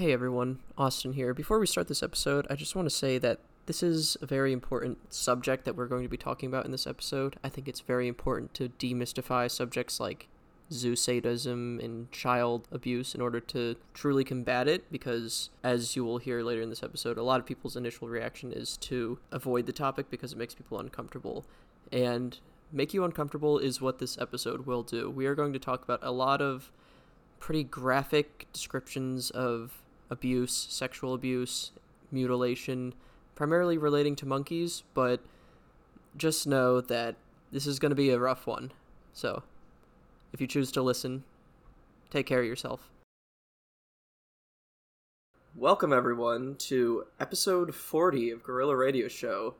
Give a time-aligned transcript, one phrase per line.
[0.00, 1.34] Hey everyone, Austin here.
[1.34, 4.50] Before we start this episode, I just want to say that this is a very
[4.50, 7.36] important subject that we're going to be talking about in this episode.
[7.44, 10.26] I think it's very important to demystify subjects like
[10.72, 16.16] zoo sadism and child abuse in order to truly combat it because as you will
[16.16, 19.72] hear later in this episode a lot of people's initial reaction is to avoid the
[19.72, 21.44] topic because it makes people uncomfortable
[21.92, 22.38] and
[22.72, 25.98] make you uncomfortable is what this episode will do we are going to talk about
[26.02, 26.70] a lot of
[27.40, 29.79] pretty graphic descriptions of
[30.10, 31.72] abuse sexual abuse
[32.10, 32.92] mutilation
[33.34, 35.20] primarily relating to monkeys but
[36.16, 37.14] just know that
[37.52, 38.72] this is going to be a rough one
[39.12, 39.42] so
[40.32, 41.24] if you choose to listen,
[42.10, 42.90] take care of yourself.
[45.56, 49.56] Welcome, everyone, to episode 40 of Gorilla Radio Show.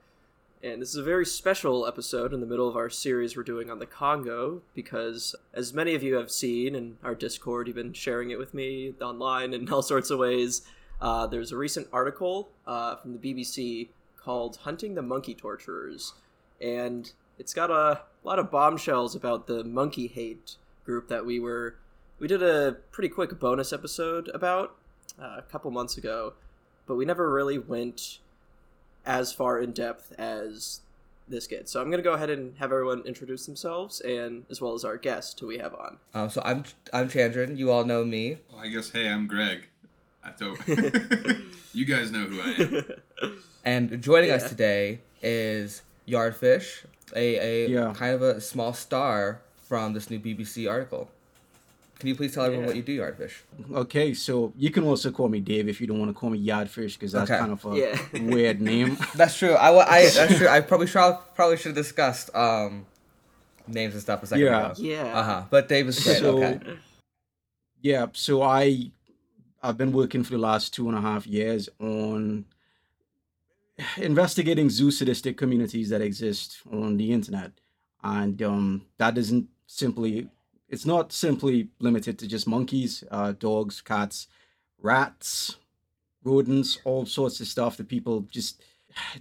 [0.62, 3.70] And this is a very special episode in the middle of our series we're doing
[3.70, 7.94] on the Congo because, as many of you have seen in our Discord, you've been
[7.94, 10.60] sharing it with me online in all sorts of ways.
[11.00, 13.88] Uh, there's a recent article uh, from the BBC
[14.18, 16.12] called Hunting the Monkey Torturers.
[16.60, 21.76] And it's got a lot of bombshells about the monkey hate group that we were
[22.18, 24.76] we did a pretty quick bonus episode about
[25.18, 26.34] uh, a couple months ago,
[26.86, 28.18] but we never really went
[29.10, 30.80] as far in depth as
[31.26, 31.72] this gets.
[31.72, 34.84] So I'm going to go ahead and have everyone introduce themselves, and as well as
[34.84, 35.96] our guest who we have on.
[36.14, 37.56] Um, so I'm I'm Chandran.
[37.56, 38.38] You all know me.
[38.50, 39.66] Well, I guess hey, I'm Greg.
[40.24, 40.58] I don't.
[41.72, 43.36] you guys know who I am.
[43.62, 44.36] And joining yeah.
[44.36, 47.92] us today is Yardfish, a, a yeah.
[47.94, 51.10] kind of a small star from this new BBC article.
[52.00, 52.68] Can you please tell everyone yeah.
[52.68, 53.42] what you do, Yardfish?
[53.74, 56.42] Okay, so you can also call me Dave if you don't want to call me
[56.42, 57.38] Yardfish because that's okay.
[57.38, 58.22] kind of a yeah.
[58.22, 58.96] weird name.
[59.14, 59.52] That's true.
[59.52, 60.48] I, I that's true.
[60.48, 62.86] I probably should probably should have discussed um,
[63.66, 64.70] names and stuff a second yeah.
[64.70, 64.74] ago.
[64.78, 65.18] Yeah.
[65.18, 65.42] Uh huh.
[65.50, 66.18] But Dave is great.
[66.18, 66.78] So, okay.
[67.82, 68.06] Yeah.
[68.14, 68.90] So I
[69.62, 72.46] I've been working for the last two and a half years on
[73.98, 77.52] investigating zoo sadistic communities that exist on the internet,
[78.02, 80.30] and um, that doesn't simply
[80.70, 84.28] it's not simply limited to just monkeys, uh, dogs, cats,
[84.80, 85.56] rats,
[86.24, 88.62] rodents, all sorts of stuff that people just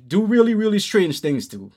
[0.07, 1.71] do really, really strange things to.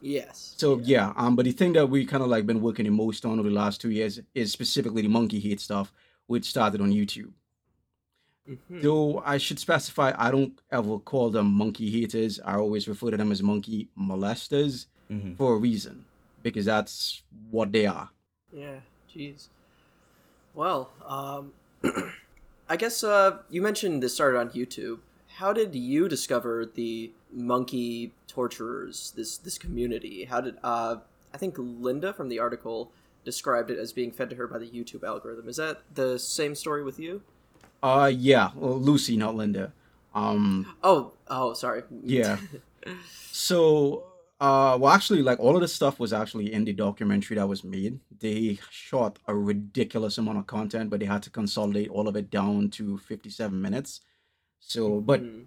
[0.00, 0.54] Yes.
[0.56, 2.90] So yeah, yeah um, but the thing that we kind of like been working the
[2.90, 5.92] most on over the last two years is specifically the monkey hate stuff,
[6.26, 7.32] which started on YouTube.
[8.48, 8.80] Mm-hmm.
[8.80, 12.40] Though I should specify, I don't ever call them monkey haters.
[12.42, 15.34] I always refer to them as monkey molesters mm-hmm.
[15.34, 16.06] for a reason
[16.42, 18.08] because that's what they are.
[18.52, 18.80] Yeah,
[19.14, 19.48] jeez.
[20.54, 21.52] Well, um,
[22.68, 24.98] I guess uh, you mentioned this started on YouTube.
[25.36, 29.12] How did you discover the monkey torturers?
[29.16, 30.24] This this community.
[30.24, 30.96] How did uh,
[31.32, 32.90] I think Linda from the article
[33.24, 35.48] described it as being fed to her by the YouTube algorithm.
[35.48, 37.22] Is that the same story with you?
[37.82, 38.50] Uh, yeah.
[38.54, 39.72] Well, Lucy, not Linda.
[40.14, 40.74] Um.
[40.82, 41.82] Oh, oh, sorry.
[42.02, 42.38] Yeah.
[43.30, 44.04] so
[44.40, 47.64] uh, well, actually, like all of this stuff was actually in the documentary that was
[47.64, 47.98] made.
[48.20, 52.30] They shot a ridiculous amount of content, but they had to consolidate all of it
[52.30, 54.00] down to 57 minutes.
[54.60, 55.42] So, but mm-hmm.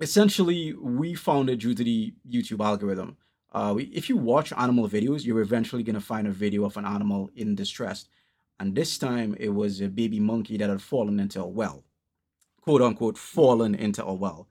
[0.00, 3.16] essentially, we found it due to the YouTube algorithm.
[3.52, 6.76] Uh, we, if you watch animal videos, you're eventually going to find a video of
[6.76, 8.06] an animal in distress.
[8.58, 11.84] And this time, it was a baby monkey that had fallen into a well,
[12.60, 14.48] quote unquote, fallen into a well.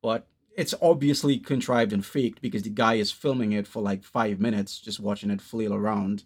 [0.00, 4.40] But it's obviously contrived and faked because the guy is filming it for like five
[4.40, 6.24] minutes, just watching it flail around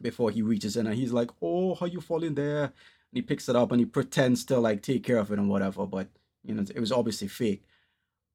[0.00, 2.64] before he reaches in and he's like, Oh, how you falling there?
[2.64, 5.48] And he picks it up and he pretends to like take care of it and
[5.48, 6.08] whatever, but
[6.44, 7.62] you know, it was obviously fake.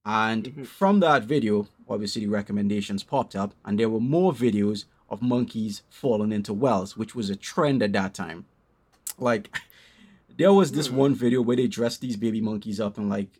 [0.05, 0.63] And mm-hmm.
[0.63, 5.83] from that video, obviously the recommendations popped up, and there were more videos of monkeys
[5.89, 8.45] falling into wells, which was a trend at that time.
[9.17, 9.55] Like,
[10.37, 10.95] there was this mm.
[10.95, 13.39] one video where they dressed these baby monkeys up in like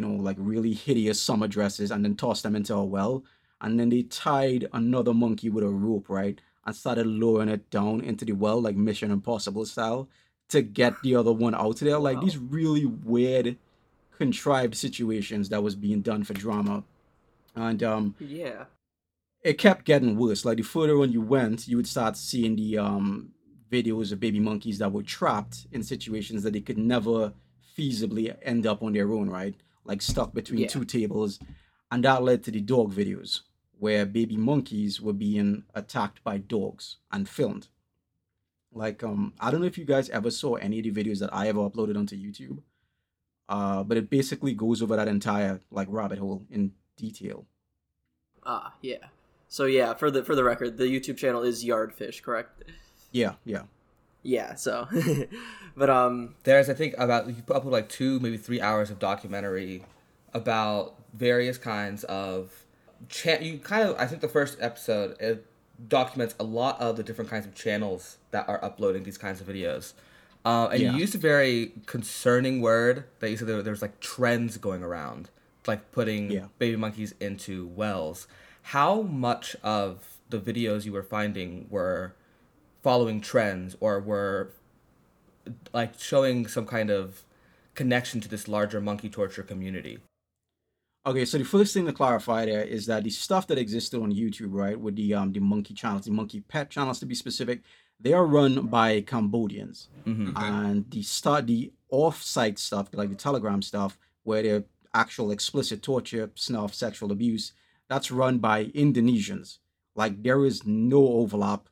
[0.00, 3.22] you know, like really hideous summer dresses and then tossed them into a well.
[3.60, 6.40] And then they tied another monkey with a rope, right?
[6.64, 10.08] And started lowering it down into the well, like Mission Impossible style,
[10.48, 11.98] to get the other one out of there.
[11.98, 12.22] Like wow.
[12.22, 13.58] these really weird,
[14.16, 16.82] contrived situations that was being done for drama.
[17.54, 18.64] And um Yeah.
[19.42, 20.46] It kept getting worse.
[20.46, 23.32] Like the further on you went, you would start seeing the um
[23.70, 27.34] videos of baby monkeys that were trapped in situations that they could never
[27.76, 29.54] feasibly end up on their own, right?
[29.84, 30.68] Like stuck between yeah.
[30.68, 31.38] two tables,
[31.90, 33.40] and that led to the dog videos
[33.78, 37.68] where baby monkeys were being attacked by dogs and filmed.
[38.72, 41.34] Like um, I don't know if you guys ever saw any of the videos that
[41.34, 42.62] I ever uploaded onto YouTube,
[43.48, 47.46] uh, but it basically goes over that entire like rabbit hole in detail.
[48.44, 49.06] Ah, yeah.
[49.48, 52.64] So yeah, for the for the record, the YouTube channel is Yardfish, correct?
[53.10, 53.62] Yeah, yeah.
[54.22, 54.86] Yeah, so,
[55.76, 58.98] but um, there's I think about you put up like two maybe three hours of
[58.98, 59.84] documentary
[60.34, 62.64] about various kinds of
[63.08, 65.46] cha- you kind of I think the first episode it
[65.88, 69.46] documents a lot of the different kinds of channels that are uploading these kinds of
[69.46, 69.94] videos.
[70.44, 70.92] Uh, and yeah.
[70.92, 75.28] you used a very concerning word that you said there, there's like trends going around,
[75.66, 76.46] like putting yeah.
[76.58, 78.26] baby monkeys into wells.
[78.62, 82.14] How much of the videos you were finding were
[82.82, 84.52] following trends or were
[85.72, 87.24] like showing some kind of
[87.74, 89.98] connection to this larger monkey torture community?
[91.06, 94.12] Okay, so the first thing to clarify there is that the stuff that existed on
[94.12, 97.62] YouTube, right, with the um the monkey channels, the monkey pet channels to be specific,
[97.98, 100.36] they are run by Cambodians, mm-hmm.
[100.36, 106.30] and the start the off-site stuff, like the Telegram stuff, where they're actual explicit torture,
[106.34, 107.52] snuff, sexual abuse,
[107.88, 109.58] that's run by Indonesians.
[109.96, 111.68] Like there is no overlap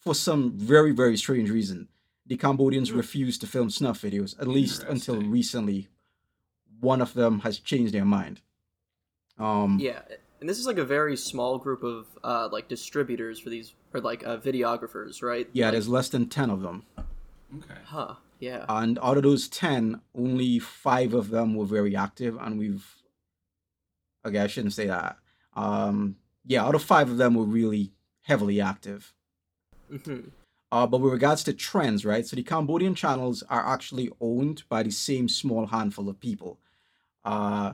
[0.00, 1.88] for some very very strange reason.
[2.26, 5.88] The Cambodians refuse to film snuff videos, at least until recently.
[6.80, 8.40] One of them has changed their mind.
[9.38, 10.00] Um, yeah,
[10.40, 14.00] and this is like a very small group of uh, like distributors for these or
[14.00, 15.48] like uh, videographers, right?
[15.52, 16.84] Yeah, like, there's less than ten of them.
[17.56, 17.80] Okay.
[17.84, 18.14] Huh.
[18.38, 18.64] Yeah.
[18.68, 22.86] And out of those ten, only five of them were very active, and we've.
[24.24, 25.16] Okay, I shouldn't say that.
[25.54, 27.92] Um, yeah, out of five of them were really
[28.22, 29.14] heavily active.
[29.90, 30.28] Mm-hmm.
[30.72, 32.26] Uh, but with regards to trends, right?
[32.26, 36.60] So the Cambodian channels are actually owned by the same small handful of people.
[37.24, 37.72] Uh,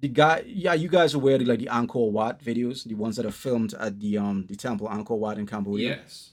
[0.00, 3.16] the guy, yeah, you guys are aware of like the Angkor Wat videos, the ones
[3.16, 5.90] that are filmed at the um the temple Angkor Wat in Cambodia.
[5.90, 6.30] Yes,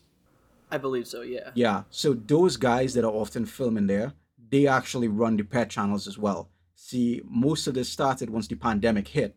[0.71, 1.21] I believe so.
[1.21, 1.51] Yeah.
[1.53, 1.83] Yeah.
[1.91, 4.13] So those guys that are often filming there,
[4.49, 6.49] they actually run the pet channels as well.
[6.73, 9.35] See, most of this started once the pandemic hit.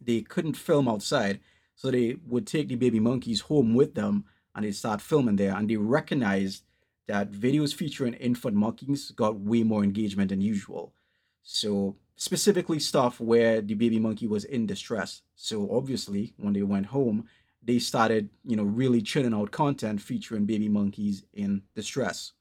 [0.00, 1.40] They couldn't film outside,
[1.74, 4.24] so they would take the baby monkeys home with them
[4.54, 5.54] and they start filming there.
[5.54, 6.64] And they recognized
[7.06, 10.94] that videos featuring infant monkeys got way more engagement than usual.
[11.42, 15.22] So specifically stuff where the baby monkey was in distress.
[15.36, 17.26] So obviously, when they went home,
[17.62, 22.32] they started, you know, really churning out content featuring baby monkeys in distress.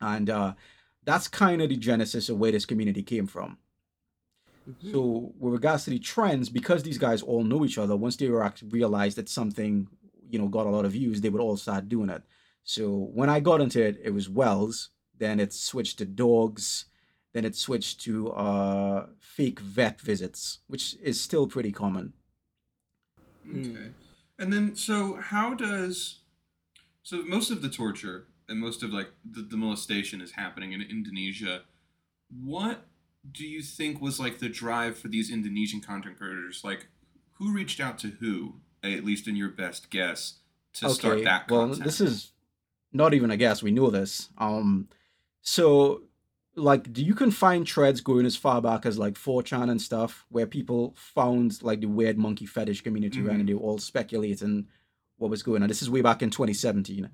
[0.00, 0.54] And uh,
[1.04, 3.58] that's kind of the genesis of where this community came from.
[4.68, 4.92] Mm-hmm.
[4.92, 8.28] So, with regards to the trends, because these guys all know each other, once they
[8.28, 9.88] realized that something,
[10.28, 12.22] you know, got a lot of views, they would all start doing it.
[12.64, 14.90] So, when I got into it, it was wells.
[15.16, 16.86] Then it switched to dogs
[17.34, 22.12] then it switched to uh, fake vet visits, which is still pretty common.
[23.50, 23.90] Okay.
[24.38, 26.20] And then, so how does.
[27.02, 30.80] So most of the torture and most of like the, the molestation is happening in
[30.80, 31.62] Indonesia.
[32.30, 32.86] What
[33.30, 36.62] do you think was like the drive for these Indonesian content creators?
[36.62, 36.86] Like,
[37.38, 38.60] who reached out to who,
[38.92, 40.34] at least in your best guess,
[40.74, 41.78] to okay, start that content?
[41.78, 42.32] Well, this is
[42.92, 43.62] not even a guess.
[43.62, 44.28] We know this.
[44.38, 44.88] Um,
[45.40, 46.02] so
[46.56, 50.24] like do you can find threads going as far back as like 4chan and stuff
[50.28, 53.30] where people found like the weird monkey fetish community mm-hmm.
[53.30, 54.68] and they were all speculating
[55.16, 55.68] what was going on.
[55.68, 57.08] This is way back in 2017.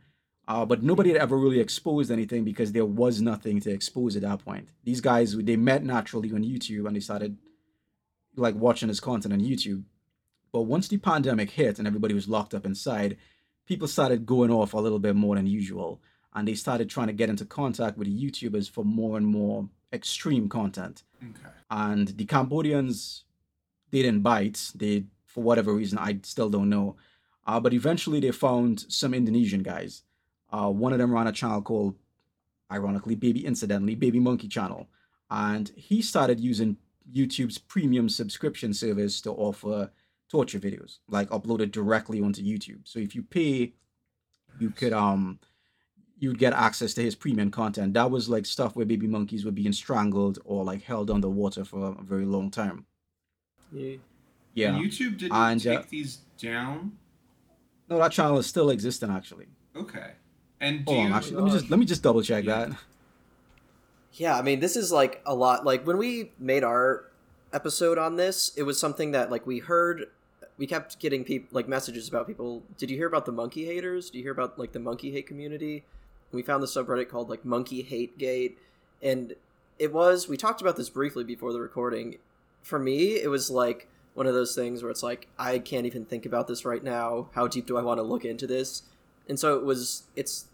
[0.49, 4.23] Uh, but nobody had ever really exposed anything because there was nothing to expose at
[4.23, 4.69] that point.
[4.84, 7.38] These guys they met naturally on YouTube and they started
[8.37, 9.84] like watching his content on YouTube.
[10.52, 13.17] But once the pandemic hit and everybody was locked up inside,
[13.67, 16.00] people started going off a little bit more than usual
[16.35, 19.69] and they started trying to get into contact with the YouTubers for more and more
[19.93, 21.02] extreme content.
[21.23, 21.50] Okay.
[21.70, 23.25] And the Cambodians,
[23.90, 24.71] they didn't bite.
[24.75, 26.97] They, for whatever reason, I still don't know.
[27.47, 30.02] Uh, but eventually, they found some Indonesian guys.
[30.52, 31.97] Uh, one of them ran a channel called,
[32.71, 34.88] ironically, Baby Incidentally, Baby Monkey Channel,
[35.30, 36.76] and he started using
[37.12, 39.90] YouTube's premium subscription service to offer
[40.30, 42.80] torture videos, like uploaded directly onto YouTube.
[42.84, 43.75] So if you pay,
[44.58, 45.40] you could um
[46.18, 47.94] you'd get access to his premium content.
[47.94, 51.96] That was like stuff where baby monkeys were being strangled or like held underwater for
[51.99, 52.87] a very long time.
[53.72, 53.96] Yeah.
[54.54, 54.75] Yeah.
[54.75, 56.92] And YouTube didn't and, take uh, these down.
[57.88, 59.46] No, that channel is still existing actually.
[59.75, 60.12] Okay.
[60.60, 62.66] And hold on, actually, let me just let me just double check yeah.
[62.66, 62.76] that.
[64.12, 65.64] Yeah, I mean, this is like a lot.
[65.64, 67.10] Like when we made our
[67.52, 70.06] episode on this, it was something that like we heard
[70.61, 72.62] we kept getting people like messages about people.
[72.79, 74.11] Did you hear about the monkey haters?
[74.11, 75.83] Do you hear about like the monkey hate community?
[76.33, 78.59] we found the subreddit called like Monkey Hate Gate,
[79.02, 79.35] and
[79.79, 82.17] it was we talked about this briefly before the recording.
[82.62, 86.05] For me, it was like one of those things where it's like I can't even
[86.05, 87.29] think about this right now.
[87.35, 88.83] How deep do I want to look into this?
[89.29, 90.05] And so it was.
[90.17, 90.47] It's.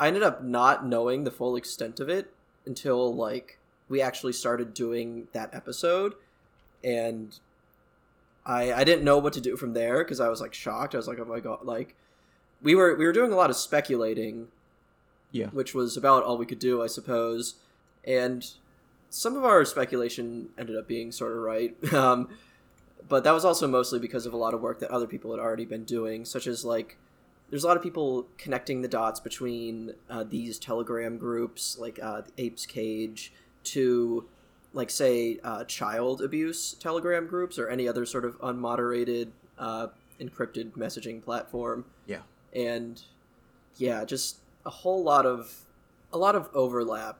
[0.00, 2.32] I ended up not knowing the full extent of it
[2.66, 6.14] until like we actually started doing that episode,
[6.84, 7.38] and
[8.48, 10.94] I I didn't know what to do from there because I was like shocked.
[10.94, 11.94] I was like, oh my god, like
[12.62, 14.48] we were we were doing a lot of speculating
[15.30, 15.48] Yeah.
[15.48, 17.56] Which was about all we could do, I suppose.
[18.04, 18.44] And
[19.10, 21.76] some of our speculation ended up being sort of right.
[21.92, 22.28] Um,
[23.08, 25.40] but that was also mostly because of a lot of work that other people had
[25.40, 26.98] already been doing, such as like
[27.48, 32.22] there's a lot of people connecting the dots between uh, these Telegram groups, like uh,
[32.22, 33.32] the Apes Cage,
[33.64, 34.26] to
[34.72, 39.88] like say uh, child abuse Telegram groups or any other sort of unmoderated uh,
[40.20, 41.84] encrypted messaging platform.
[42.06, 42.20] Yeah.
[42.54, 43.00] And
[43.76, 45.62] yeah, just a whole lot of
[46.12, 47.18] a lot of overlap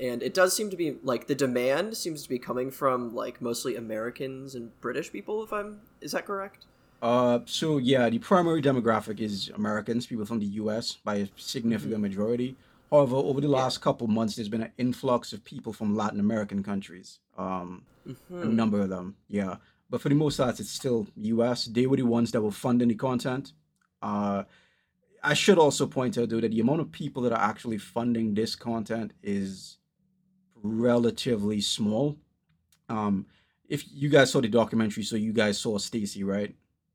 [0.00, 3.40] and it does seem to be like the demand seems to be coming from like
[3.42, 5.42] mostly Americans and British people.
[5.42, 6.66] If I'm is that correct?
[7.02, 10.98] Uh, so yeah, the primary demographic is Americans, people from the U.S.
[11.04, 12.02] by a significant Mm-hmm.
[12.02, 12.56] majority.
[12.90, 16.62] However, over the last couple months, there's been an influx of people from Latin American
[16.62, 17.18] countries.
[17.36, 18.52] Um, a Mhm.
[18.54, 19.56] number of them, yeah.
[19.90, 21.66] But for the most part, it's still U.S.
[21.66, 23.52] They were the ones that were funding the content.
[24.00, 24.44] Uh,
[25.22, 28.34] I should also point out though that the amount of people that are actually funding
[28.34, 29.78] this content is
[30.62, 32.16] relatively small.
[32.88, 33.26] Um,
[33.68, 36.54] if you guys saw the documentary, so you guys saw Stacy, right?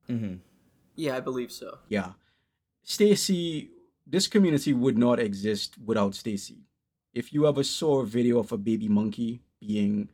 [0.10, 0.36] Mm-hmm.
[0.96, 1.78] Yeah, I believe so.
[1.90, 2.14] Yeah.
[2.84, 3.70] Stacy,
[4.06, 6.58] this community would not exist without Stacy.
[7.14, 10.10] If you ever saw a video of a baby monkey being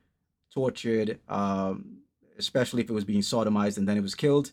[0.54, 2.00] tortured, um,
[2.38, 4.52] especially if it was being sodomized and then it was killed,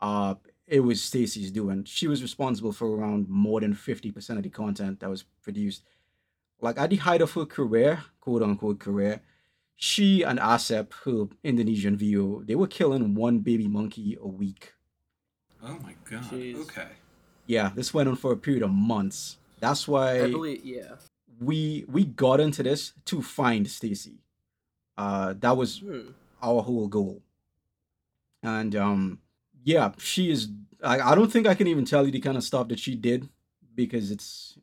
[0.00, 0.34] uh,
[0.66, 1.84] it was Stacy's doing.
[1.84, 5.82] She was responsible for around more than 50% of the content that was produced.
[6.60, 9.20] Like at the height of her career, quote unquote career,
[9.76, 14.72] she and Asep, her Indonesian VO, they were killing one baby monkey a week.
[15.62, 16.24] Oh my god.
[16.24, 16.56] Jeez.
[16.62, 16.88] Okay.
[17.52, 19.36] Yeah, this went on for a period of months.
[19.60, 20.94] That's why I believe yeah.
[21.38, 24.16] we we got into this to find Stacy.
[24.96, 26.12] Uh, that was Hmm.
[26.42, 27.20] our whole goal.
[28.42, 29.18] And um,
[29.64, 30.48] yeah, she is.
[30.82, 32.94] I, I don't think I can even tell you the kind of stuff that she
[32.96, 33.28] did
[33.74, 34.56] because it's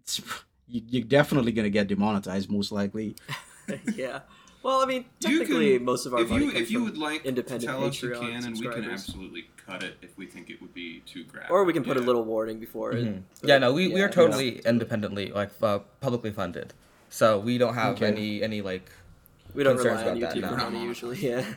[0.00, 0.22] it's
[0.66, 3.16] you, you're definitely gonna get demonetized most likely.
[3.94, 4.20] yeah.
[4.64, 6.84] Well, I mean, technically, can- most of our if money you comes if you from-
[6.86, 8.92] would like to independent tell us you Patreon can, and we can subscribers.
[8.92, 11.50] absolutely cut it if we think it would be too graphic.
[11.50, 13.04] or we can put a little warning before it.
[13.04, 13.22] Mhm.
[13.42, 16.72] but Yeah, no, we, we are totally independently, like uh, publicly funded,
[17.10, 18.06] so we don't have Okay.
[18.06, 18.90] any any like.
[19.54, 20.64] We don't concerns rely on about that, YouTube for no.
[20.70, 21.18] money usually.
[21.18, 21.44] Yeah.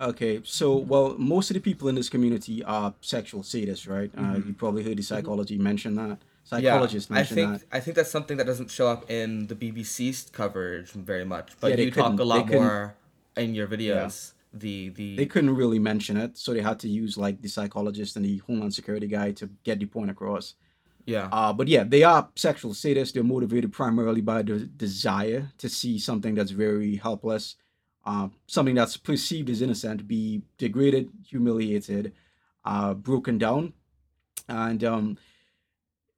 [0.00, 4.10] Okay, so well, most of the people in this community are sexual sadists, right?
[4.16, 4.46] Uh, Mhm.
[4.48, 6.18] you probably heard the psychology mention that.
[6.52, 7.62] Yeah, Psychologists I think that.
[7.72, 11.70] I think that's something that doesn't show up in the BBC's coverage very much, but
[11.70, 12.94] Yeah, you talk a lot more
[13.36, 14.32] in your videos.
[14.54, 18.16] The the they couldn't really mention it, so they had to use like the psychologist
[18.16, 20.56] and the homeland security guy to get the point across.
[21.06, 23.12] yeah Uh, but yeah, they are sexual sadists.
[23.14, 27.56] They're motivated primarily by the desire to see something that's very helpless,
[28.04, 32.12] uh, something that's perceived as innocent, be degraded, humiliated,
[32.64, 33.72] uh, broken down,
[34.48, 35.16] and um,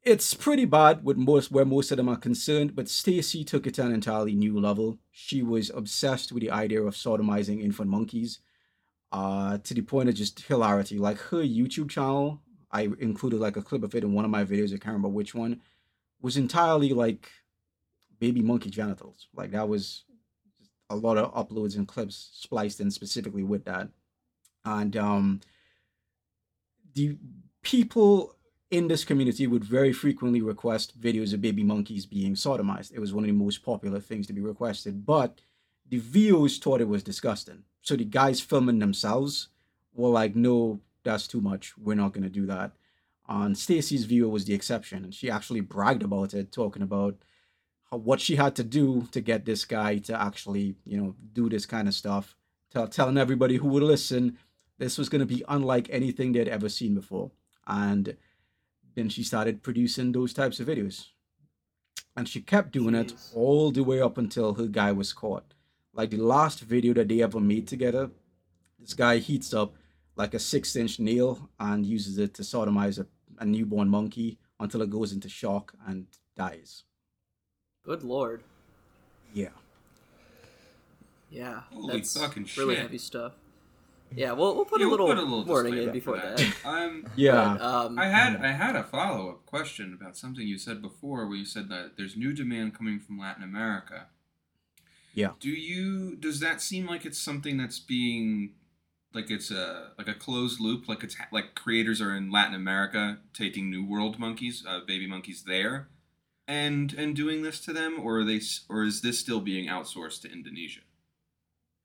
[0.05, 2.77] it's pretty bad with most where most of them are concerned.
[2.77, 4.99] But Stacy took it to an entirely new level.
[5.11, 8.41] She was obsessed with the idea of sodomizing infant monkeys,
[9.13, 10.99] uh, to the point of just hilarity.
[10.99, 14.45] Like her YouTube channel, I included like a clip of it in one of my
[14.45, 14.69] videos.
[14.69, 15.61] I can't remember which one.
[16.21, 17.31] Was entirely like
[18.19, 19.29] baby monkey genitals.
[19.35, 20.05] Like that was
[20.91, 23.89] a lot of uploads and clips spliced in specifically with that.
[24.65, 25.41] And um
[26.95, 27.19] the
[27.63, 28.37] people
[28.71, 32.93] in this community would very frequently request videos of baby monkeys being sodomized.
[32.93, 35.41] It was one of the most popular things to be requested, but
[35.89, 37.65] the VOs thought it was disgusting.
[37.83, 39.49] So the guys filming themselves
[39.93, 41.77] were like, no, that's too much.
[41.77, 42.73] We're not going to do that.
[43.29, 47.17] And Stacy's VO was the exception, and she actually bragged about it, talking about
[47.91, 51.49] how, what she had to do to get this guy to actually, you know, do
[51.49, 52.37] this kind of stuff.
[52.71, 54.37] Tell, telling everybody who would listen
[54.79, 57.31] this was going to be unlike anything they'd ever seen before.
[57.67, 58.17] And
[58.95, 61.07] then she started producing those types of videos.
[62.17, 65.55] And she kept doing it all the way up until her guy was caught.
[65.93, 68.11] Like the last video that they ever made together,
[68.79, 69.75] this guy heats up
[70.17, 73.07] like a six inch nail and uses it to sodomize a,
[73.39, 76.85] a newborn monkey until it goes into shock and dies.
[77.85, 78.43] Good lord.
[79.33, 79.49] Yeah.
[81.31, 81.63] Yeah.
[81.73, 82.83] Holy that's fucking really shit.
[82.83, 83.33] heavy stuff.
[84.17, 86.27] Yeah, we'll we'll put Yeah, a we'll little, put a little warning in before for
[86.27, 86.55] that.
[86.65, 87.57] Um, Yeah.
[87.59, 91.27] But, um, I had I had a follow up question about something you said before,
[91.27, 94.07] where you said that there's new demand coming from Latin America.
[95.15, 95.31] Yeah.
[95.39, 98.55] Do you does that seem like it's something that's being
[99.13, 102.55] like it's a like a closed loop, like it's ha- like creators are in Latin
[102.55, 105.89] America taking New World monkeys, uh, baby monkeys there,
[106.49, 110.23] and and doing this to them, or are they or is this still being outsourced
[110.23, 110.81] to Indonesia?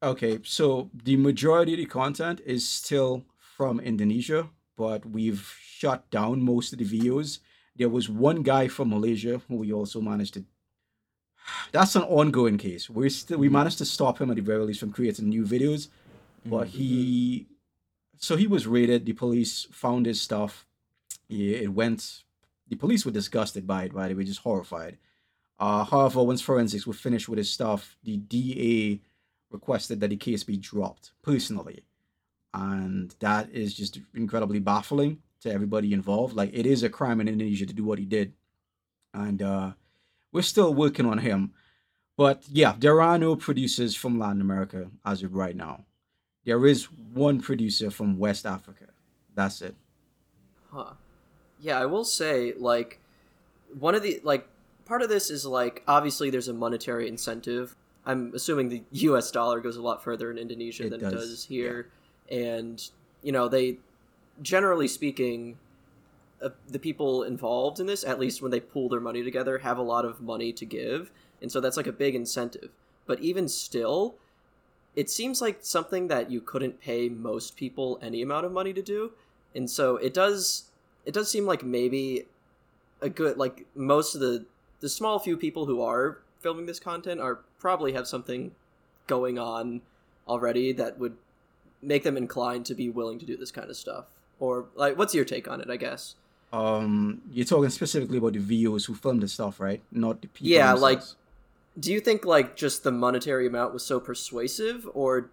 [0.02, 6.42] Okay, so the majority of the content is still from Indonesia, but we've shut down
[6.42, 7.40] most of the videos.
[7.76, 10.46] There was one guy from Malaysia who we also managed to.
[11.74, 12.90] That's an ongoing case.
[12.90, 15.90] We still we managed to stop him at the very least from creating new videos,
[16.46, 17.48] but he,
[18.18, 19.06] so he was raided.
[19.06, 20.66] The police found his stuff.
[21.28, 22.24] Yeah, it went.
[22.70, 23.94] The police were disgusted by it.
[23.94, 24.98] By the way, just horrified.
[25.60, 29.02] Uh, however, once forensics were finished with his stuff, the DA
[29.52, 31.84] requested that the case be dropped personally,
[32.54, 36.36] and that is just incredibly baffling to everybody involved.
[36.36, 38.34] Like it is a crime in Indonesia to do what he did,
[39.14, 39.72] and uh,
[40.32, 41.54] we're still working on him.
[42.18, 45.86] But yeah, there are no producers from Latin America as of right now.
[46.46, 48.88] There is one producer from West Africa.
[49.36, 49.76] That's it.
[50.72, 50.94] Huh.
[51.62, 53.00] Yeah, I will say, like,
[53.78, 54.48] one of the, like,
[54.86, 57.76] part of this is, like, obviously there's a monetary incentive.
[58.10, 61.16] I'm assuming the US dollar goes a lot further in Indonesia It than does, it
[61.16, 61.90] does here.
[62.30, 62.82] And,
[63.22, 63.78] you know, they,
[64.42, 65.58] generally speaking,
[66.42, 69.78] uh, the people involved in this, at least when they pool their money together, have
[69.78, 71.12] a lot of money to give.
[71.42, 72.72] And so that's like a big incentive.
[73.06, 74.16] But even still,
[74.96, 78.82] it seems like something that you couldn't pay most people any amount of money to
[78.82, 79.12] do.
[79.54, 80.66] And so it does
[81.06, 82.26] it does seem like maybe
[83.02, 84.46] a good like most of the
[84.80, 88.52] the small few people who are filming this content are probably have something
[89.08, 89.82] going on
[90.28, 91.16] already that would
[91.82, 94.06] make them inclined to be willing to do this kind of stuff.
[94.40, 96.16] Or like what's your take on it, I guess?
[96.52, 99.82] Um, you're talking specifically about the VOs who filmed the stuff, right?
[99.92, 100.48] Not the people.
[100.52, 101.02] Yeah, like-
[101.80, 105.30] Do you think like just the monetary amount was so persuasive or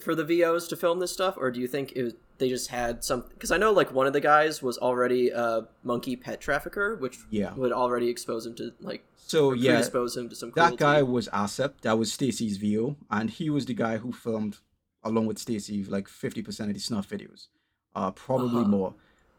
[0.00, 2.68] for the VOs to film this stuff or do you think it was, they just
[2.70, 6.40] had some cuz I know like one of the guys was already a monkey pet
[6.40, 7.52] trafficker which Yeah.
[7.54, 11.28] would already expose him to like So yeah, expose him to some that guy was
[11.32, 11.80] Asep.
[11.82, 14.58] That was Stacy's VO, and he was the guy who filmed
[15.04, 17.48] along with Stacy like fifty percent of the snuff videos,
[17.94, 18.76] uh, probably Uh-huh.
[18.76, 18.94] more.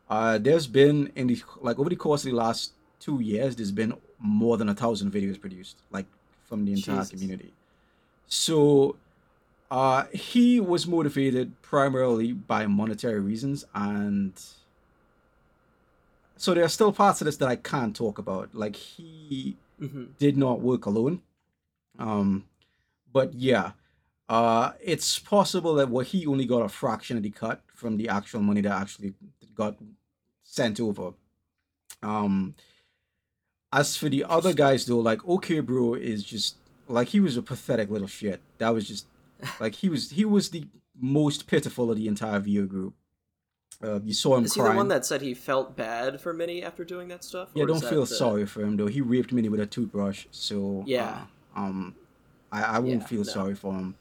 [0.10, 3.72] Uh, there's been in the like over the course of the last two years, there's
[3.72, 6.06] been more than a thousand videos produced, like
[6.48, 7.10] from the entire Jesus.
[7.12, 7.54] community.
[8.28, 8.96] So,
[9.74, 14.34] uh, he was motivated primarily by monetary reasons, and
[16.38, 18.54] so there are still parts of this that I can't talk about.
[18.54, 20.16] Like he Mhm.
[20.20, 21.24] did not work alone.
[21.98, 22.46] Um,
[23.12, 23.72] but yeah,
[24.30, 28.08] uh, it's possible that what he only got a fraction of the cut from the
[28.10, 29.16] actual money that actually
[29.56, 29.76] got
[30.44, 31.14] sent over.
[32.04, 32.54] Um,
[33.72, 36.58] as for the other guys though, like okay, bro, is just
[36.88, 38.40] like he was a pathetic little shit.
[38.60, 39.08] That was just
[39.60, 40.66] like he was he was the
[41.00, 42.94] most pitiful of the entire VO group.
[43.84, 46.64] Uh, you saw him Is he the one that said he felt bad for Minnie
[46.64, 47.50] after doing that stuff?
[47.54, 48.88] Yeah, don't feel the- sorry for him though.
[48.88, 51.26] He raped Minnie with a toothbrush, so Yeah.
[51.56, 51.96] uh, um,
[52.52, 53.24] I, I won't Yeah, feel no.
[53.24, 53.96] sorry for him.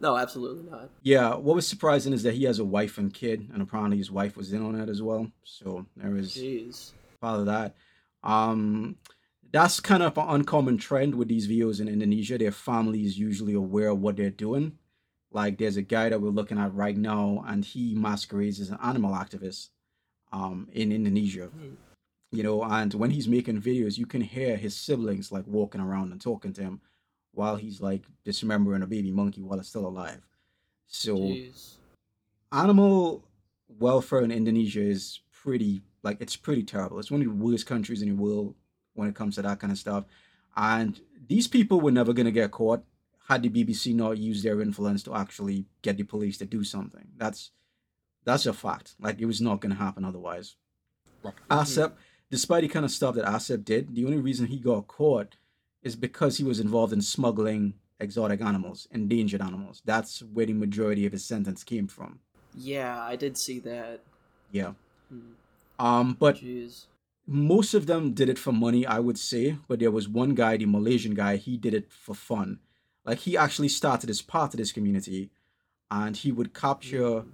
[0.00, 0.90] No, absolutely not.
[1.02, 4.10] Yeah, what was surprising is that he has a wife and kid, and apparently his
[4.10, 5.30] wife was in on that as well.
[5.44, 6.90] So there is Jeez.
[7.20, 7.76] part of that.
[8.24, 8.96] Um,
[9.52, 12.36] that's kind of an uncommon trend with these videos in Indonesia.
[12.36, 14.78] Their family is usually aware of what they're doing.
[15.32, 18.78] Like there's a guy that we're looking at right now, and he masquerades as an
[18.82, 19.68] animal activist
[20.32, 21.46] um, in Indonesia.
[21.46, 21.74] Hmm.
[22.30, 26.12] You know, and when he's making videos, you can hear his siblings like walking around
[26.12, 26.80] and talking to him
[27.32, 30.22] while he's like dismembering a baby monkey while it's still alive.
[30.86, 31.74] So Jeez.
[32.50, 33.24] animal
[33.78, 36.98] welfare in Indonesia is pretty like it's pretty terrible.
[36.98, 38.54] It's one of the worst countries in the world
[38.94, 40.04] when it comes to that kind of stuff.
[40.56, 42.84] And these people were never gonna get caught
[43.32, 47.08] had the BBC not used their influence to actually get the police to do something.
[47.16, 47.50] That's
[48.24, 48.94] that's a fact.
[49.00, 50.56] Like it was not gonna happen otherwise.
[51.50, 51.96] Asep,
[52.30, 55.36] despite the kind of stuff that Asep did, the only reason he got caught
[55.82, 59.82] is because he was involved in smuggling exotic animals, endangered animals.
[59.84, 62.20] That's where the majority of his sentence came from.
[62.54, 64.00] Yeah, I did see that.
[64.50, 64.72] Yeah.
[65.08, 65.32] Hmm.
[65.78, 66.84] Um, but Jeez.
[67.26, 69.56] most of them did it for money, I would say.
[69.68, 72.58] But there was one guy, the Malaysian guy, he did it for fun.
[73.04, 75.30] Like he actually started as part of this community,
[75.90, 77.24] and he would capture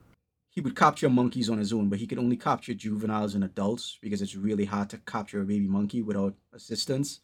[0.50, 3.98] he would capture monkeys on his own, but he could only capture juveniles and adults
[4.00, 7.20] because it's really hard to capture a baby monkey without assistance.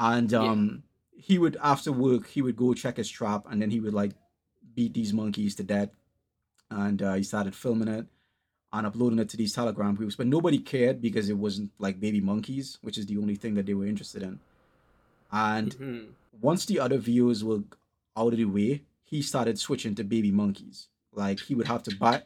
[0.00, 0.40] And Yeah.
[0.40, 3.94] um, he would after work he would go check his trap, and then he would
[3.94, 4.12] like
[4.74, 5.90] beat these monkeys to death.
[6.70, 8.06] And uh, he started filming it
[8.72, 12.20] and uploading it to these Telegram groups, but nobody cared because it wasn't like baby
[12.20, 14.38] monkeys, which is the only thing that they were interested in.
[15.32, 16.08] And Mhm.
[16.40, 17.60] Once the other VOs were
[18.16, 20.88] out of the way, he started switching to baby monkeys.
[21.12, 22.22] Like he would have to buy.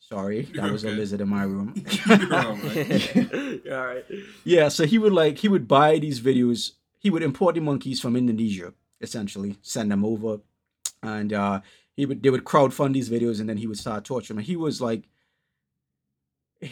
[0.00, 1.74] Sorry, You're that was a lizard in my room.
[2.06, 3.14] You're all right.
[3.64, 4.04] You're all right.
[4.44, 6.72] yeah, so he would like he would buy these videos.
[6.98, 10.40] He would import the monkeys from Indonesia, essentially, send them over,
[11.02, 11.60] and uh,
[11.96, 14.44] he would they would crowdfund these videos, and then he would start torturing them.
[14.44, 15.08] He was like,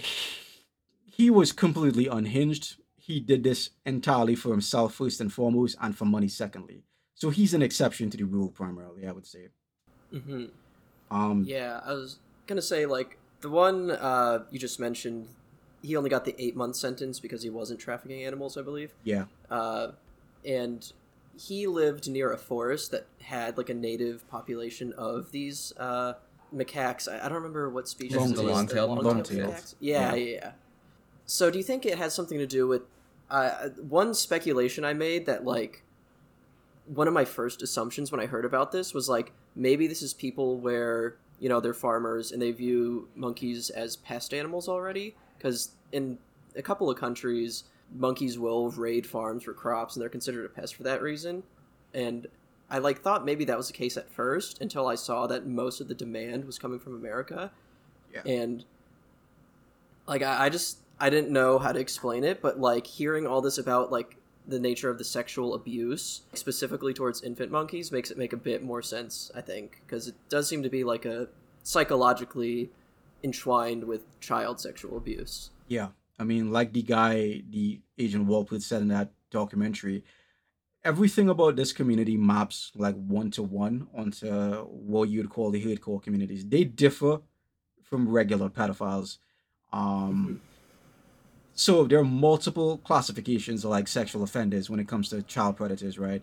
[1.05, 2.77] he was completely unhinged.
[3.07, 6.85] He did this entirely for himself first and foremost, and for money secondly.
[7.15, 9.49] So he's an exception to the rule primarily, I would say.
[10.13, 10.45] Mm-hmm.
[11.11, 15.29] Um, Yeah, I was gonna say like the one uh, you just mentioned.
[15.83, 18.95] He only got the eight month sentence because he wasn't trafficking animals, I believe.
[19.05, 19.89] yeah, Uh,
[20.47, 20.91] and
[21.39, 26.15] he lived near a forest that had like a native population of these uh,
[26.55, 27.07] macaques.
[27.07, 28.17] I, I don't remember what species.
[28.17, 28.37] Long- it is.
[28.39, 29.53] the They're long-tailed- long-tailed.
[29.53, 29.75] macaques?
[29.79, 30.53] Yeah, yeah, yeah.
[31.27, 32.83] So do you think it has something to do with
[33.31, 35.83] uh, one speculation I made that like
[36.87, 40.13] one of my first assumptions when I heard about this was like maybe this is
[40.13, 45.15] people where you know they're farmers and they view monkeys as pest animals already.
[45.39, 46.19] Because in
[46.57, 50.75] a couple of countries monkeys will raid farms for crops and they're considered a pest
[50.75, 51.43] for that reason.
[51.93, 52.27] And
[52.71, 55.81] I like thought maybe that was the case at first until I saw that most
[55.81, 57.53] of the demand was coming from America.
[58.13, 58.23] Yeah.
[58.27, 58.65] and
[60.07, 63.41] like I, I just I didn't know how to explain it but like hearing all
[63.41, 68.19] this about like the nature of the sexual abuse specifically towards infant monkeys makes it
[68.19, 71.29] make a bit more sense i think because it does seem to be like a
[71.63, 72.71] psychologically
[73.23, 75.89] entwined with child sexual abuse yeah.
[76.19, 80.05] I mean, like the guy, the Agent Walpole said in that documentary,
[80.85, 86.03] everything about this community maps like one to one onto what you'd call the hardcore
[86.03, 86.47] communities.
[86.47, 87.21] They differ
[87.83, 89.19] from regular pedophiles.
[89.73, 90.41] Um,
[91.55, 95.99] so there are multiple classifications of like sexual offenders when it comes to child predators,
[95.99, 96.23] right?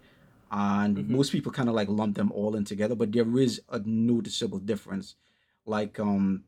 [0.52, 1.10] And Mhm.
[1.10, 4.60] most people kind of like lump them all in together, but there is a noticeable
[4.60, 5.16] difference.
[5.66, 6.44] Like, um,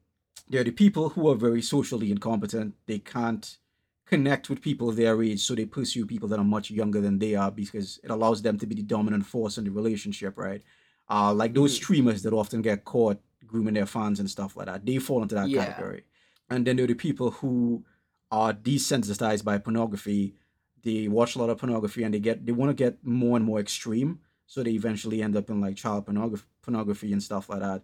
[0.49, 2.75] there are the people who are very socially incompetent.
[2.85, 3.57] They can't
[4.05, 7.35] connect with people their age, so they pursue people that are much younger than they
[7.35, 10.61] are because it allows them to be the dominant force in the relationship, right?
[11.09, 11.83] Uh, like those Mhm.
[11.83, 14.85] streamers that often get caught grooming their fans and stuff like that.
[14.85, 15.61] They fall into that Yeah.
[15.61, 16.03] category.
[16.49, 17.85] And then there are the people who
[18.33, 20.33] are desensitized by pornography.
[20.81, 23.45] They watch a lot of pornography and they get they want to get more and
[23.45, 24.19] more extreme.
[24.47, 27.83] So they eventually end up in like child pornography, pornography and stuff like that.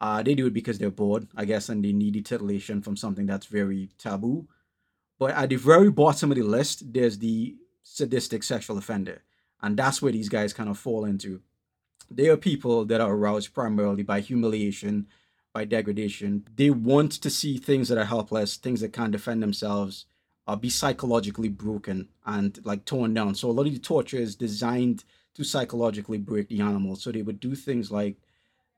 [0.00, 3.26] Uh, they do it because they're bored, I guess, and they need titillation from something
[3.26, 4.48] that's very taboo.
[5.18, 9.22] But at the very bottom of the list, there's the sadistic sexual offender.
[9.62, 11.42] And that's where these guys kind of fall into.
[12.10, 15.08] They are people that are aroused primarily by humiliation,
[15.54, 16.44] by degradation.
[16.54, 20.04] They want to see things that are helpless, things that can't defend themselves,
[20.46, 23.36] uh, be psychologically broken and like torn down.
[23.36, 27.02] So a lot of the torture is designed to psychologically break the animals.
[27.02, 28.16] So they would do things like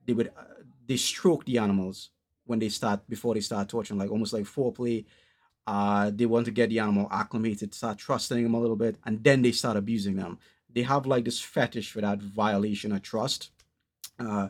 [0.05, 2.11] they would uh, they stroke the animals
[2.45, 5.07] when they start before they start torturing, like almost like foreplay.
[5.67, 9.25] Uh, they want to get the animal acclimated, start trusting them a little bit, and
[9.25, 10.39] then they start abusing them.
[10.73, 13.51] They have like this fetish for that violation of trust.
[14.21, 14.49] Uh,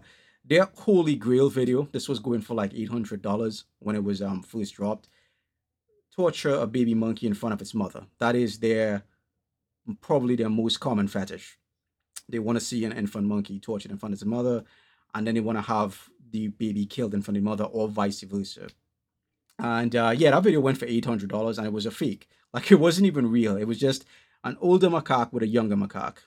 [0.48, 4.22] their Holy Grail video, this was going for like eight hundred dollars when it was
[4.22, 5.09] um first dropped.
[6.14, 8.06] Torture a baby monkey in front of its mother.
[8.18, 9.02] That is their
[10.00, 11.59] probably their most common fetish.
[12.28, 14.64] They want to see an infant monkey tortured in front of its mother,
[15.14, 17.88] and then they want to have the baby killed in front of the mother, or
[17.88, 18.68] vice versa.
[19.59, 22.28] And uh, yeah, that video went for eight hundred dollars, and it was a fake.
[22.52, 23.56] Like it wasn't even real.
[23.56, 24.04] It was just
[24.44, 26.18] an older macaque with a younger macaque.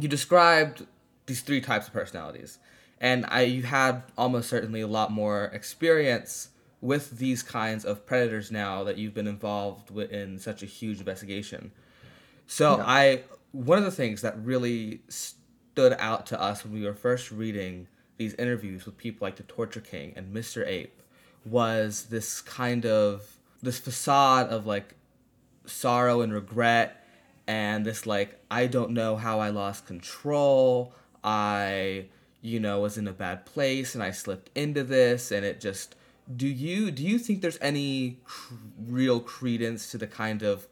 [0.00, 0.86] you described
[1.26, 2.58] these three types of personalities
[3.00, 6.48] and i you had almost certainly a lot more experience
[6.80, 10.98] with these kinds of predators now that you've been involved with in such a huge
[10.98, 11.72] investigation
[12.46, 12.84] so Yeah.
[12.86, 17.30] i one of the things that really stood out to us when we were first
[17.30, 21.00] reading these interviews with people like the torture king and mr ape
[21.44, 24.94] was this kind of this facade of like
[25.66, 27.04] sorrow and regret
[27.46, 30.94] and this like I don't know how I lost control.
[31.22, 32.06] I
[32.44, 35.94] you know was in a bad place and I slipped into this and it just
[36.36, 38.54] do you do you think there's any cr-
[38.86, 40.66] real credence to the kind of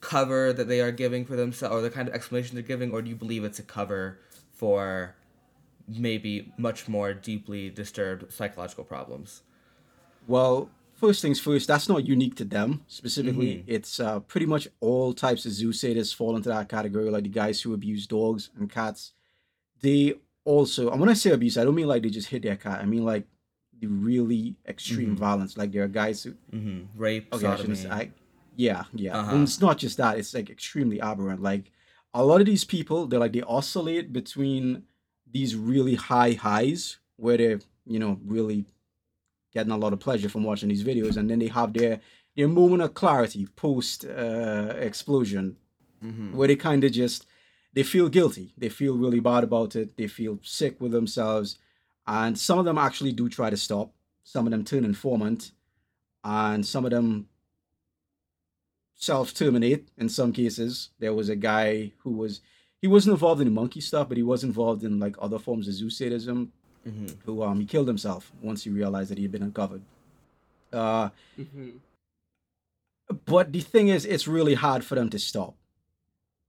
[0.00, 3.02] cover that they are giving for themselves or the kind of explanation they're giving or
[3.02, 4.18] do you believe it's a cover
[4.52, 5.14] for
[5.86, 9.42] maybe much more deeply disturbed psychological problems
[10.26, 13.64] Well, first things first, that's not unique to them specifically.
[13.66, 17.30] It's uh, pretty much all types of zoo sadists fall into that category, like the
[17.30, 19.12] guys who abuse dogs and cats.
[19.80, 22.56] They also, and when I say abuse, I don't mean like they just hit their
[22.56, 22.80] cat.
[22.80, 23.26] I mean like
[23.80, 25.56] the really extreme violence.
[25.56, 26.84] Like there are guys who, mm-hmm.
[27.00, 28.10] rape okay, I I,
[28.56, 29.18] yeah, yeah.
[29.18, 29.34] Uh-huh.
[29.34, 31.42] And it's not just that; it's like extremely aberrant.
[31.42, 31.70] Like
[32.14, 34.82] a lot of these people, they're like they oscillate between
[35.30, 38.64] these really high highs where they're you know really
[39.52, 42.00] getting a lot of pleasure from watching these videos, and then they have their
[42.36, 45.56] their moment of clarity post uh, explosion,
[46.04, 46.32] Mhm.
[46.32, 47.26] where they kind of just
[47.72, 51.58] they feel guilty, they feel really bad about it, they feel sick with themselves,
[52.06, 53.92] and some of them actually do try to stop.
[54.24, 55.52] Some of them turn informant,
[56.24, 57.28] and some of them
[58.94, 60.90] self terminate in some cases.
[60.98, 62.40] There was a guy who was
[62.80, 65.68] he wasn't involved in the monkey stuff, but he was involved in like other forms
[65.68, 66.52] of zoo sadism.
[66.86, 67.06] Mm-hmm.
[67.26, 69.82] Who um he killed himself once he realized that he had been uncovered.
[70.72, 71.70] Uh, hmm
[73.24, 75.54] but the thing is, it's really hard for them to stop.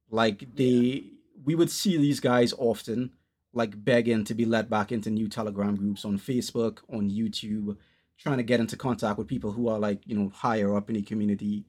[0.09, 1.03] Like they,
[1.43, 3.11] we would see these guys often,
[3.53, 7.77] like begging to be let back into new Telegram groups on Facebook, on YouTube,
[8.17, 10.95] trying to get into contact with people who are like you know higher up in
[10.95, 11.65] the community,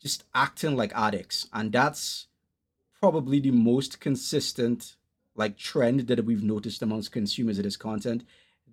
[0.00, 2.26] just acting like addicts, and that's
[3.00, 4.96] probably the most consistent
[5.34, 8.22] like trend that we've noticed amongst consumers of this content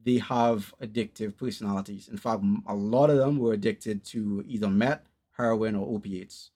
[0.04, 2.08] they have addictive personalities.
[2.08, 5.02] In fact, a lot of them were addicted to either meth,
[5.38, 6.52] heroin, or opiates.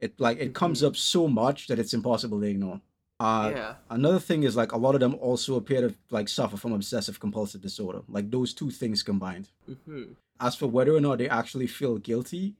[0.00, 0.88] It like it comes Mhm.
[0.88, 2.80] up so much that it's impossible to ignore.
[3.20, 3.74] Uh, yeah.
[3.90, 7.18] Another thing is like a lot of them also appear to like suffer from obsessive
[7.18, 8.02] compulsive disorder.
[8.08, 9.48] Like those two things combined.
[9.66, 12.54] hmm As for whether or not they actually feel guilty,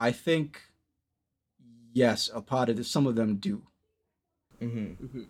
[0.00, 0.62] I think
[1.92, 3.62] yes, a part of the, some of them do,
[4.60, 5.06] Mm-hmm.
[5.06, 5.22] hmm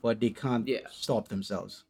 [0.00, 0.86] but they can't Yeah.
[0.90, 1.84] stop themselves.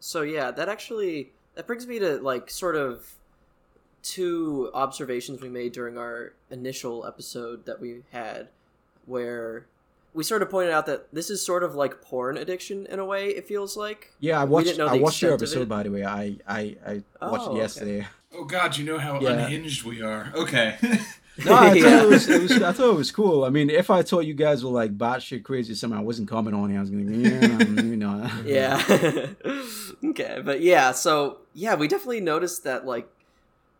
[0.00, 3.14] So yeah, that actually that brings me to like sort of
[4.06, 8.48] two observations we made during our initial episode that we had
[9.04, 9.66] where
[10.14, 13.04] we sort of pointed out that this is sort of like porn addiction in a
[13.04, 14.66] way it feels like Yeah, I watched.
[14.68, 16.04] didn't know I watched your episode by the way.
[16.04, 17.58] I I, I oh, watched Oh, it okay.
[17.60, 18.06] yesterday.
[18.32, 19.30] Oh God, you know how Yeah.
[19.30, 20.32] unhinged we are.
[20.34, 20.76] Okay.
[21.44, 22.02] No, I thought, Yeah.
[22.02, 22.52] it was, it was.
[22.62, 23.44] I thought it was cool.
[23.44, 26.28] I mean, if I told you guys were like batshit crazy, or something I wasn't
[26.30, 26.78] commenting on it.
[26.78, 28.30] I was gonna, yeah, you know.
[28.46, 29.26] yeah
[30.02, 33.06] okay but yeah so yeah we definitely noticed that like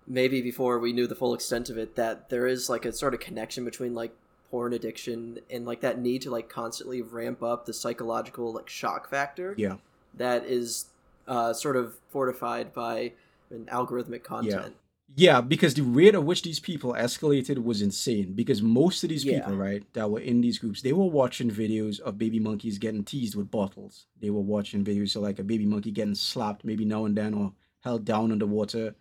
[0.07, 3.15] maybe before we knew the full extent of it that there is like a sort
[3.15, 4.15] of connection between like
[4.51, 9.11] porn addiction and like that need to like constantly ramp up the psychological like shock
[9.11, 9.77] factor Yeah.
[10.15, 10.87] that is
[11.27, 13.13] uh sort of fortified by
[13.51, 14.77] an algorithmic content
[15.15, 18.33] Yeah, because the rate at which these people escalated was insane.
[18.35, 19.39] Because most of these Yeah.
[19.39, 23.05] people, right, that were in these groups, they were watching videos of baby monkeys getting
[23.05, 24.07] teased with bottles.
[24.21, 27.35] They were watching videos of like a baby monkey getting slapped maybe now and then
[27.35, 28.97] or held down underwater.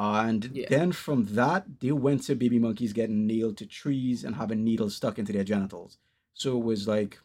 [0.00, 0.68] Uh, and Yeah.
[0.70, 4.96] then from that, they went to baby monkeys getting nailed to trees and having needles
[4.96, 5.98] stuck into their genitals.
[6.32, 7.20] So it was like,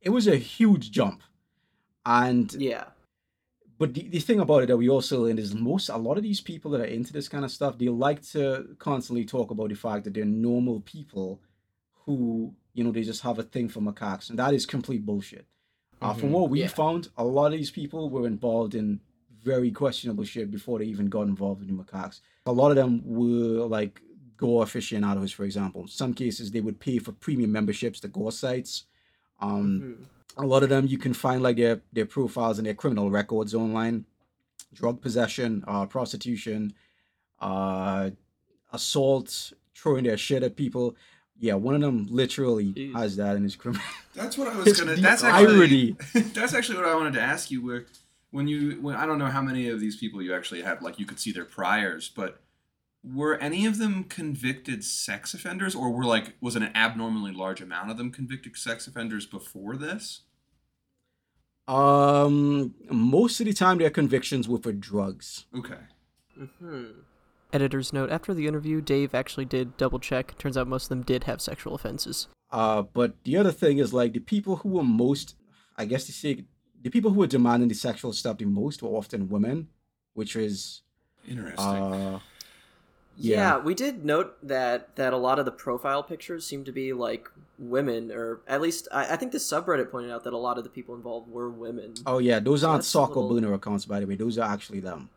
[0.00, 1.22] it was a huge jump.
[2.04, 2.86] And yeah
[3.80, 6.22] but the, the thing about it that we also learned is most a lot of
[6.22, 9.70] these people that are into this kind of stuff they like to constantly talk about
[9.70, 11.40] the fact that they're normal people
[12.04, 15.46] who you know they just have a thing for macaques and that is complete bullshit
[16.02, 16.32] uh, from Mhm.
[16.32, 16.68] what we Yeah.
[16.68, 19.00] found a lot of these people were involved in
[19.42, 23.00] very questionable shit before they even got involved with the macaques a lot of them
[23.04, 24.00] were like
[24.36, 28.32] gore aficionados for example in some cases they would pay for premium memberships to gore
[28.32, 28.84] sites
[29.40, 29.80] um
[30.36, 30.42] Mhm.
[30.44, 33.54] a lot of them you can find like their their profiles and their criminal records
[33.54, 34.04] online
[34.72, 36.72] drug possession uh prostitution
[37.40, 38.10] uh
[38.72, 40.94] assault throwing their shit at people
[41.38, 42.94] yeah one of them literally Jeez.
[42.94, 43.82] has that in his criminal
[44.14, 44.94] That's what I was gonna.
[44.96, 45.56] the That's actually.
[45.56, 45.96] irony.
[46.34, 47.64] that's actually what I wanted to ask you.
[47.64, 47.86] Where
[48.30, 50.98] when you when I don't know how many of these people you actually had, like
[50.98, 52.40] you could see their priors, but
[53.02, 57.90] were any of them convicted sex offenders, or were like was an abnormally large amount
[57.90, 60.22] of them convicted sex offenders before this?
[61.68, 65.76] um most of the time their convictions were for drugs Okay.
[66.40, 66.84] Mm-hmm.
[67.52, 71.02] editor's note after the interview dave actually did double check turns out most of them
[71.02, 74.82] did have sexual offenses uh but the other thing is like the people who were
[74.82, 75.36] most
[75.76, 76.44] i guess to say
[76.82, 79.68] the people who were demanding the sexual stuff the most were often women
[80.14, 80.82] which is
[81.28, 81.64] Interesting.
[81.66, 82.18] uh
[83.16, 83.36] Yeah.
[83.36, 83.58] Yeah.
[83.58, 87.28] we did note that that a lot of the profile pictures seem to be like
[87.58, 90.64] women, or at least I, I think the subreddit pointed out that a lot of
[90.64, 91.94] the people involved were women.
[92.06, 94.16] Oh yeah, those So aren't that's a or little- burner accounts, by the way.
[94.16, 95.10] Those are actually them.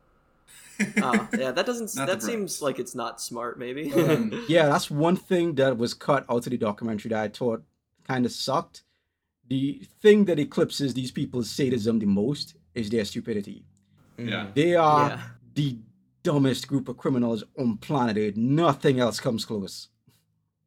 [1.02, 1.93] Ah, yeah, that doesn't.
[1.95, 3.58] That seems like it's not smart.
[3.60, 3.93] Maybe.
[3.93, 7.63] Um, Yeah, that's one thing that was cut out of the documentary that I thought
[8.08, 8.82] kind of sucked.
[9.49, 13.63] The thing that eclipses these people's sadism the most is their stupidity.
[14.17, 14.29] Mm.
[14.29, 14.47] Yeah.
[14.53, 15.21] They are Yeah.
[15.56, 15.77] the
[16.23, 18.38] dumbest group of criminals on planet Earth.
[18.38, 19.89] Nothing else comes close.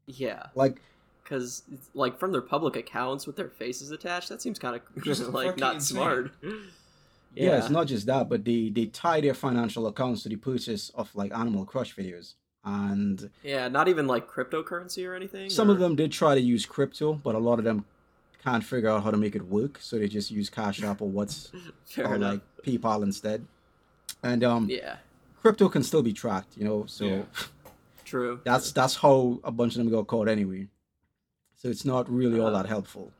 [0.07, 0.81] yeah, Like,
[1.25, 1.63] because
[1.95, 5.35] like from their public accounts with their faces attached, that seems kind of Just of
[5.35, 5.97] like not insane.
[5.97, 6.31] smart.
[7.35, 7.59] yeah.
[7.59, 11.13] it's not just that, but they they tie their financial accounts to the purchase of
[11.17, 12.35] like Animal Crush videos.
[12.65, 15.51] And Yeah, not even like cryptocurrency or anything.
[15.51, 17.85] Some of them did try to use crypto, but a lot of them
[18.47, 21.09] can't figure out how to make it work, so they just use Cash App or
[21.09, 21.51] what's
[21.99, 22.35] or enough.
[22.35, 23.45] like PayPal instead.
[24.23, 24.97] And um, Yeah,
[25.43, 26.87] crypto can still be tracked, you know.
[26.87, 27.23] So Yeah.
[28.05, 28.41] true.
[28.45, 30.69] that's that's how a bunch of them got caught anyway.
[31.57, 33.13] So it's not really all Uh, that helpful.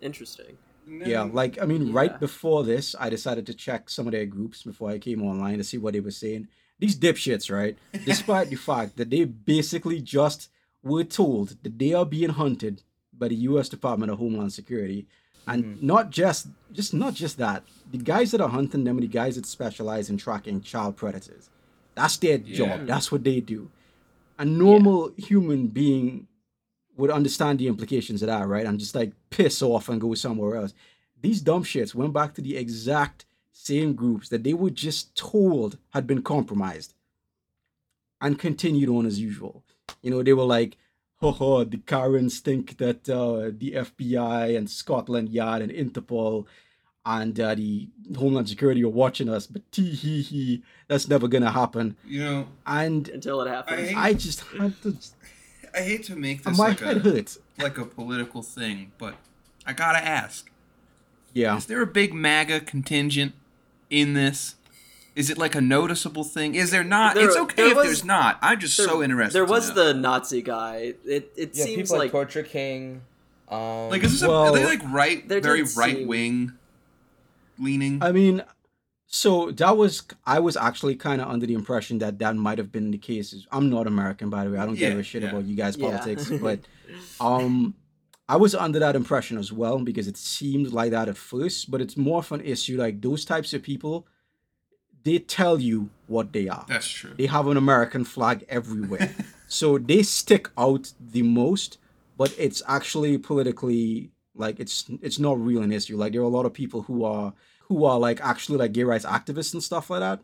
[0.00, 0.56] interesting.
[1.04, 4.62] Yeah, like I mean, right before this, I decided to check some of their groups
[4.62, 6.48] before I came online to see what they were saying.
[6.80, 7.76] these dipshits, right?
[8.04, 10.48] Despite the fact that they basically just
[10.82, 12.84] were told that they are being hunted
[13.18, 13.68] by the U.S.
[13.68, 15.06] Department of Homeland Security,
[15.46, 15.86] and mm-hmm.
[15.86, 19.36] not just just not just that, the guys that are hunting them are the guys
[19.36, 21.50] that specialize in tracking child predators.
[21.94, 22.56] That's their yeah.
[22.56, 22.86] job.
[22.86, 23.70] That's what they do.
[24.38, 25.26] A normal yeah.
[25.26, 26.28] human being
[26.96, 28.66] would understand the implications of that, right?
[28.66, 30.74] And just like piss off and go somewhere else.
[31.20, 35.78] These dumb shits went back to the exact same groups that they were just told
[35.90, 36.94] had been compromised
[38.20, 39.64] and continued on as usual.
[40.02, 40.76] You know, they were like,
[41.20, 46.46] ho the Karens think that uh, the FBI and Scotland Yard and Interpol
[47.04, 51.50] and uh, the Homeland Security are watching us, but tee hee hee, that's never gonna
[51.50, 51.96] happen.
[52.06, 54.96] You know, and until it happens, I, hate, I just had to.
[55.74, 57.38] I hate to make this my like head a, hurts.
[57.58, 59.14] like a political thing, but
[59.66, 60.50] I gotta ask.
[61.32, 61.56] Yeah.
[61.56, 63.34] Is there a big MAGA contingent
[63.90, 64.54] in this?
[65.18, 66.54] Is it like a noticeable thing?
[66.54, 67.16] Is there not?
[67.16, 68.38] There, it's okay there if was, there's not.
[68.40, 69.34] I'm just there, so interested.
[69.34, 70.94] There was the Nazi guy.
[71.04, 73.02] It it yeah, seems like, like Torture King.
[73.48, 76.52] Um, like is this well, a, are they like right, very right wing
[77.58, 78.00] leaning?
[78.00, 78.44] I mean,
[79.08, 82.70] so that was I was actually kind of under the impression that that might have
[82.70, 83.34] been the case.
[83.50, 84.58] I'm not American, by the way.
[84.58, 85.30] I don't yeah, give a shit yeah.
[85.30, 86.38] about you guys' politics, yeah.
[86.42, 86.60] but
[87.18, 87.74] um,
[88.28, 91.72] I was under that impression as well because it seemed like that at first.
[91.72, 94.06] But it's more of an issue like those types of people
[95.04, 96.64] they tell you what they are.
[96.68, 97.14] That's true.
[97.16, 99.14] They have an American flag everywhere.
[99.48, 101.78] so they stick out the most,
[102.16, 105.96] but it's actually politically like it's it's not real an issue.
[105.96, 107.32] Like there are a lot of people who are
[107.68, 110.20] who are like actually like gay rights activists and stuff like that.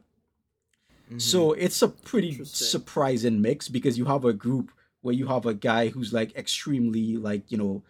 [1.06, 1.18] Mm-hmm.
[1.18, 5.52] So it's a pretty surprising mix because you have a group where you have a
[5.52, 7.82] guy who's like extremely like, you know,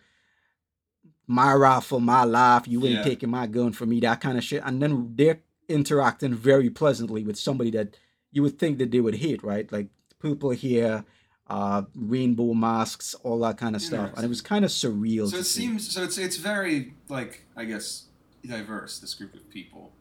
[1.26, 3.02] my rifle, my life, you ain't yeah.
[3.04, 4.62] taking my gun from me, that kind of shit.
[4.64, 7.96] And then they're interacting very pleasantly with somebody that
[8.32, 9.70] you would think that they would hate, right?
[9.70, 9.88] Like
[10.20, 11.04] people here,
[11.48, 15.30] uh, rainbow masks, all that kind of stuff, and it was kind of surreal.
[15.30, 15.60] So it see.
[15.60, 16.02] seems so.
[16.02, 18.06] It's it's very like I guess
[18.44, 18.98] diverse.
[18.98, 19.92] This group of people.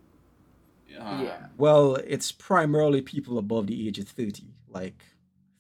[1.00, 1.48] Uh, yeah.
[1.58, 5.04] Well, it's primarily people above the age of thirty, like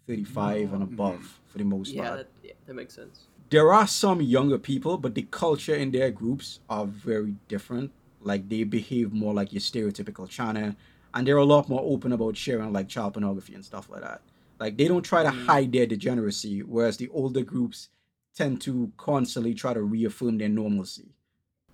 [0.07, 1.47] thirty-five and above, mm-hmm.
[1.47, 2.17] for the most yeah, part.
[2.17, 3.23] That, yeah, that makes sense.
[3.49, 7.91] There are some younger people, but the culture in their groups are very different
[8.23, 10.75] like they behave more like your stereotypical China,
[11.13, 14.21] and they're a lot more open about sharing like child pornography and stuff like that.
[14.59, 15.45] Like they don't try to mm.
[15.45, 17.89] hide their degeneracy, whereas the older groups
[18.35, 21.09] tend to constantly try to reaffirm their normalcy.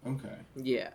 [0.06, 0.36] Okay.
[0.56, 0.90] Yeah,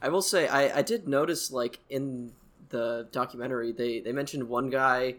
[0.00, 2.32] I will say I I did notice like in
[2.68, 5.16] the documentary they they mentioned one guy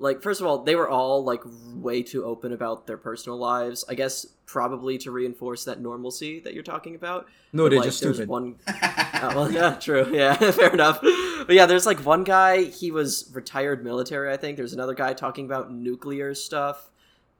[0.00, 1.42] like first of all they were all like
[1.74, 3.84] way too open about their personal lives.
[3.88, 7.28] I guess probably to reinforce that normalcy that you're talking about.
[7.52, 8.28] No but, they're like, just stupid.
[8.28, 10.10] one uh, well yeah true.
[10.12, 11.00] Yeah fair enough.
[11.00, 14.56] But yeah there's like one guy he was retired military i think.
[14.56, 16.90] There's another guy talking about nuclear stuff.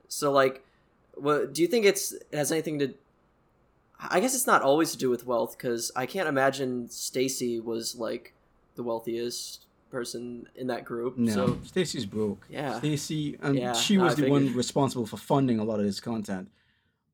[0.08, 0.64] So like
[1.14, 2.94] what do you think it's it has anything to
[3.98, 7.94] i guess it's not always to do with wealth because i can't imagine stacy was
[7.96, 8.32] like
[8.76, 11.18] the wealthiest person in that group.
[11.18, 12.46] No, so, Stacy's broke.
[12.48, 16.00] Yeah, Stacy, and yeah, she was the one responsible for funding a lot of this
[16.00, 16.50] content.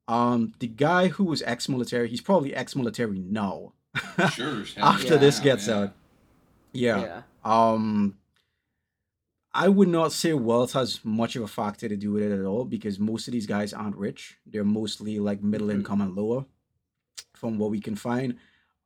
[0.07, 3.73] Um, the guy who was ex-military, he's probably ex-military now.
[4.31, 4.63] Sure.
[4.77, 5.19] After yeah.
[5.19, 5.75] this gets yeah.
[5.75, 5.93] out,
[6.71, 7.01] yeah.
[7.01, 7.21] yeah.
[7.43, 8.15] Um,
[9.53, 12.45] I would not say wealth has much of a factor to do with it at
[12.45, 14.37] all because most of these guys aren't rich.
[14.45, 15.79] They're mostly like middle mm-hmm.
[15.79, 16.45] income and lower,
[17.33, 18.37] from what we can find.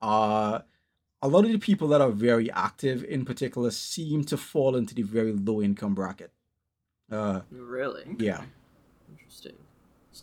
[0.02, 0.60] Uh,
[1.22, 4.96] a lot of the people that are very active in particular seem to fall into
[4.96, 6.32] the very low income bracket.
[7.12, 8.04] Uh, really?
[8.18, 8.42] Yeah.
[9.10, 9.54] Interesting.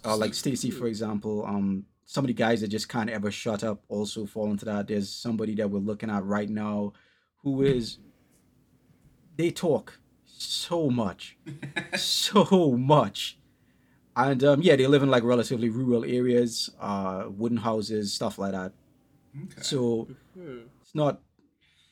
[0.04, 3.62] Uh, like Stacy, for example, um, some of the guys that just can't ever shut
[3.62, 4.88] up also fall into that.
[4.88, 6.94] There's somebody that we're looking at right now
[7.42, 7.98] who is
[9.36, 11.36] they talk so much,
[11.96, 13.38] so much,
[14.16, 18.52] and um, yeah, they live in like relatively rural areas, uh, wooden houses, stuff like
[18.52, 18.72] that.
[19.36, 19.62] Okay.
[19.62, 21.20] So mm-hmm it's not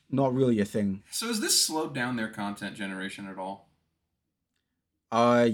[0.08, 1.02] not really a thing.
[1.10, 3.68] So has this slowed down their content generation at all?
[5.12, 5.50] Uh,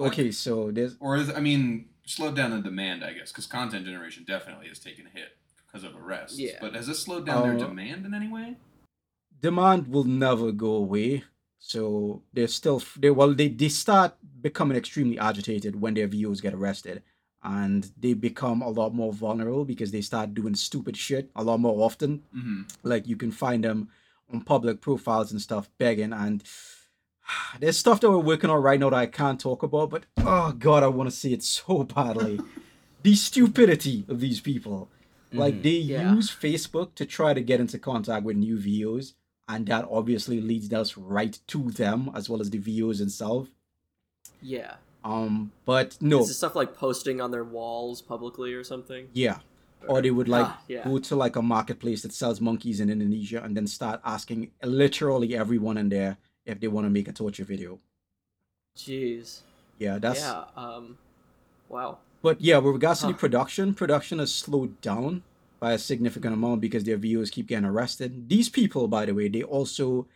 [0.00, 3.46] okay, like, so there's or is I mean slowed down the demand, I guess, because
[3.46, 5.36] content generation definitely has taken a hit
[5.66, 6.38] because of arrests.
[6.38, 6.56] Yeah.
[6.62, 8.56] But has this slowed down uh, their demand in any way?
[9.38, 11.24] Demand will never go away.
[11.58, 16.54] So they're still they well they they start becoming extremely agitated when their viewers get
[16.54, 17.02] arrested
[17.42, 21.60] and they become a lot more vulnerable because they start doing stupid shit a lot
[21.60, 22.22] more often.
[22.36, 22.62] Mm-hmm.
[22.82, 23.88] Like you can find them
[24.32, 26.42] on public profiles and stuff begging and
[27.60, 30.52] there's stuff that we're working on right now that I can't talk about, but oh
[30.52, 32.40] god, I want to see it so badly.
[33.02, 34.88] the stupidity of these people.
[35.28, 35.38] Mm-hmm.
[35.38, 36.14] Like they yeah.
[36.14, 39.14] use Facebook to try to get into contact with new VOs,
[39.48, 43.50] and that obviously leads us right to them as well as the VOs themselves.
[44.40, 44.74] Yeah.
[45.04, 49.08] Um, but no, Is this stuff like posting on their walls publicly or something?
[49.14, 49.38] yeah,
[49.86, 50.84] or they would like Ah, yeah.
[50.84, 55.36] go to like a marketplace that sells monkeys in Indonesia and then start asking literally
[55.36, 57.78] everyone in there if they want to make a torture video.
[58.76, 59.40] Jeez.
[59.78, 60.20] Yeah, that's.
[60.20, 60.44] yeah.
[60.56, 60.98] Um.
[61.68, 61.98] Wow.
[62.22, 65.22] But yeah, with regards to the production, production has slowed down
[65.60, 68.28] by a significant amount because their viewers keep getting arrested.
[68.28, 70.06] These people, by the way, they also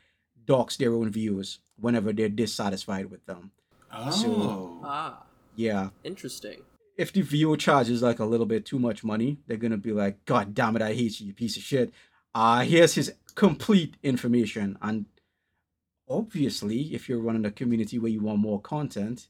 [0.46, 3.52] dox their own views whenever they're dissatisfied with them.
[3.92, 4.80] Oh.
[4.84, 5.22] Ah.
[5.54, 6.62] Yeah, Interesting.
[6.96, 10.24] if the viewer charges like a little bit too much money, they're gonna be like,
[10.24, 11.92] "God damn it, I hate you, you piece of shit."
[12.34, 15.04] Uh here's his complete information, and
[16.08, 19.28] obviously, if you're running a community where you want more content,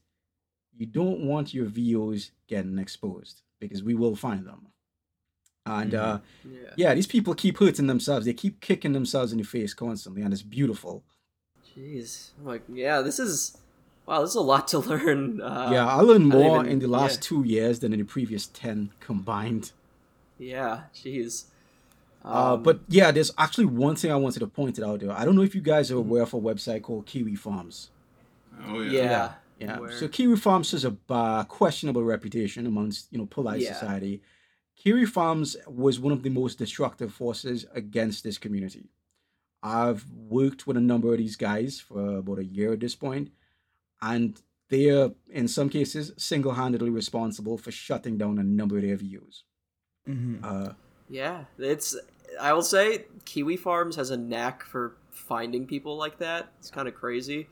[0.75, 4.67] you don't want your VOs getting exposed because we will find them.
[5.65, 6.69] And uh, Yeah.
[6.75, 8.25] yeah, these people keep hurting themselves.
[8.25, 11.03] They keep kicking themselves in the face constantly, and it's beautiful.
[11.75, 12.31] Jeez.
[12.39, 13.57] I'm like, yeah, this is.
[14.05, 15.41] Wow, this is a lot to learn.
[15.41, 17.21] Uh, yeah, I learned I more even- in the last yeah.
[17.29, 19.71] two years than in the previous ten combined.
[20.37, 20.81] Yeah.
[20.93, 21.45] Jeez.
[22.25, 25.11] Uh, Um, but yeah, there's actually one thing I wanted to point it out there.
[25.11, 27.89] I don't know if you guys are aware of a website called Kiwi Farms.
[28.65, 29.01] Oh yeah.
[29.03, 29.31] yeah.
[29.59, 29.79] Yeah.
[29.79, 33.73] Where- So Kiwi Farms has a uh, questionable reputation amongst you know polite Yeah.
[33.73, 34.21] society.
[34.75, 38.89] Kiwi Farms was one of the most destructive forces against this community.
[39.61, 43.31] I've worked with a number of these guys for about a year at this point,
[44.03, 48.95] and they are in some cases single-handedly responsible for shutting down a number of their
[48.95, 49.43] views.
[50.07, 50.43] Mm-hmm.
[50.43, 50.73] Uh,
[51.09, 51.95] Yeah, it's.
[52.41, 56.51] I will say, Kiwi Farms has a knack for finding people like that.
[56.59, 57.47] It's kind of crazy.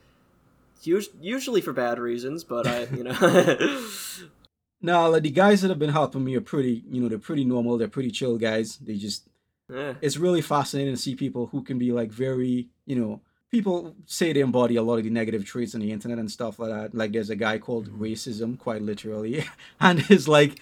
[0.85, 3.13] Us- Usually for bad reasons, but I, you know.
[4.81, 7.45] now, like the guys that have been helping me are pretty, you know, they're pretty
[7.45, 7.77] normal.
[7.77, 8.77] They're pretty chill guys.
[8.77, 9.27] They just
[9.73, 13.21] Eh, it's really fascinating to see people who can be like very, you know,
[13.51, 16.57] people say they embody a lot of the negative traits on the internet and stuff
[16.59, 16.95] like that.
[16.95, 19.43] Like there's a guy called racism, quite literally,
[19.79, 20.59] and his like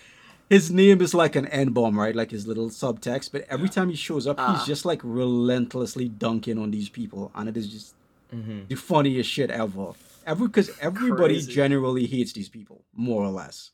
[0.50, 2.16] his name is like an N bomb, right?
[2.16, 3.32] Like his little subtext.
[3.32, 4.56] But every time he shows up, Ah.
[4.58, 7.94] he's just like relentlessly dunking on these people, and it is just
[8.36, 8.60] Mm-hmm.
[8.68, 9.94] the funniest shit ever.
[10.24, 11.52] Every because everybody Crazy.
[11.52, 13.72] generally hates these people, more or less,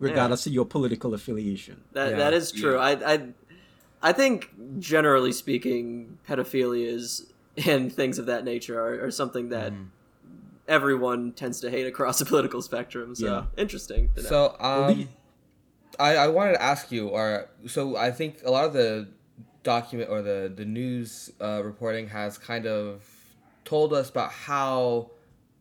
[0.00, 1.82] regardless of your political affiliation.
[1.92, 2.16] that Yeah.
[2.16, 2.74] that is true.
[2.74, 2.80] Yeah.
[2.80, 3.20] I I
[4.02, 7.27] I think generally speaking, pedophilias
[7.66, 9.84] and things of that nature are, are something that Mm-hmm.
[10.68, 13.14] everyone tends to hate across the political spectrum.
[13.14, 13.44] So Yeah.
[13.56, 14.10] interesting.
[14.16, 15.08] So, um,
[15.98, 19.08] I, I wanted to ask you, or so I think a lot of the
[19.64, 23.02] document or the the news uh, reporting has kind of
[23.64, 25.10] told us about how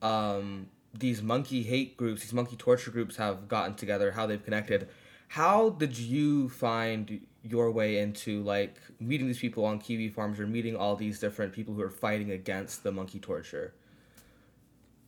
[0.01, 4.87] um, these monkey hate groups, these monkey torture groups, have gotten together, how they've connected.
[5.29, 10.47] How did you find your way into like meeting these people on kiwi farms or
[10.47, 13.73] meeting all these different people who are fighting against the monkey torture?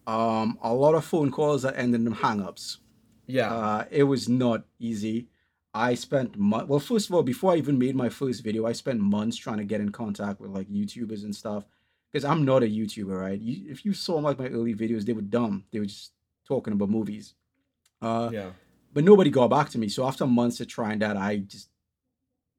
[0.07, 2.79] Um, a lot of phone calls that ended in hang-ups.
[3.27, 3.53] Yeah.
[3.53, 5.27] Uh, it was not easy.
[5.73, 8.71] I spent mo- well, first of all, before I even made my first video, I
[8.71, 11.65] spent months trying to get in contact with like YouTubers and stuff
[12.11, 13.39] because I'm not a YouTuber, right?
[13.39, 15.65] You, if you saw like my early videos, they were dumb.
[15.71, 16.11] They were just
[16.47, 17.35] talking about movies.
[18.01, 18.49] Uh, yeah.
[18.93, 19.89] but nobody got back to me.
[19.89, 21.68] So after months of trying that, I just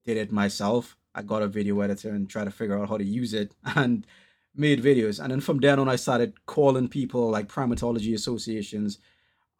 [0.04, 0.96] did it myself.
[1.14, 4.06] I got a video editor and tried to figure out how to use it and
[4.54, 5.20] made videos.
[5.22, 8.98] And then from then on, I started calling people like primatology associations.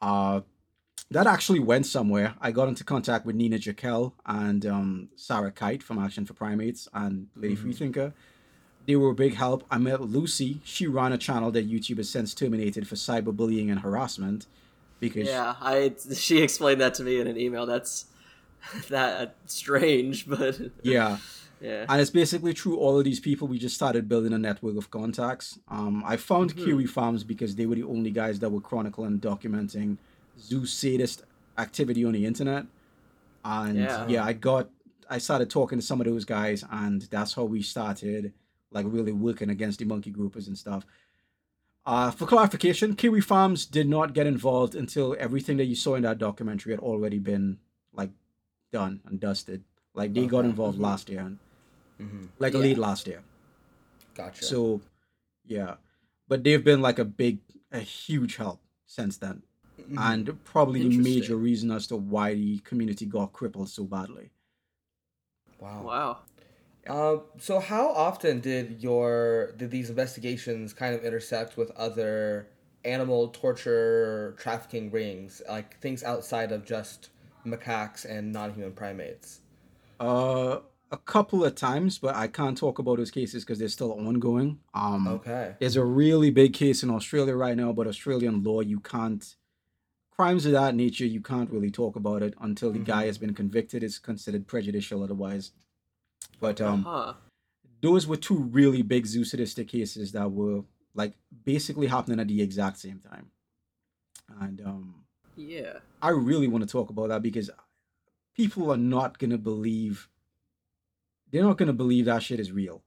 [0.01, 0.41] Uh,
[1.11, 2.35] that actually went somewhere.
[2.41, 6.89] I got into contact with Nina Jackel and um, Sarah Kite from Action for Primates
[6.95, 7.59] and Lady Mhm.
[7.63, 8.13] Freethinker.
[8.87, 9.65] They were a big help.
[9.71, 10.61] I met Lucy.
[10.65, 14.47] She ran a channel that YouTube has since terminated for cyberbullying and harassment
[15.01, 17.67] because yeah, I she explained that to me in an email.
[17.67, 18.07] That's
[18.89, 21.19] that strange, but yeah.
[21.61, 21.85] yeah.
[21.89, 24.91] and it's basically through all of these people we just started building a network of
[24.91, 26.65] contacts um, i found Mhm.
[26.65, 29.99] kiwi farms because they were the only guys that were chronicling and documenting
[30.41, 31.23] zoo sadist
[31.59, 32.65] activity on the internet
[33.45, 34.07] and Yeah.
[34.09, 34.25] yeah.
[34.25, 34.71] i got
[35.11, 38.33] i started talking to some of those guys and that's how we started
[38.73, 40.87] like really working against the monkey groupers and stuff
[41.87, 46.03] uh, for clarification kiwi farms did not get involved until everything that you saw in
[46.05, 47.59] that documentary had already been
[47.93, 48.11] like
[48.73, 49.65] done and dusted
[49.95, 50.49] like they got Okay.
[50.51, 50.83] involved Mhm.
[50.83, 51.33] last year
[52.01, 52.27] Mm-hmm.
[52.39, 52.61] like Yeah.
[52.61, 53.23] late last year.
[54.15, 54.47] Gotcha.
[54.47, 54.81] So,
[55.45, 55.77] yeah,
[56.29, 57.41] but they've been like a big,
[57.73, 59.43] a huge help since then,
[59.79, 59.97] Mhm.
[59.97, 64.31] and probably the major reason as to why the community got crippled so badly.
[65.61, 65.83] wow.
[65.85, 66.19] Wow.
[66.89, 72.49] Um, so how often did your did these investigations kind of intersect with other
[72.85, 77.11] animal torture trafficking rings, like things outside of just
[77.45, 79.41] macaques and non-human primates?
[79.99, 80.61] Uh,
[80.91, 84.59] a couple of times, but I can't talk about those cases because they're still ongoing.
[84.75, 85.55] Um, Okay.
[85.61, 89.37] there's a really big case in Australia right now, but Australian law, you can't
[90.11, 93.07] crimes of that nature, you can't really talk about it until the guy Mhm.
[93.07, 93.83] has been convicted.
[93.83, 95.53] It's considered prejudicial otherwise.
[96.39, 97.15] But um, huh.
[97.81, 100.65] those were two really big zoosadistic cases that were
[100.95, 101.15] like
[101.45, 103.31] basically happening at the exact same time.
[104.41, 104.90] And um,
[105.49, 105.79] Yeah.
[106.03, 107.51] I really want to talk about that because
[108.37, 110.09] people are not gonna believe
[111.31, 112.83] they're not gonna believe that shit is real.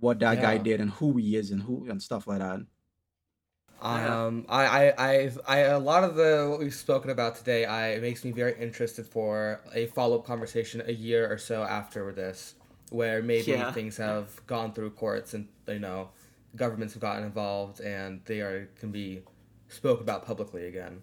[0.00, 2.60] What that guy did and who he is and who and stuff like that.
[3.82, 4.24] Yeah.
[4.26, 7.90] Um, I, I, I, I, a lot of the what we've spoken about today, I
[7.90, 12.12] it makes me very interested for a follow up conversation a year or so after
[12.12, 12.54] this,
[12.90, 13.72] where maybe Yeah.
[13.72, 16.10] things have gone through courts and you know,
[16.56, 19.22] governments have gotten involved and they are can be
[19.68, 21.02] spoke about publicly again.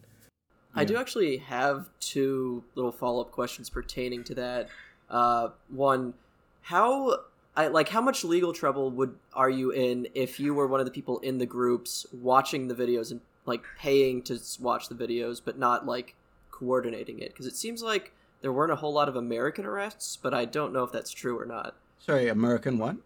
[0.76, 4.70] I do actually have two little follow up questions pertaining to that.
[5.10, 6.14] Uh, one,
[6.62, 7.22] how
[7.56, 10.86] I like how much legal trouble would are you in if you were one of
[10.86, 15.42] the people in the groups watching the videos and like paying to watch the videos,
[15.44, 16.16] but not like
[16.52, 17.30] coordinating it?
[17.30, 20.72] Because it seems like there weren't a whole lot of American arrests, but I don't
[20.72, 21.76] know if that's true or not.
[22.00, 22.98] Sorry, American what?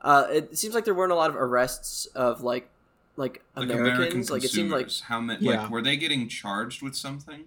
[0.00, 2.68] Uh, it seems like there weren't a lot of arrests of like
[3.16, 3.98] like Like Americans.
[3.98, 5.44] American like it seemed like how many?
[5.44, 5.62] Yeah.
[5.62, 7.44] Like, were they getting charged with something?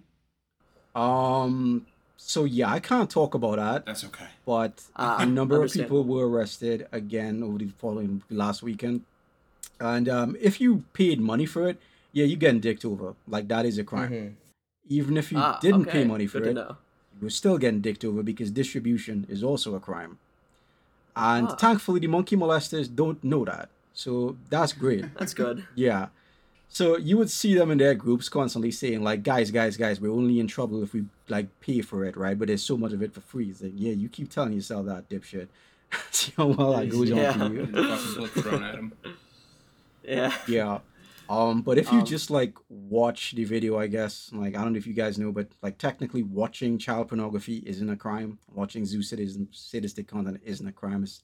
[0.94, 1.86] Um
[2.16, 4.26] so yeah, I can't talk about that, That's okay.
[4.46, 9.02] but Ah, a number of people were arrested again over the following last weekend.
[9.80, 11.78] And um if you paid money for it,
[12.12, 13.14] yeah, you're getting dicked over.
[13.28, 14.10] Like that is a crime.
[14.10, 14.32] Mhm.
[14.88, 16.76] Even if you ah, didn't okay, pay money for good it, know.
[17.20, 20.18] you're still getting dicked over because distribution is also a crime.
[21.16, 21.56] And Ah.
[21.56, 23.68] thankfully, the monkey molesters don't know that.
[23.96, 25.04] So that's great.
[25.18, 25.64] That's good.
[25.74, 26.08] yeah.
[26.68, 30.10] So you would see them in their groups constantly saying, like, guys, guys, guys, we're
[30.12, 32.38] only in trouble if we, like, pay for it, right?
[32.38, 33.48] But there's so much of it for free.
[33.48, 35.48] It's like, yeah, you keep telling yourself that, dipshit.
[36.10, 37.30] See how well that goes Yeah.
[37.30, 37.66] on for you.
[38.26, 38.92] Fucking thrown at him.
[40.02, 40.34] Yeah.
[40.46, 40.78] Yeah.
[41.30, 44.72] Um, but if you Um, just like watch the video, I guess like I don't
[44.74, 48.38] know if you guys know, but like technically watching child pornography isn't a crime.
[48.54, 51.02] Watching zoo sadism, sadistic content isn't a crime.
[51.02, 51.22] It's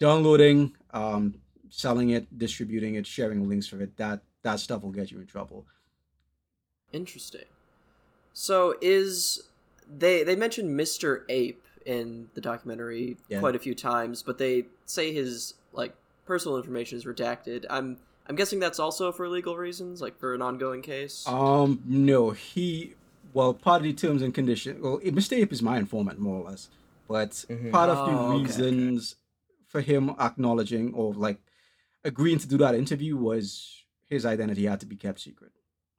[0.00, 1.34] downloading, um,
[1.70, 3.96] selling it, distributing it, sharing links for it.
[3.96, 5.66] That that stuff will get you in trouble.
[6.92, 7.44] Interesting.
[8.32, 9.42] So is
[9.88, 11.22] they they mentioned Mr.
[11.28, 13.40] Ape in the documentary Yeah.
[13.40, 15.94] quite a few times, but they say his like
[16.24, 17.64] personal information is redacted.
[17.70, 17.98] I'm
[18.28, 21.24] I'm guessing that's also for legal reasons, like for an ongoing case.
[21.28, 22.94] Um, no, he
[23.32, 24.82] well part of the terms and conditions.
[24.82, 25.32] Well, Mr.
[25.36, 26.68] Ape is my informant more or less,
[27.08, 27.70] but Mhm.
[27.72, 28.38] part of Oh, the okay, okay.
[28.70, 29.16] reasons
[29.68, 31.38] for him acknowledging or like
[32.06, 35.52] agreeing to do that interview was his identity had to be kept secret.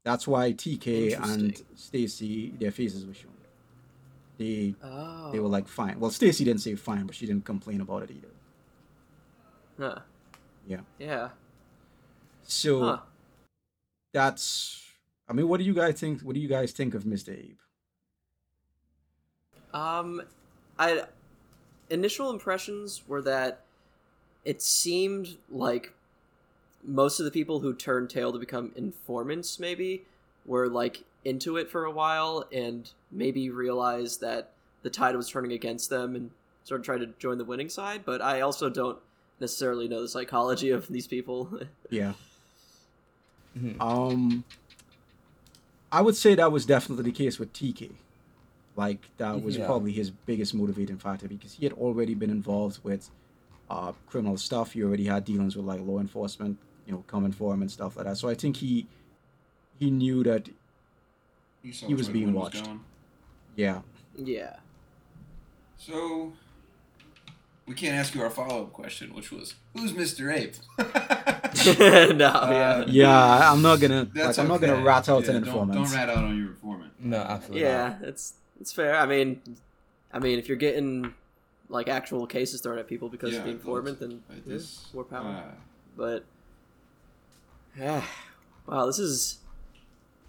[0.04, 3.34] That's why TK and Stacy their faces were shown.
[4.38, 5.32] They oh.
[5.32, 6.00] they were like fine.
[6.00, 8.28] Well, Stacy didn't say fine, but she didn't complain about it either.
[9.80, 10.00] Huh.
[10.66, 10.82] Yeah.
[10.98, 11.30] Yeah.
[12.44, 13.00] So Huh.
[14.14, 14.84] that's.
[15.30, 16.22] I mean, what do you guys think?
[16.22, 17.38] What do you guys think of Mr.
[17.38, 17.60] Ape?
[19.74, 20.22] Um,
[20.80, 21.04] I
[21.90, 23.64] initial impressions were that
[24.46, 25.94] it seemed like
[26.84, 30.06] most of the people who turned tail to become informants maybe
[30.46, 34.52] were like into it for a while and maybe realized that
[34.84, 36.32] the tide was turning against them and
[36.64, 38.04] sort of tried to join the winning side.
[38.06, 39.00] But I also don't
[39.40, 41.60] necessarily know the psychology of these people.
[41.90, 42.14] Yeah.
[43.58, 43.80] Mhm.
[43.82, 44.44] Um,
[45.92, 47.92] I would say that was definitely the case with TK.
[48.76, 49.66] Like that was Yeah.
[49.66, 53.10] probably his biggest motivating factor because he had already been involved with
[53.70, 54.74] uh, criminal stuff.
[54.74, 56.58] He already had dealings with like law enforcement,
[56.88, 58.18] you know, coming for him and stuff like that.
[58.18, 58.88] So I think he
[59.78, 60.50] he knew that
[61.62, 62.64] You saw He was being watched.
[62.64, 62.80] going.
[63.56, 63.82] yeah.
[64.16, 64.56] yeah.
[65.78, 66.34] So
[67.68, 70.34] we can't ask you our follow up question, which was who's Mr.
[70.34, 70.56] Ape?
[72.18, 72.86] no, Uh, yeah.
[72.88, 75.74] Yeah, I'm not gonna like That's I'm not gonna rat out Yeah, an don't- informant.
[75.74, 76.94] Don't, rat out on your informant.
[77.00, 77.62] No, absolutely.
[77.62, 78.08] Yeah, not.
[78.10, 78.96] it's it's fair.
[78.96, 79.42] I mean,
[80.14, 81.14] I mean, if you're getting
[81.70, 84.88] like actual cases thrown at people because Yeah, of being those- informant, then yeah, this,
[84.94, 85.28] more power.
[85.28, 85.52] uh,
[85.98, 86.24] but yeah,
[88.68, 89.40] wow, this is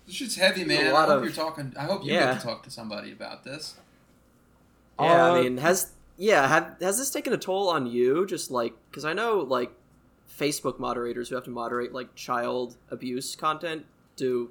[0.06, 0.94] this shit's heavy, A man.
[0.94, 1.74] I hope of- you're talking.
[1.78, 2.32] I hope you Yeah.
[2.32, 3.74] get to talk to somebody about this.
[5.00, 5.26] yeah.
[5.32, 8.26] Uh, I mean, has yeah, have, has this taken a toll on you?
[8.26, 9.70] Just like because I know like
[10.38, 13.86] Facebook moderators who have to moderate like child abuse content
[14.16, 14.50] do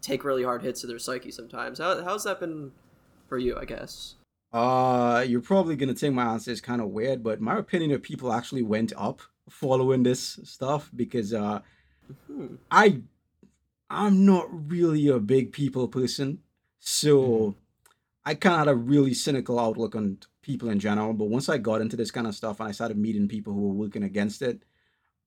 [0.00, 1.78] take really hard hits to their psyche sometimes.
[1.78, 2.72] How how's that been
[3.28, 3.56] for you?
[3.58, 4.14] I guess.
[4.52, 8.02] Uh, you're probably gonna think my answer is kind of weird, but my opinion of
[8.02, 11.60] people actually went up following this stuff because uh,
[12.70, 13.00] I
[13.90, 16.38] I'm not really a big people person,
[16.78, 17.58] so mm-hmm.
[18.24, 21.12] I kind of had a really cynical outlook on people in general.
[21.12, 23.68] But once I got into this kind of stuff and I started meeting people who
[23.68, 24.62] were working against it,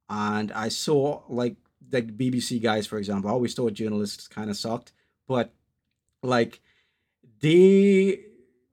[0.09, 1.57] and I saw like
[1.87, 4.93] the BBC guys, for example, I always thought journalists kind of sucked,
[5.27, 5.53] but
[6.23, 6.61] like
[7.41, 8.19] they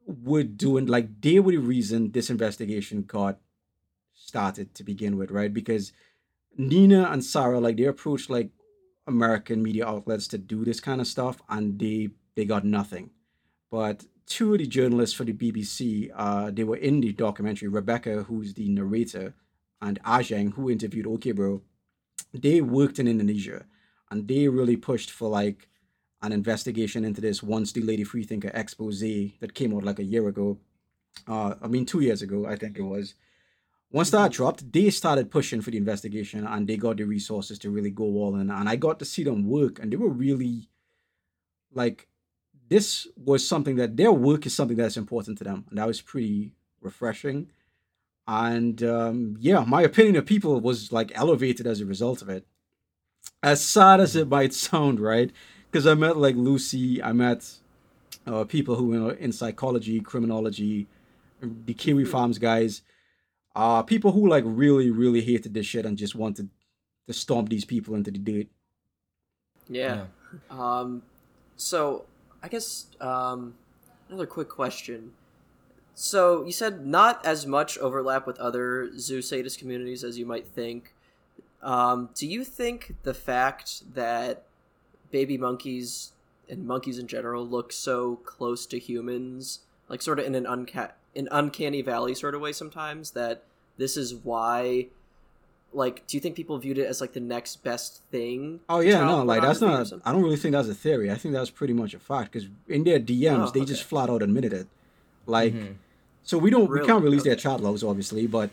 [0.06, 3.38] were doing like they were the reason this investigation got
[4.14, 5.52] started to begin with, right?
[5.52, 5.92] Because
[6.56, 8.50] Nina and Sarah, like they approached like
[9.06, 13.10] American media outlets to do this kind of stuff, and they they got nothing.
[13.70, 17.68] But two of the journalists for the BBC, uh, they were in the documentary.
[17.68, 19.34] Rebecca, who's the narrator,
[19.80, 21.62] and Ajeng, who interviewed OK Bro,
[22.32, 23.66] they worked in Indonesia,
[24.10, 25.68] and they really pushed for like
[26.22, 30.28] an investigation into this once the Lady Freethinker expose that came out like a year
[30.28, 30.58] ago.
[31.26, 33.14] Uh, I mean, two years ago, I think it was.
[33.92, 37.70] Once that dropped, they started pushing for the investigation and they got the resources to
[37.70, 38.50] really go all in.
[38.50, 40.70] And I got to see them work, and they were really
[41.74, 42.08] like,
[42.70, 45.66] this was something that their work is something that's important to them.
[45.68, 47.50] And that was pretty refreshing.
[48.26, 52.46] And um, yeah, my opinion of people was like elevated as a result of it.
[53.42, 55.30] As sad as it might sound, right?
[55.70, 57.58] Because I met like Lucy, I met
[58.26, 60.86] uh, people who were in psychology, criminology,
[61.42, 62.82] the Kiwi Farms guys
[63.54, 66.48] uh people who like really really hated this shit and just wanted
[67.06, 68.46] to stomp these people into the dirt
[69.68, 70.04] yeah.
[70.50, 70.78] yeah.
[70.78, 71.02] um
[71.56, 72.04] so
[72.42, 73.54] i guess um
[74.08, 75.12] another quick question
[75.94, 80.46] so you said not as much overlap with other zoo sadist communities as you might
[80.46, 80.94] think
[81.62, 84.44] um do you think the fact that
[85.10, 86.12] baby monkeys
[86.48, 90.92] and monkeys in general look so close to humans like sort of in an uncat
[91.14, 93.44] an uncanny valley sort of way sometimes that
[93.76, 94.86] this is why
[95.72, 99.04] like do you think people viewed it as like the next best thing oh yeah
[99.04, 101.72] no like that's not i don't really think that's a theory i think that's pretty
[101.72, 103.68] much a fact because in their dms oh, they okay.
[103.68, 104.66] just flat out admitted it
[105.26, 105.72] like mm-hmm.
[106.22, 106.82] so we don't really?
[106.82, 107.30] we can't release okay.
[107.30, 108.50] their chat logs obviously but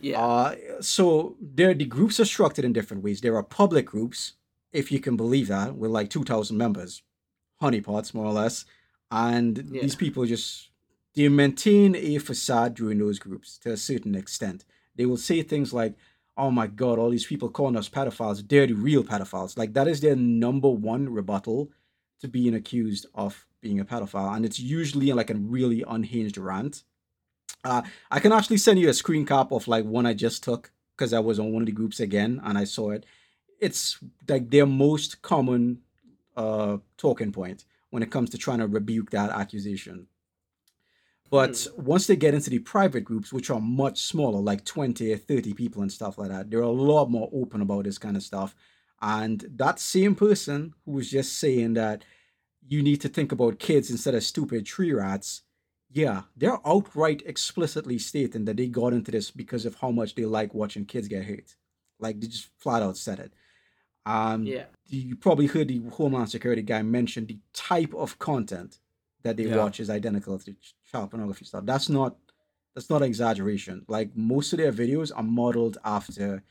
[0.00, 4.34] yeah uh, so there the groups are structured in different ways there are public groups
[4.72, 7.02] if you can believe that with like 2000 members
[7.62, 8.64] honeypots more or less
[9.10, 9.82] and yeah.
[9.82, 10.69] these people just
[11.14, 14.64] they maintain a facade during those groups to a certain extent.
[14.96, 15.94] They will say things like,
[16.36, 19.58] oh my god, all these people calling us pedophiles, they're the real pedophiles.
[19.58, 21.70] Like that is their number one rebuttal
[22.20, 24.34] to being accused of being a pedophile.
[24.34, 26.84] And it's usually like a really unhinged rant.
[27.64, 30.70] Uh, I can actually send you a screen cap of like one I just took
[30.96, 33.04] because I was on one of the groups again and I saw it.
[33.58, 33.98] It's
[34.28, 35.80] like their most common
[36.36, 40.06] uh talking point when it comes to trying to rebuke that accusation.
[41.30, 41.78] But mm.
[41.78, 45.54] once they get into the private groups, which are much smaller, like 20 or 30
[45.54, 48.54] people and stuff like that, they're a lot more open about this kind of stuff.
[49.00, 52.04] And that same person who was just saying that
[52.66, 55.42] you need to think about kids instead of stupid tree rats,
[55.90, 60.24] yeah, they're outright explicitly stating that they got into this because of how much they
[60.24, 61.56] like watching kids get hurt.
[61.98, 63.32] Like they just flat out said it.
[64.04, 64.64] Um, yeah.
[64.88, 68.78] You probably heard the Homeland Security guy mention the type of content
[69.22, 69.56] that they yeah.
[69.56, 70.54] watch is identical to
[70.90, 71.64] child pornography stuff.
[71.64, 72.16] That's not
[72.74, 73.84] that's not exaggeration.
[73.88, 76.42] Like most of their videos are modeled after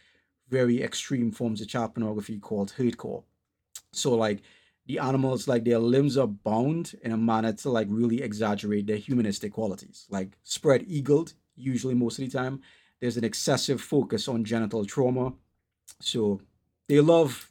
[0.50, 3.24] very extreme forms of child pornography called hardcore.
[3.94, 4.42] So like
[4.86, 8.98] the animals, like their limbs are bound in a manner to like really exaggerate their
[8.98, 10.08] humanistic qualities.
[10.10, 12.62] Like spread eagled, usually most of the time.
[13.00, 15.34] There's an excessive focus on genital trauma.
[16.02, 16.42] So
[16.88, 17.50] they love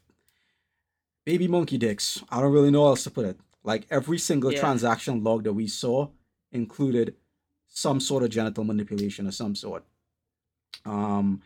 [1.24, 2.22] baby monkey dicks.
[2.28, 3.38] I don't really know how else to put it.
[3.64, 4.60] Like every single yeah.
[4.60, 6.08] transaction log that we saw
[6.52, 7.14] included
[7.68, 9.84] some sort of genital manipulation of some sort.
[10.84, 11.42] Um,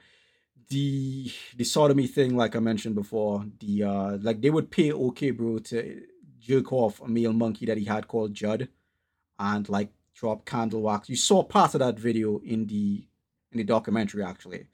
[0.69, 5.31] the the sodomy thing, like I mentioned before, the uh, like they would pay OK
[5.31, 6.03] Bro to
[6.41, 8.69] jerk off a male monkey that he had called Judd,
[9.39, 11.09] and like drop candle wax.
[11.09, 13.05] You saw part of that video in the
[13.51, 14.67] in the documentary actually.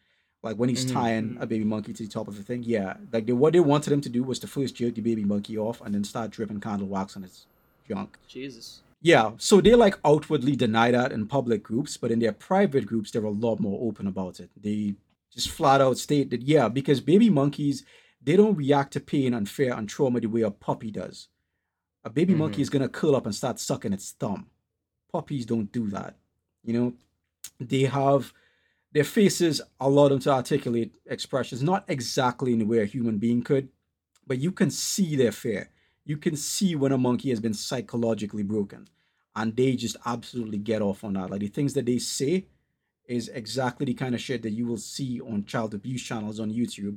[0.43, 0.95] Like when he's mm-hmm.
[0.95, 1.43] tying mm-hmm.
[1.43, 2.63] a baby monkey to the top of the thing.
[2.63, 2.95] Yeah.
[3.13, 5.59] Like they, what they wanted him to do was to first jerk the baby monkey
[5.59, 7.47] off and then start dripping candle wax on its
[7.89, 8.17] junk.
[8.29, 8.83] Jesus.
[9.01, 9.33] Yeah.
[9.39, 13.25] So they like outwardly deny that in public groups, but in their private groups, they're
[13.25, 14.51] a lot more open about it.
[14.57, 14.95] They
[15.33, 17.85] just flat out state that, yeah, because baby monkeys,
[18.23, 21.29] they don't react to pain and fear and trauma the way a puppy does.
[22.05, 22.43] A baby mm-hmm.
[22.43, 24.49] monkey is gonna curl up and start sucking its thumb.
[25.13, 26.17] Puppies don't do that.
[26.65, 26.93] You know,
[27.61, 28.33] they have
[28.93, 33.43] their faces allow them to articulate expressions, not exactly in the way a human being
[33.43, 33.69] could,
[34.27, 35.71] but you can see their fear.
[36.09, 38.89] You can see when a monkey has been psychologically broken.
[39.37, 41.31] And they just absolutely get off on that.
[41.31, 42.47] Like the things that they say
[43.05, 46.51] is exactly the kind of shit that you will see on child abuse channels on
[46.51, 46.97] YouTube,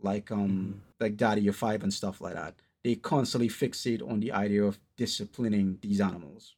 [0.00, 0.78] like um mm-hmm.
[1.00, 2.54] like Daddy of Five and stuff like that.
[2.84, 6.54] They constantly fixate on the idea of disciplining these animals.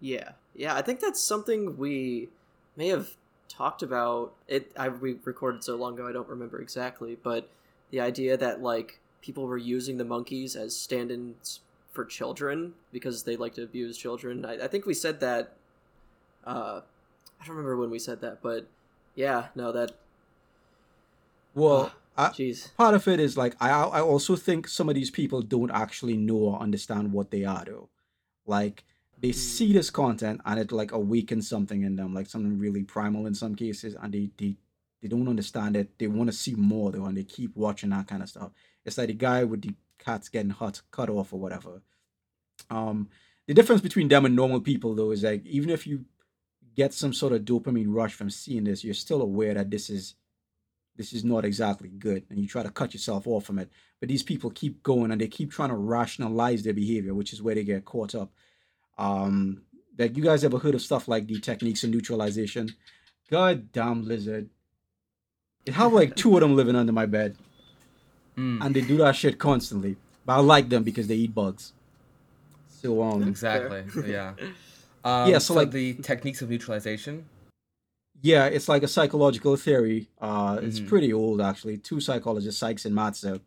[0.00, 0.74] Yeah, yeah.
[0.74, 2.30] I think that's something we
[2.74, 3.10] may have
[3.50, 4.32] talked about.
[4.48, 7.50] It I we recorded so long ago I don't remember exactly, but
[7.90, 11.58] the idea that like people were using the monkeys as stand-ins
[11.90, 14.44] for children because they like to abuse children.
[14.44, 15.54] I, I think we said that.
[16.46, 16.82] Uh,
[17.40, 18.68] I don't remember when we said that, but
[19.16, 19.90] yeah, no, that.
[21.54, 22.72] Well, I, Jeez.
[22.76, 26.16] part of it is like I I also think some of these people don't actually
[26.16, 27.88] know or understand what they are though.
[28.46, 28.84] Like
[29.20, 33.26] they see this content and it like awakens something in them, like something really primal
[33.26, 34.54] in some cases, and they they,
[35.02, 35.98] they don't understand it.
[35.98, 38.52] They want to see more though, and they keep watching that kind of stuff.
[38.86, 41.82] It's like the guy with the cats getting hot cut off or whatever.
[42.70, 43.10] Um,
[43.46, 46.04] the difference between them and normal people though is like even if you
[46.76, 50.14] get some sort of dopamine rush from seeing this, you're still aware that this is
[50.96, 53.70] this is not exactly good and you try to cut yourself off from it.
[54.00, 57.42] But these people keep going and they keep trying to rationalize their behavior which is
[57.42, 58.32] where they get caught up.
[58.96, 59.62] Um
[59.98, 62.68] like you guys ever heard of stuff like the techniques of neutralization?
[63.30, 64.50] God damn lizard.
[65.68, 67.36] I have like two of them living under my bed
[68.36, 71.72] Mm, and they do that shit constantly but i like them because they eat bugs
[72.68, 73.84] so um exactly.
[74.06, 74.34] yeah.
[75.04, 77.26] Um, Yeah, so, so, like- the techniques of neutralization.
[78.22, 80.08] Yeah, it's like a psychological theory.
[80.20, 80.88] Uh, It's Mhm.
[80.88, 81.76] pretty old, actually.
[81.78, 83.40] Two psychologists, Sykes and Matza,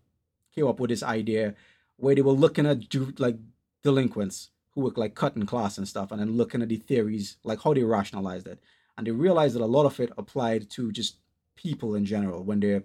[0.55, 1.55] came up with this idea
[1.97, 3.37] where they were looking at ju- like
[3.83, 7.35] delinquents who were like cut in class and stuff, and then looking at the theories,
[7.43, 8.59] like how they rationalized it.
[8.97, 11.17] And they realized that a lot of it applied to just
[11.57, 12.83] people in general when they're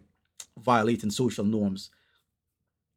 [0.59, 1.91] violating social norms.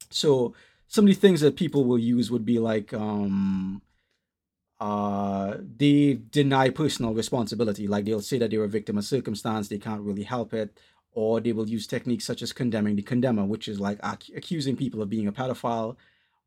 [0.10, 0.54] So
[0.88, 3.82] some of the things that people will use would be like um
[4.80, 7.88] uh they deny personal responsibility.
[7.88, 10.78] Like they'll say that they were a victim of circumstance they can't really help it
[11.12, 14.78] or they will use techniques such as condemning the condemner which is like ac- accusing
[14.78, 15.95] people of being a pedophile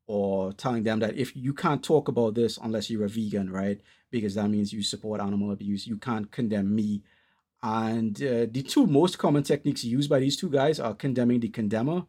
[0.07, 3.81] or telling them that if you can't talk about this unless you're a vegan right?
[4.11, 5.87] Because that means you support animal abuse.
[5.87, 7.03] You can't condemn me
[7.63, 11.49] and uh, the two most common techniques used by these two guys are condemning the
[11.49, 12.05] condemner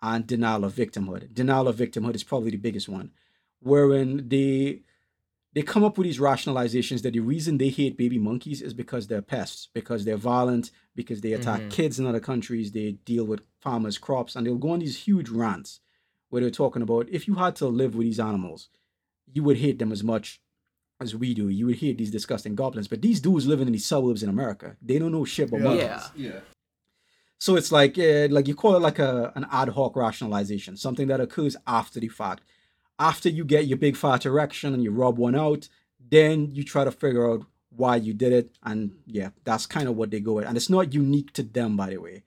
[0.00, 3.10] and denial of victimhood denial of victimhood is probably the biggest one
[3.60, 4.82] wherein they
[5.54, 9.06] they come up with these rationalizations that the reason they hate baby monkeys is because
[9.06, 11.68] they're pests, because they're violent, because they attack Mhm.
[11.70, 15.28] kids in other countries, they deal with farmers' crops, and they'll go on these huge
[15.28, 15.80] rants
[16.30, 18.70] where they're talking about if you had to live with these animals,
[19.30, 20.40] you would hate them as much
[21.02, 21.48] as we do.
[21.48, 22.88] You would hear these disgusting goblins.
[22.88, 25.68] But these dudes living in these suburbs in America, they don't know shit about Yeah.
[25.68, 26.10] monkeys.
[26.16, 26.28] Yeah.
[26.32, 26.40] Yeah.
[27.38, 31.08] So it's like uh, like you call it like a an ad hoc rationalization, something
[31.08, 32.42] that occurs after the fact.
[32.98, 35.68] After you get your big fat erection and you rub one out,
[36.16, 37.44] then you try to figure out
[37.74, 40.44] why you did it, and yeah, that's kind of what they go with.
[40.46, 42.22] And it's not unique to them, by the way.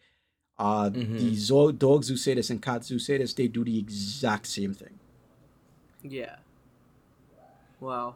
[0.58, 1.20] Uh, Mhm.
[1.20, 4.48] the zo- dogs who say this and cats who say this, they do the exact
[4.48, 4.96] same thing.
[6.04, 6.38] Yeah.
[7.80, 8.16] Wow.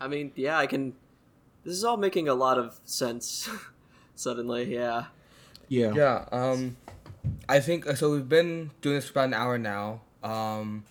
[0.00, 0.94] I mean, yeah, I can.
[1.64, 3.48] This is all making a lot of sense.
[4.14, 5.06] Suddenly, yeah.
[5.68, 5.92] Yeah.
[5.94, 6.24] Yeah.
[6.32, 6.76] Um,
[7.48, 8.12] I think so.
[8.12, 10.00] We've been doing this for about an hour now.
[10.22, 10.84] Um,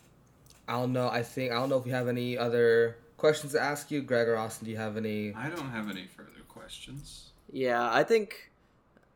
[0.68, 1.10] I don't know.
[1.10, 4.28] I think I don't know if you have any other questions to ask you, Greg
[4.28, 4.66] or Austin.
[4.66, 5.34] Do you have any?
[5.34, 7.32] I don't have any further questions.
[7.52, 8.52] Yeah, I think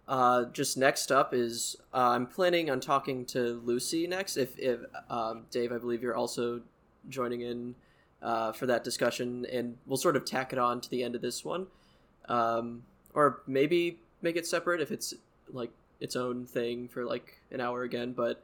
[0.07, 4.37] uh, just next up is uh, I'm planning on talking to Lucy next.
[4.37, 4.79] If, if
[5.09, 6.61] um, Dave, I believe you're also
[7.09, 7.75] joining in
[8.21, 11.21] uh, for that discussion, and we'll sort of tack it on to the end of
[11.21, 11.67] this one,
[12.29, 15.13] um, or maybe make it separate if it's
[15.51, 18.13] like its own thing for like an hour again.
[18.13, 18.43] But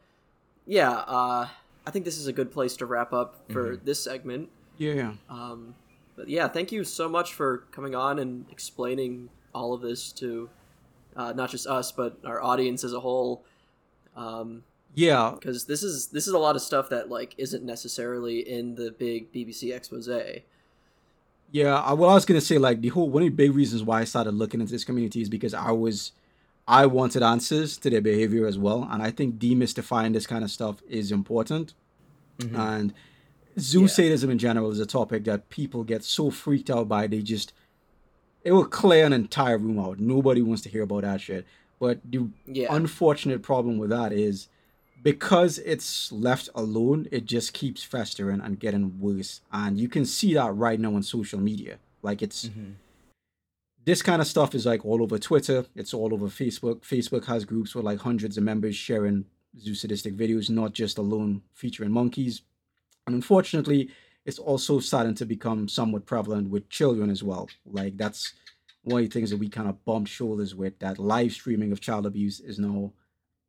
[0.66, 1.48] yeah, uh,
[1.86, 4.50] I think this is a good place to wrap up for this segment.
[4.78, 4.94] Yeah.
[4.94, 5.14] yeah.
[5.30, 5.76] Um,
[6.16, 10.50] but yeah, thank you so much for coming on and explaining all of this to
[11.16, 13.44] uh, not just us but our audience as a whole.
[14.16, 14.64] Um,
[14.98, 15.36] Yeah.
[15.40, 18.92] because this is this is a lot of stuff that like isn't necessarily in the
[18.92, 20.10] big BBC expose.
[21.52, 23.84] Yeah, I, well, I was gonna say like the whole one of the big reasons
[23.84, 26.14] why I started looking into this community is because I was,
[26.68, 30.50] I wanted answers to their behavior as well, and I think demystifying this kind of
[30.50, 31.74] stuff is important.
[32.40, 32.58] Mhm.
[32.58, 32.94] And
[33.60, 37.22] zoo sadism in general is a topic that people get so freaked out by they
[37.22, 37.54] just,
[38.44, 40.00] it will clear an entire room out.
[40.00, 41.46] Nobody wants to hear about that shit.
[41.80, 44.48] But the Yeah, unfortunate problem with that is
[45.04, 49.42] because it's left alone, it just keeps festering and getting worse.
[49.52, 51.80] And you can see that right now on social media.
[52.02, 52.74] Like it's Mhm.
[53.86, 56.82] this kind of stuff is like all over Twitter, it's all over Facebook.
[56.82, 59.26] Facebook has groups with like hundreds of members sharing
[59.58, 62.42] zoosadistic videos, not just alone featuring monkeys.
[63.06, 63.90] And unfortunately,
[64.26, 67.50] it's also starting to become somewhat prevalent with children as well.
[67.66, 68.34] Like that's
[68.84, 71.80] one of the things that we kind of bumped shoulders with that live streaming of
[71.80, 72.92] child abuse is now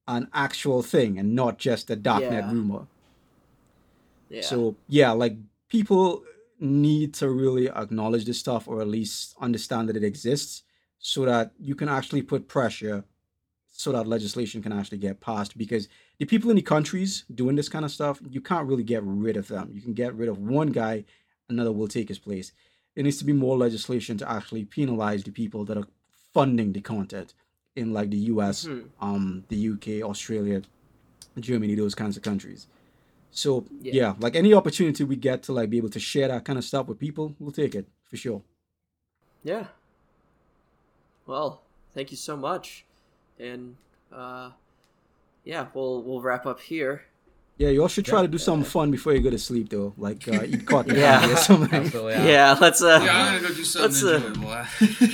[0.09, 2.53] an actual thing and not just a darknet Yeah.
[2.53, 2.87] rumor.
[4.29, 5.37] yeah, So yeah, like
[5.69, 6.25] people
[6.59, 10.65] need to really acknowledge this stuff or at least understand that it exists
[10.99, 13.05] so that you can actually put pressure
[13.71, 15.89] so that legislation can actually get passed because
[16.19, 19.37] the people in the countries doing this kind of stuff you can't really get rid
[19.37, 21.05] of them you can get rid of one guy
[21.49, 22.51] another will take his place
[22.97, 25.87] there needs to be more legislation to actually penalize the people that are
[26.35, 27.35] funding the content
[27.79, 28.85] in like the us Mhm.
[29.01, 30.59] um the uk australia
[31.39, 32.67] germany those kinds of countries
[33.31, 33.93] so Yeah.
[34.01, 34.15] yeah.
[34.25, 36.85] like any opportunity we get to like be able to share that kind of stuff
[36.89, 38.43] with people we'll take it for sure
[39.45, 39.67] Yeah.
[41.27, 41.61] Well,
[41.95, 42.85] thank you so much,
[43.39, 43.77] and
[44.13, 44.51] uh,
[45.45, 47.03] yeah, we'll we'll wrap up here.
[47.59, 50.27] Yeah y'all should try to do something fun before you go to sleep though like
[50.29, 51.19] uh, eat cotton Yeah.
[51.21, 52.13] candy or something Absolutely.
[52.15, 52.59] Yeah, Yeah.
[52.61, 54.67] let's uh, Yeah, I'm gonna go do something Let's, uh, enjoyable.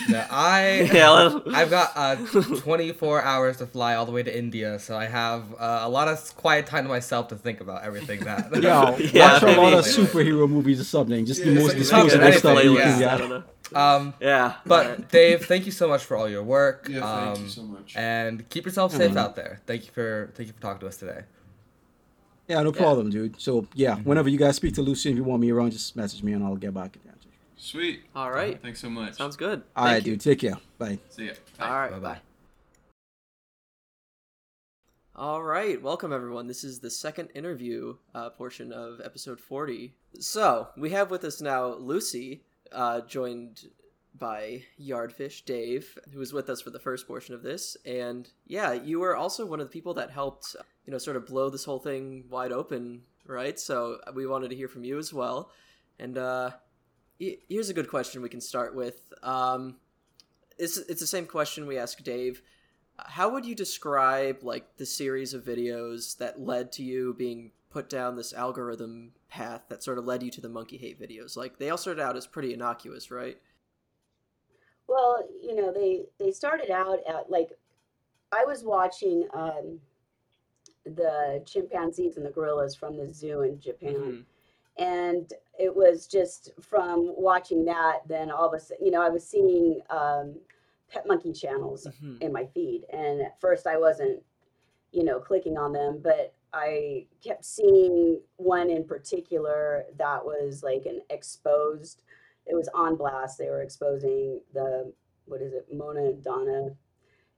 [0.15, 4.39] Yeah, I yeah, let- I've got uh 24 hours to fly all the way to
[4.45, 7.83] India, so I have uh, a lot of quiet time to myself to think about
[7.83, 8.51] everything that.
[8.63, 12.05] yeah, Yeah, watch a lot of superhero movies or something just the most it's like-
[12.05, 13.45] disposable stuff like you can playlist, I don't know.
[13.81, 15.09] um, Yeah, but.
[15.11, 16.89] Dave, thank you so much for all your work.
[16.91, 17.95] yeah, thank um, you so much.
[17.97, 19.17] And keep yourself safe Mhm.
[19.25, 19.61] out there.
[19.67, 21.23] Thank you for thank you for talking to us today.
[22.49, 22.79] Yeah no Yeah.
[22.81, 24.09] problem dude so yeah Mm-hmm.
[24.09, 26.45] whenever you guys speak to lucy if you want me around just message me and
[26.45, 28.03] i'll get back at you Sweet.
[28.15, 29.15] all right, Thanks so much.
[29.15, 29.63] sounds good.
[29.77, 30.13] all right Thank you.
[30.13, 31.33] dude take care bye See ya.
[31.61, 32.09] All right, Bye-bye.
[32.15, 32.19] bye.
[35.17, 36.49] All right, welcome everyone.
[36.49, 39.95] This is the second interview uh, portion of episode 40.
[40.19, 42.43] So, we have with us now Lucy,
[42.73, 43.67] uh, joined
[44.19, 47.77] by Yardfish Dave, who was with us for the first portion of this.
[47.87, 50.57] And yeah, you were also one of the people that helped,
[50.87, 53.59] you know, sort of blow this whole thing wide open, right?
[53.59, 55.51] So, we wanted to hear from you as well.
[55.99, 56.51] And uh,
[57.19, 59.13] he- here's a good question we can start with.
[59.23, 59.77] Um,
[60.59, 62.43] it's, it's the same question we asked Dave
[62.99, 67.89] how would you describe like the series of videos that led to you being put
[67.89, 71.59] down this algorithm path that sort of led you to the monkey hate videos like
[71.59, 73.39] they all started out as pretty innocuous right
[74.87, 77.51] Well, you know, they they started out at like
[78.33, 79.81] I was watching um
[80.85, 83.95] the chimpanzees and the gorillas from the zoo in Japan.
[83.95, 84.25] Mhm.
[84.77, 89.09] And it was just from watching that, then all of a sudden, you know, I
[89.09, 90.41] was seeing um,
[90.89, 92.21] pet monkey channels Mhm.
[92.21, 92.85] in my feed.
[92.91, 94.23] And at first I wasn't,
[94.91, 100.87] you know, clicking on them, but I kept seeing one in particular that was like
[100.87, 102.03] an exposed,
[102.47, 103.39] it was on blast.
[103.39, 104.93] They were exposing the,
[105.27, 106.77] what is it, Mona Donna,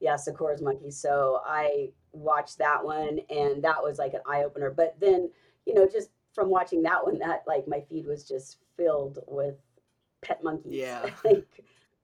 [0.01, 0.90] yeah, Sakura's monkey.
[0.90, 4.70] So I watched that one and that was like an eye opener.
[4.70, 5.30] But then,
[5.66, 9.56] you know, just from watching that one, that like my feed was just filled with
[10.22, 10.74] pet monkeys.
[10.74, 11.08] Yeah.
[11.24, 11.46] like,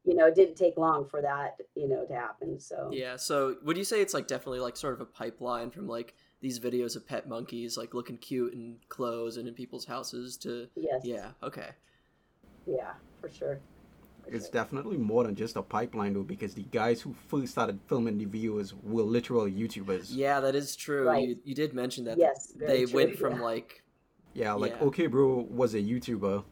[0.05, 2.59] you know, it didn't take long for that, you know, to happen.
[2.59, 5.87] So yeah so would you say it's like definitely like sort of a pipeline from
[5.87, 10.37] like these videos of pet monkeys like looking cute in clothes and in people's houses
[10.39, 11.69] to yes, yeah okay
[12.67, 13.61] yeah, for sure.
[14.25, 17.81] For It's definitely more than just a pipeline though, because the guys who first started
[17.89, 20.07] filming the videos were literal YouTubers.
[20.11, 21.29] yeah that is true Right.
[21.29, 23.43] you, you did mention that Yes, they true, went from yeah.
[23.43, 23.83] like
[24.35, 24.87] Yeah, like Yeah.
[24.87, 26.45] OK Bro was a YouTuber.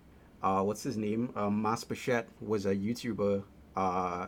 [0.42, 1.30] Uh, what's his name?
[1.36, 3.42] Uh, Mas Bichette was a YouTuber.
[3.76, 4.26] Uh,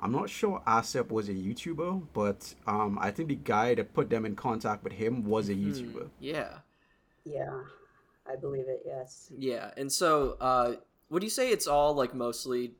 [0.00, 4.08] I'm not sure Asep was a YouTuber, but um, I think the guy that put
[4.10, 6.08] them in contact with him was a hmm, YouTuber.
[6.20, 6.58] yeah
[7.24, 7.60] Yeah,
[8.30, 8.82] I believe it.
[8.86, 9.32] Yes.
[9.36, 10.76] Yeah, and so uh,
[11.10, 12.72] would you say it's all like mostly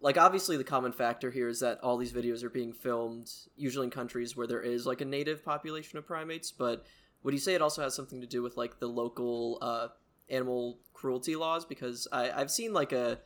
[0.00, 3.86] like obviously the common factor here is that all these videos are being filmed usually
[3.86, 6.84] in countries where there is like a native population of primates, but
[7.22, 9.88] would you say it also has something to do with like the local uh,
[10.28, 11.64] animal cruelty laws?
[11.64, 13.18] Because I, I've seen like a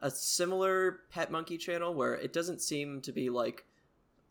[0.00, 3.64] a similar pet monkey channel where it doesn't seem to be like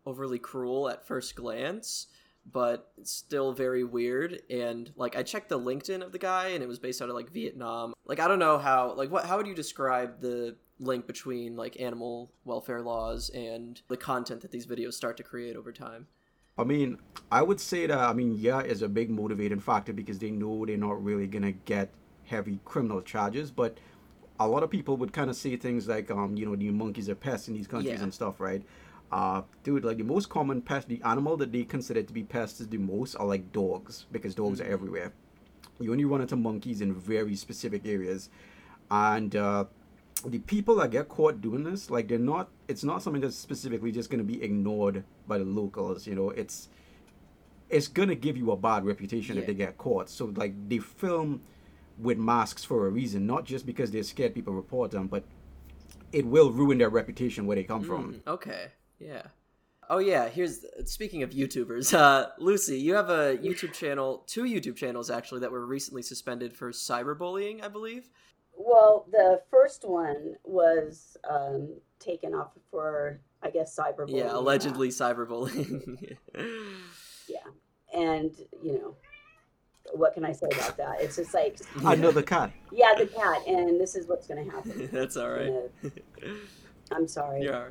[0.06, 2.08] overly cruel at first glance
[2.52, 6.68] but still very weird and like i checked the linkedin of the guy and it
[6.68, 9.48] was based out of like vietnam like i don't know how like what how would
[9.48, 14.94] you describe the link between like animal welfare laws and the content that these videos
[14.94, 16.08] start to create over time
[16.56, 17.00] I mean,
[17.32, 20.66] I would say that I mean, yeah, is a big motivating factor because they know
[20.68, 21.89] they're not really gonna get
[22.26, 23.80] heavy criminal charges, but
[24.39, 27.10] a lot of people would kind of say things like, um, you know, the monkeys
[27.10, 28.04] are pests in these countries Yeah.
[28.04, 28.62] and stuff, right?
[29.14, 32.57] Uh, dude, like the most common pest, the animal that they consider to be pests
[32.57, 35.14] the most are like dogs because dogs are everywhere.
[35.80, 38.32] You only run into monkeys in very specific areas,
[38.89, 39.66] and uh,
[40.26, 42.49] the people that get caught doing this, like they're not.
[42.68, 46.07] It's not something that's specifically just gonna be ignored by the locals.
[46.07, 46.70] You know, it's
[47.70, 49.41] it's gonna give you a bad reputation Yeah.
[49.41, 50.09] if they get caught.
[50.09, 51.41] So like they film
[51.99, 55.24] with masks for a reason, not just because they're scared people report them, but
[56.11, 58.16] it will ruin their reputation where they come from.
[58.16, 58.72] Mm, okay
[59.04, 59.24] yeah
[59.89, 64.76] oh yeah here's speaking of youtubers uh lucy you have a youtube channel two youtube
[64.78, 68.08] channels actually that were recently suspended for cyberbullying i believe
[68.56, 74.18] Well, the first one was um, taken off for, I guess, cyberbullying.
[74.20, 76.18] Yeah, allegedly cyberbullying.
[77.28, 77.49] Yeah,
[77.93, 78.32] and
[78.62, 78.95] you know,
[79.93, 81.01] what can I say about that?
[81.01, 82.51] It's just like, I know the cat.
[82.72, 84.89] yeah, the cat, and this is what's going to happen.
[84.97, 85.51] That's all right.
[86.91, 87.43] I'm sorry.
[87.45, 87.70] Yeah.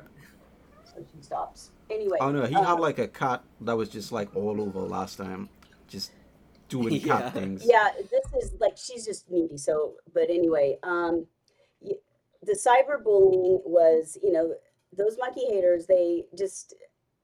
[0.95, 1.71] So she stops.
[1.89, 2.17] Anyway.
[2.21, 5.17] Oh no, he uh, had like a cat that was just like all over last
[5.17, 5.49] time,
[5.87, 6.11] just
[6.69, 7.19] doing Yeah.
[7.21, 7.63] cat things.
[7.65, 11.27] yeah this is like she's just needy so but anyway um
[11.81, 11.91] y-
[12.41, 14.55] the cyberbullying was you know
[14.97, 16.73] those monkey haters they just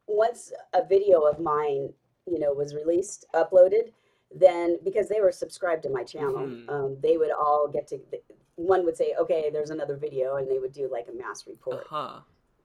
[0.08, 1.90] once a video of mine
[2.28, 3.92] you know was released uploaded
[4.36, 6.70] then because they were subscribed to my channel Mhm.
[6.70, 8.00] um, they would all get to
[8.56, 11.86] one would say okay there's another video and they would do like a mass report
[11.90, 12.20] Uh-huh.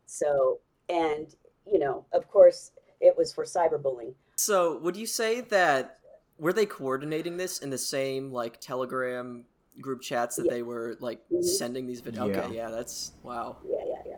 [0.06, 0.58] so
[0.88, 1.34] and
[1.66, 5.98] you know of course it was for cyberbullying So, would you say that
[6.38, 9.44] were they coordinating this in the same like Telegram
[9.80, 10.52] group chats that Yeah.
[10.54, 11.44] they were like Mhm.
[11.44, 12.28] sending these videos?
[12.34, 12.40] Yeah.
[12.44, 13.56] Okay, yeah, that's wow.
[13.68, 14.16] yeah yeah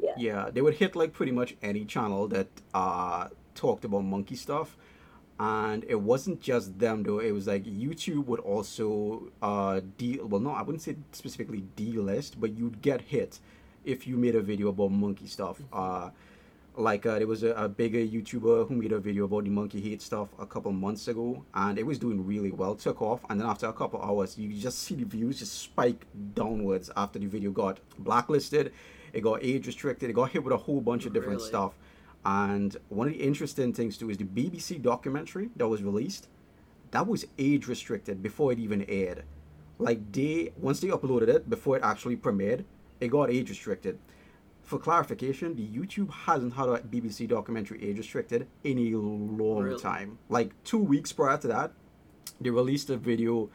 [0.00, 4.36] yeah Yeah, they would hit like pretty much any channel that uh talked about monkey
[4.36, 4.76] stuff.
[5.40, 10.40] And it wasn't just them though, it was like YouTube would also uh deal well
[10.40, 13.38] no, I wouldn't say specifically delist, but you'd get hit
[13.88, 15.56] if you made a video about monkey stuff.
[15.72, 16.10] Uh
[16.78, 19.80] like uh, there was a, a bigger YouTuber who made a video about the monkey
[19.80, 22.76] hate stuff a couple months ago, and it was doing really well.
[22.76, 26.06] Took off, and then after a couple hours, you just see the views just spike
[26.34, 28.72] downwards after the video got blacklisted.
[29.12, 30.08] It got age restricted.
[30.08, 31.48] It got hit with a whole bunch of different Really?
[31.48, 31.72] stuff.
[32.24, 36.28] And one of the interesting things too is the BBC documentary that was released.
[36.92, 39.24] That was age restricted before it even aired.
[39.80, 42.64] Like they once they uploaded it before it actually premiered,
[43.00, 43.98] it got age restricted.
[44.62, 49.80] For clarification, the YouTube hasn't had a BBC documentary age restricted in a long Really?
[49.80, 50.18] time.
[50.28, 51.72] Like two weeks prior to that,
[52.40, 53.48] they released a video,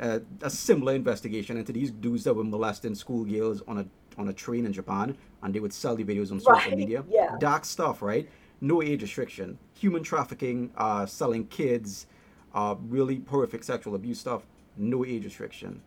[0.00, 3.86] uh, a similar investigation into these dudes that were molesting schoolgirls on a
[4.16, 7.04] on a train in Japan, and they would sell the videos on social Right, media.
[7.10, 7.34] yeah.
[7.40, 8.28] Dark stuff, right?
[8.60, 9.58] No age restriction.
[9.74, 12.06] Human trafficking, uh, selling kids,
[12.54, 14.46] uh, really horrific sexual abuse stuff.
[14.76, 15.82] No age restriction.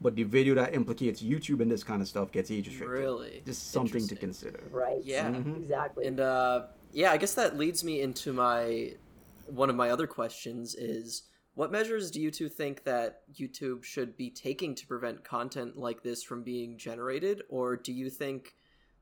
[0.00, 2.90] But the video that implicates YouTube and this kind of stuff gets age restricted.
[2.98, 3.42] Really?
[3.46, 4.62] Just something to consider.
[4.70, 5.30] right Yeah.
[5.30, 5.56] Mhm.
[5.62, 8.94] exactly And uh yeah, I guess that leads me into my
[9.46, 11.24] one of my other questions is
[11.54, 16.02] what measures do you two think that YouTube should be taking to prevent content like
[16.02, 18.54] this from being generated or do you think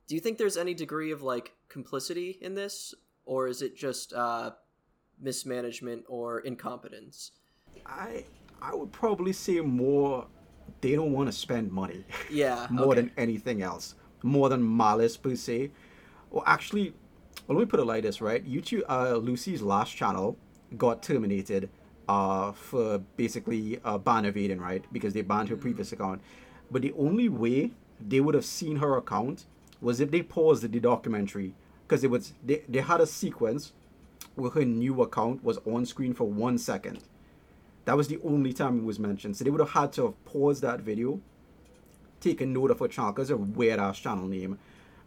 [0.07, 4.12] do you think there's any degree of like complicity in this or is it just
[4.12, 4.51] uh
[5.20, 7.32] mismanagement or incompetence?
[7.86, 8.24] I
[8.61, 10.26] I would probably say more
[10.80, 12.66] they don't want to spend money Yeah.
[12.70, 13.02] more okay.
[13.02, 13.94] than anything else.
[14.22, 15.70] More than malice per se.
[16.30, 16.94] Well actually
[17.46, 18.44] well, let me put it like this, right?
[18.46, 20.36] YouTube uh Lucy's last channel
[20.76, 21.68] got terminated
[22.08, 24.84] uh for basically uh ban evading, right?
[24.92, 26.20] Because they banned her previous account.
[26.70, 29.46] But the only way they would have seen her account
[29.80, 31.54] was if they paused the documentary
[31.86, 33.72] because it was they, they had a sequence
[34.34, 37.00] where her new account was on screen for one second.
[37.85, 39.37] That was the only time it was mentioned.
[39.37, 41.20] So they would have had to have paused that video,
[42.20, 44.59] taken note of her channel because it's a weird ass channel name,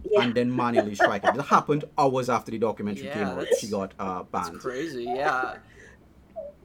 [0.03, 1.36] yeah and then manually strike it.
[1.36, 3.47] It happened hours after the documentary came out.
[3.59, 4.59] She got uh, banned.
[4.59, 5.57] crazy, yeah.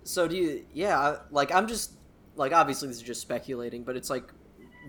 [0.02, 0.64] So do you?
[0.72, 1.92] Yeah, like I'm just
[2.36, 4.24] like obviously this is just speculating, but it's like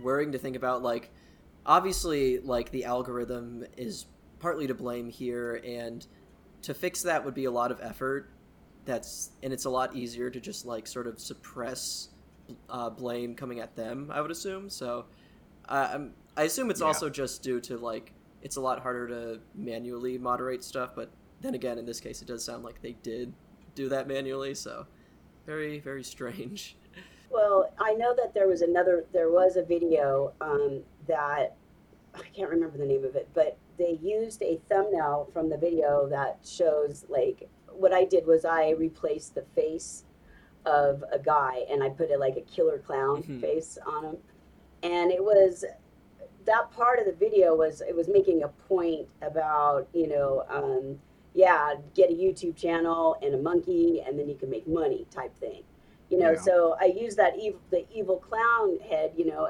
[0.01, 1.11] worrying to think about like
[1.65, 4.05] obviously like the algorithm is
[4.39, 6.05] partly to blame here, and
[6.63, 8.31] to fix that would be a lot of effort.
[8.91, 12.09] That's and it's a lot easier to just like sort of suppress
[12.69, 14.11] uh, blame coming at them.
[14.13, 15.05] I would assume so.
[15.69, 16.87] Uh, I'm, I assume it's Yeah.
[16.87, 18.11] also just due to like
[18.41, 22.27] it's a lot harder to manually moderate stuff, but then again, in this case, it
[22.27, 23.31] does sound like they did
[23.75, 24.53] do that manually.
[24.55, 24.85] So
[25.45, 26.75] very very strange.
[27.29, 31.55] Well, I know that there was another, there was a video um, that
[32.13, 36.09] I can't remember the name of it, but they used a thumbnail from the video
[36.09, 40.03] that shows like what I did was I replaced the face
[40.65, 43.41] of a guy and I put it like a killer clown Mhm.
[43.41, 44.17] face on him,
[44.83, 45.65] and it was
[46.45, 50.99] that part of the video was it was making a point about you know um,
[51.33, 55.35] yeah get a YouTube channel and a monkey and then you can make money type
[55.37, 55.63] thing
[56.09, 56.41] you know Yeah.
[56.41, 59.49] so i use that evil the evil clown head you know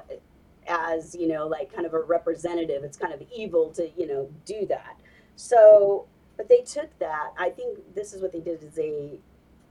[0.67, 4.30] as you know like kind of a representative it's kind of evil to you know
[4.45, 4.95] do that
[5.36, 6.05] so
[6.41, 9.19] but they took that i think this is what they did is they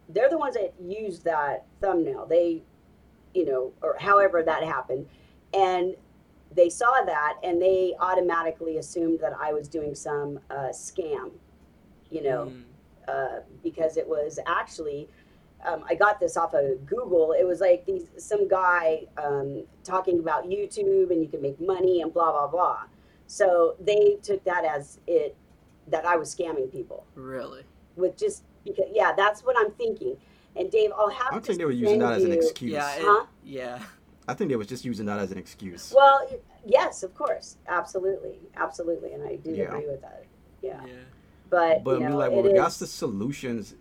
[0.08, 2.62] they're the ones that used that thumbnail they
[3.34, 5.04] you know or however that happened
[5.52, 5.96] and
[6.54, 11.32] they saw that and they automatically assumed that i was doing some uh, scam
[12.08, 12.62] you know Mm.
[13.08, 15.08] uh, because it was actually
[15.66, 17.32] um, I got this off of Google.
[17.38, 22.00] It was like these some guy um, talking about YouTube and you can make money
[22.00, 22.84] and blah blah blah.
[23.26, 25.36] So they took that as it
[25.90, 27.62] that I was scamming people Really?
[27.96, 30.16] with just because yeah, that's what I'm thinking.
[30.56, 32.72] And Dave, I'll have I to think they were using that as an excuse.
[32.72, 32.96] Yeah.
[32.96, 33.26] it- Huh?
[33.44, 33.82] yeah.
[34.28, 35.92] I think they was just using that as an excuse.
[35.96, 36.28] Well,
[36.64, 39.64] yes, of course, absolutely, absolutely, and I do Yeah.
[39.64, 40.24] agree with that.
[40.62, 40.92] Yeah, Yeah.
[41.48, 43.74] but But you I mean, know, like, it with regards to solutions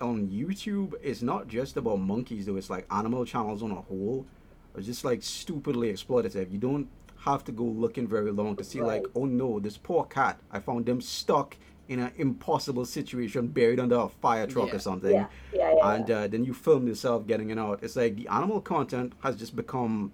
[0.00, 2.56] on YouTube, it's not just about monkeys, though.
[2.56, 4.26] It's like animal channels on a whole
[4.74, 6.50] are just like stupidly exploitative.
[6.52, 6.88] You don't
[7.26, 10.60] have to go looking very long to see, like, oh no, this poor cat, I
[10.60, 11.56] found them stuck
[11.88, 14.74] in an impossible situation, buried under a fire truck Yeah.
[14.76, 15.12] or something.
[15.12, 17.80] yeah, yeah, yeah, and uh, then you film yourself getting it out.
[17.82, 20.12] It's like the animal content has just become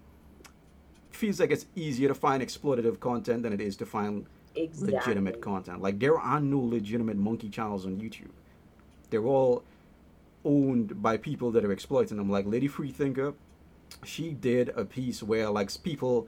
[1.11, 4.93] feels like it's easier to find exploitative content than it is to find exactly.
[4.97, 5.81] legitimate content.
[5.81, 8.31] Like there are no legitimate monkey channels on YouTube.
[9.11, 9.63] They're all
[10.43, 12.29] owned by people that are exploiting them.
[12.29, 13.33] Like Lady Freethinker,
[14.03, 16.27] she did a piece where like people,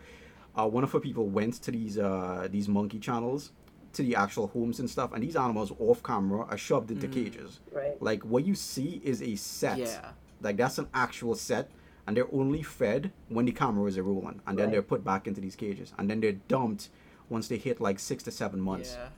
[0.58, 3.52] uh, one of her people went to these uh these monkey channels,
[3.94, 7.60] to the actual homes and stuff, and these animals off camera are shoved into cages.
[7.72, 8.02] Right.
[8.02, 9.78] Like what you see is a set.
[9.80, 10.12] Yeah.
[10.42, 11.70] Like that's an actual set,
[12.06, 14.72] and they're only fed when the cameras are rolling, and then Right.
[14.74, 16.90] they're put back into these cages, and then they're dumped
[17.30, 18.96] once they hit like six to seven months.
[19.00, 19.10] Yeah.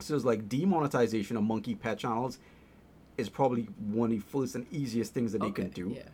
[0.00, 2.38] So it's like demonetization of monkey pet channels
[3.16, 5.92] is probably one of the first and easiest things that they can do.
[5.94, 6.08] Yeah.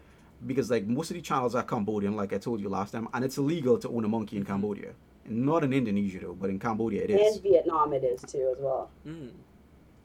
[0.46, 3.24] Because like most of the channels are Cambodian, like I told you last time, and
[3.24, 4.44] it's illegal to own a monkey in.
[4.44, 4.90] Cambodia.
[5.26, 7.34] Not in Indonesia though, but in Cambodia it is.
[7.34, 8.90] And Vietnam it is too as well.
[9.06, 9.30] Mm.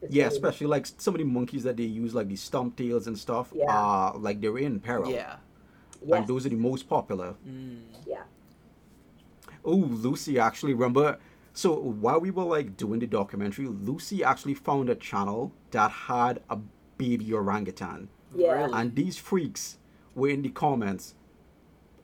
[0.10, 3.08] Yeah, really- especially like some of the monkeys that they use, like the stump tails
[3.08, 3.66] and stuff, Yeah.
[3.70, 5.12] are like they're in peril.
[5.12, 5.36] Yeah.
[6.06, 6.18] Yes.
[6.18, 7.36] And those are the most popular.
[7.48, 7.80] Mm.
[8.06, 8.24] yeah.
[9.64, 11.20] Oh, Lucy actually remember.
[11.54, 16.42] So while we were like doing the documentary, Lucy actually found a channel that had
[16.50, 16.58] a
[16.98, 18.52] baby orangutan, Yeah.
[18.54, 18.74] Really?
[18.74, 19.78] and these freaks
[20.16, 21.16] were in the comments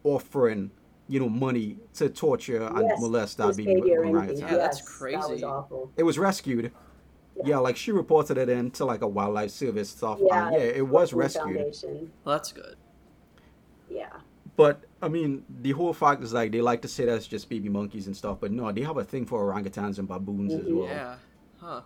[0.03, 0.71] offering,
[1.07, 4.15] you know, money to torture and Yes, molest that this baby, baby orangutan.
[4.15, 4.47] orangutan.
[4.47, 5.33] Yeah, that's Yes, That crazy.
[5.33, 5.91] was awful.
[5.97, 6.71] It was rescued.
[7.45, 7.59] Yeah.
[7.59, 10.19] like she reported it in to like a wildlife service stuff.
[10.21, 10.47] Yeah.
[10.47, 11.55] and yeah, it was rescued.
[11.55, 12.11] Foundation.
[12.25, 12.75] Well, that's good.
[13.89, 14.09] Yeah.
[14.57, 17.69] But I mean, the whole fact is like they like to say that's just baby
[17.69, 20.75] monkeys and stuff, but no, they have a thing for orangutans and baboons as Mhm.
[20.79, 20.87] well.
[20.87, 21.15] Yeah.
[21.59, 21.81] Huh.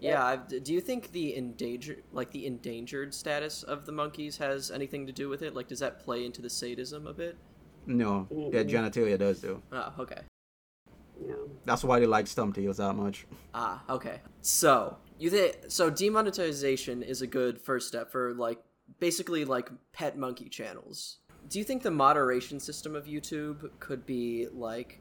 [0.00, 0.24] Yeah.
[0.24, 5.06] I've, do you think the endangered, like the endangered status of the monkeys, has anything
[5.06, 5.54] to do with it?
[5.54, 7.36] Like, does that play into the sadism a bit?
[7.86, 8.70] No, their Mm-mm.
[8.70, 9.62] genitalia does though.
[9.72, 10.20] Oh, okay.
[11.20, 11.48] You know.
[11.64, 13.26] That's why they like stump tails that much.
[13.54, 14.20] Ah, okay.
[14.42, 15.90] So you think so?
[15.90, 18.58] Demonetization is a good first step for like
[19.00, 21.18] basically like pet monkey channels.
[21.48, 25.00] Do you think the moderation system of YouTube could be like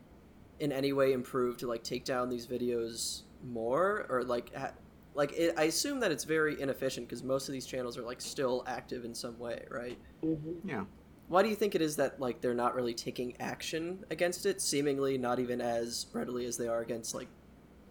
[0.60, 4.72] in any way improved to like take down these videos more or like ha-
[5.18, 8.22] like it, I assume that it's very inefficient because most of these channels are like
[8.22, 9.98] still active in some way, right?
[10.22, 10.86] hmm Yeah.
[11.28, 14.62] Why do you think it is that like they're not really taking action against it,
[14.62, 17.28] seemingly not even as readily as they are against like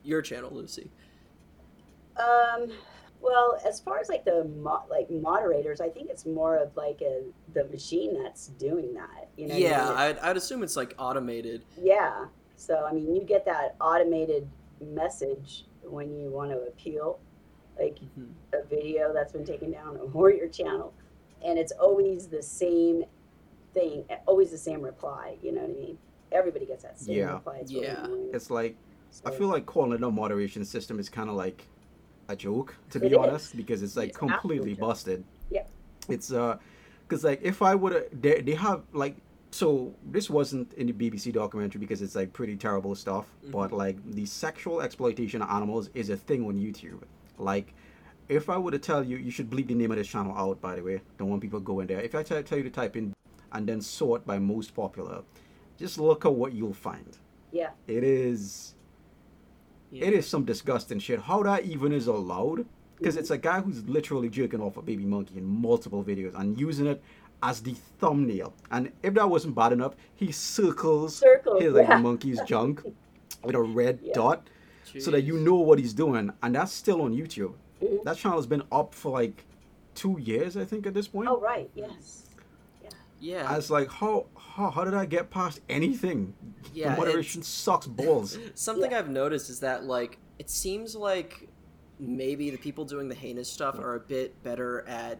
[0.05, 0.89] your channel, Lucy?
[2.17, 2.71] Um,
[3.21, 7.03] well, as far as like the mo- like moderators, I think it's more of like
[7.03, 7.25] a
[7.55, 9.29] the machine that's doing that.
[9.37, 9.55] You know?
[9.55, 9.97] what I yeah, mean?
[9.97, 11.65] I'd, I'd assume it's like automated.
[11.77, 12.27] Yeah.
[12.55, 14.49] So I mean, you get that automated
[14.81, 17.19] message when you want to appeal,
[17.79, 18.33] like Mhm.
[18.53, 20.93] a video that's been taken down or your channel,
[21.45, 23.05] and it's always the same
[23.75, 25.37] thing, always the same reply.
[25.43, 25.99] You know what I mean?
[26.33, 27.35] Everybody gets that same Yeah.
[27.35, 27.59] reply.
[27.59, 28.05] It's Yeah.
[28.05, 28.31] annoying.
[28.33, 28.77] It's like
[29.25, 31.65] I feel like calling it a moderation system is kind of like
[32.29, 33.19] a joke, to be It is.
[33.19, 35.25] honest, because it's like It's completely busted.
[35.51, 35.63] Yeah.
[36.09, 36.59] It's uh,
[37.09, 39.17] cause like if I would have, they they have like
[39.57, 43.53] so this wasn't in the BBC documentary because it's like pretty terrible stuff, mm-hmm.
[43.53, 47.03] but like the sexual exploitation of animals is a thing on YouTube.
[47.39, 47.75] Like.
[48.29, 50.61] If I were to tell you, you should bleep the name of this channel out.
[50.61, 52.01] By the way, don't want people going there.
[52.01, 53.15] If I tell tell you to type in
[53.53, 55.23] and then sort by most popular,
[55.79, 57.17] just look at what you'll find.
[57.53, 57.71] Yeah.
[57.87, 58.75] It is
[59.91, 60.07] Yeah.
[60.07, 61.21] it is some disgusting shit.
[61.21, 62.67] How that even is allowed?
[62.99, 63.35] Because it's mm-hmm.
[63.35, 67.03] a guy who's literally jerking off a baby monkey in multiple videos and using it
[67.47, 68.53] as the thumbnail.
[68.73, 71.99] And if that wasn't bad enough, he circles Circles, his like yeah.
[71.99, 72.83] monkey's junk
[73.45, 74.13] with a red Yeah.
[74.15, 74.49] dot
[74.99, 76.33] so that you know what he's doing.
[76.43, 77.55] And that's still on YouTube.
[77.83, 78.03] Mhm.
[78.05, 79.45] That channel's been up for like
[79.95, 81.29] two years, I think, at this point.
[81.29, 81.71] Oh right.
[81.75, 82.25] Yes.
[83.21, 83.51] Yeah.
[83.51, 86.35] I was like, how, how how did I get past anything?
[86.75, 88.39] Yeah, the moderation sucks balls.
[88.55, 88.99] Something Yeah.
[88.99, 91.49] I've noticed is that like it seems like
[92.01, 95.19] maybe the people doing the heinous stuff are a bit better at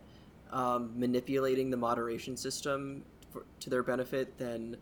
[0.53, 4.77] um, manipulating the moderation system for, to their benefit than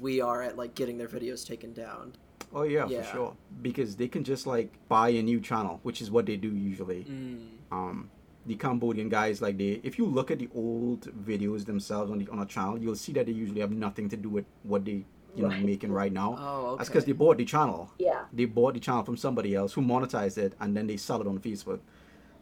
[0.00, 2.14] we are at like getting their videos taken down.
[2.54, 3.02] Oh yeah, Yeah.
[3.02, 3.36] for sure.
[3.62, 7.04] Because they can just like buy a new channel, which is what they do usually.
[7.04, 7.46] Mm.
[7.70, 8.10] Um,
[8.44, 12.28] the Cambodian guys, like they, if you look at the old videos themselves on the
[12.28, 15.04] on a channel, you'll see that they usually have nothing to do with what they
[15.34, 16.36] you know making right now.
[16.38, 16.78] Oh, okay.
[16.78, 17.90] That's because they bought the channel.
[17.98, 18.24] Yeah.
[18.32, 21.26] They bought the channel from somebody else who monetized it, and then they sell it
[21.26, 21.80] on Facebook.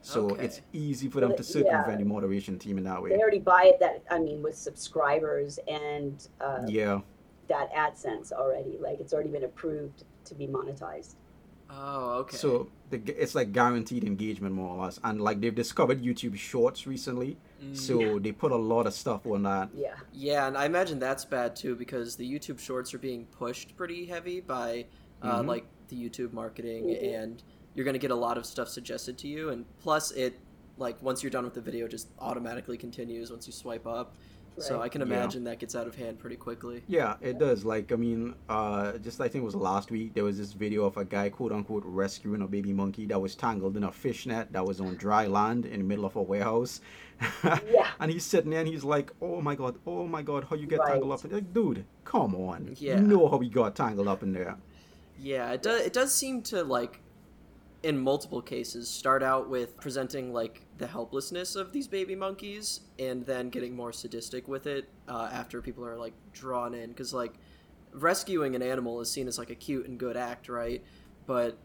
[0.03, 0.45] So Okay.
[0.45, 1.49] it's easy for them Well, to yeah.
[1.49, 3.11] circumvent the moderation team in that way.
[3.11, 7.01] They already buy it that I mean with subscribers and uh, Yeah,
[7.49, 8.79] that AdSense already.
[8.81, 11.17] Like it's already been approved to be monetized.
[11.73, 12.37] Oh, okay.
[12.37, 16.85] so the, it's like guaranteed engagement more or less, and like they've discovered YouTube Shorts
[16.87, 17.77] recently, Mm.
[17.77, 19.69] so they put a lot of stuff on that.
[19.75, 19.95] Yeah.
[20.13, 24.07] Yeah, and I imagine that's bad too because the YouTube Shorts are being pushed pretty
[24.07, 24.87] heavy by
[25.23, 25.47] uh, Mhm.
[25.47, 27.23] like the YouTube marketing, Mhm.
[27.25, 27.43] and
[27.75, 30.39] you're gonna get a lot of stuff suggested to you, and plus it
[30.79, 34.15] like once you're done with the video, just automatically continues once you swipe up.
[34.59, 35.07] So I can Yeah.
[35.07, 36.83] imagine that gets out of hand pretty quickly.
[36.89, 37.65] Yeah, it does.
[37.65, 40.85] Like, I mean, uh, just I think it was last week, there was this video
[40.85, 44.27] of a guy, quote unquote, rescuing a baby monkey that was tangled in a fish
[44.27, 46.81] net that was on dry land in the middle of a warehouse.
[47.45, 47.87] Yeah.
[48.01, 50.67] and he's sitting there and he's like, oh my god, oh my god, how you
[50.67, 50.93] get Right.
[50.93, 51.25] tangled up?
[51.25, 52.75] in Like, dude, come on.
[52.79, 52.97] Yeah.
[52.97, 54.57] You know how we got tangled up in there.
[55.19, 55.83] Yeah, it does.
[55.83, 57.01] It does seem to like,
[57.83, 63.25] in multiple cases, start out with presenting like the helplessness of these baby monkeys, and
[63.25, 66.91] then getting more sadistic with it uh, after people are like drawn in.
[66.91, 67.35] Because like,
[67.93, 70.83] rescuing an animal is seen as like a cute and good act, right?
[71.27, 71.57] But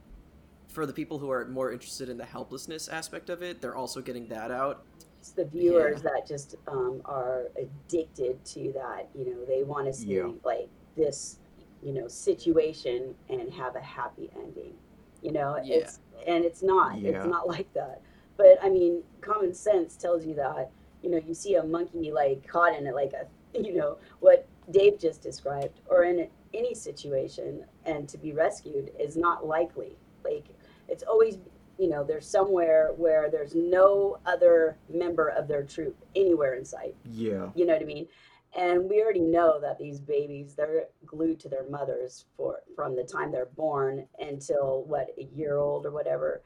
[0.69, 4.01] for the people who are more interested in the helplessness aspect of it, they're also
[4.01, 4.83] getting that out.
[5.19, 9.07] It's the viewers that just um, are addicted to that.
[9.15, 10.31] You know, they want to see Yeah.
[10.43, 11.39] like this,
[11.81, 14.73] you know, situation and have a happy ending.
[15.21, 15.77] You know, Yeah.
[15.77, 16.99] it's and it's not.
[16.99, 17.11] Yeah.
[17.11, 18.01] It's not like that.
[18.37, 20.71] But I mean, common sense tells you that.
[21.01, 23.27] You know, you see a monkey like caught in it, like a,
[23.59, 29.15] you know, what Dave just described, or in any situation, and to be rescued is
[29.15, 29.95] not likely.
[30.23, 30.45] Like
[30.87, 31.37] it's always
[31.77, 36.95] you know, they're somewhere where there's no other member of their troop anywhere in sight.
[37.03, 37.49] Yeah.
[37.53, 38.07] You know what I mean?
[38.55, 43.03] And we already know that these babies, they're glued to their mothers for from the
[43.03, 46.41] time they're born until what a year old or whatever.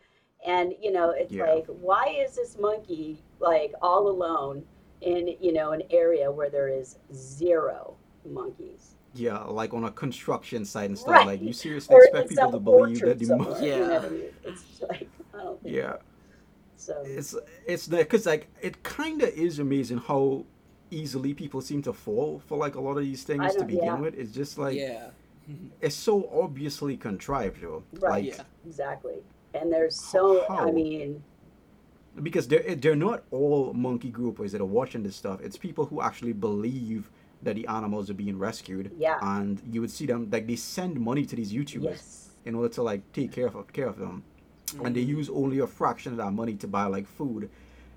[0.45, 1.52] And you know, it's Yeah.
[1.53, 4.65] like, why is this monkey like all alone
[5.02, 7.95] in you know an area where there is zero
[8.26, 8.95] monkeys?
[9.14, 11.14] Yeah, like on a construction site and stuff.
[11.15, 11.26] Right.
[11.27, 13.65] Like, you seriously Or expect people to believe that the monkey.
[13.68, 13.99] you know Yeah.
[13.99, 14.23] I mean?
[14.44, 15.98] It's like I don't think Yeah.
[16.76, 17.03] so.
[17.06, 17.36] it's
[17.68, 20.45] it's because like it kind of is amazing how
[20.91, 23.95] easily people seem to fall for like a lot of these things to begin yeah.
[23.95, 25.10] with it's just like yeah.
[25.82, 28.26] it's so obviously contrived though Right.
[28.26, 28.44] like Yeah.
[28.66, 29.16] Exactly.
[29.53, 30.68] And there's so, How?
[30.68, 31.24] I mean,
[32.22, 36.02] because they're they're not all monkey groupers that are watching this stuff it's people who
[36.02, 37.10] actually believe
[37.41, 39.18] that the animals are being rescued Yeah.
[39.22, 42.30] and you would see them like they send money to these youtubers yes.
[42.45, 44.24] in order to like take care of care of them
[44.84, 45.18] and they mm-hmm.
[45.18, 47.49] use only a fraction of that money to buy like food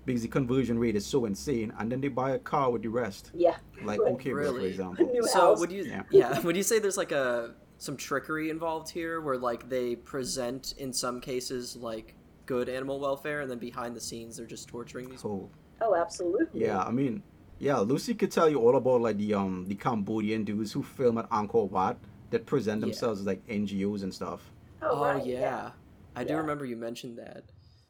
[0.05, 2.89] because the conversion rate is so insane and then they buy a car with the
[2.89, 3.55] rest Yeah.
[3.83, 4.11] like Right.
[4.13, 5.59] okay bro, for example So house.
[5.59, 6.03] would you Yeah.
[6.11, 6.39] yeah.
[6.41, 10.93] would you say there's like a some trickery involved here where like they present in
[10.93, 12.15] some cases like
[12.45, 15.49] good animal welfare and then behind the scenes they're just torturing these so
[15.81, 16.61] Oh, absolutely.
[16.61, 17.23] Yeah, I mean,
[17.59, 21.17] yeah, Lucy could tell you all about like the um the Cambodian dudes who film
[21.17, 21.97] at Angkor Wat
[22.29, 22.85] that present Yeah.
[22.85, 24.49] themselves as like NGOs and stuff.
[24.81, 25.25] Oh, Oh, right.
[25.25, 25.71] yeah.
[26.15, 26.37] I do Yeah.
[26.39, 27.43] remember you mentioned that.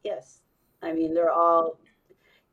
[0.04, 0.40] Yes.
[0.82, 1.78] I mean, they're all,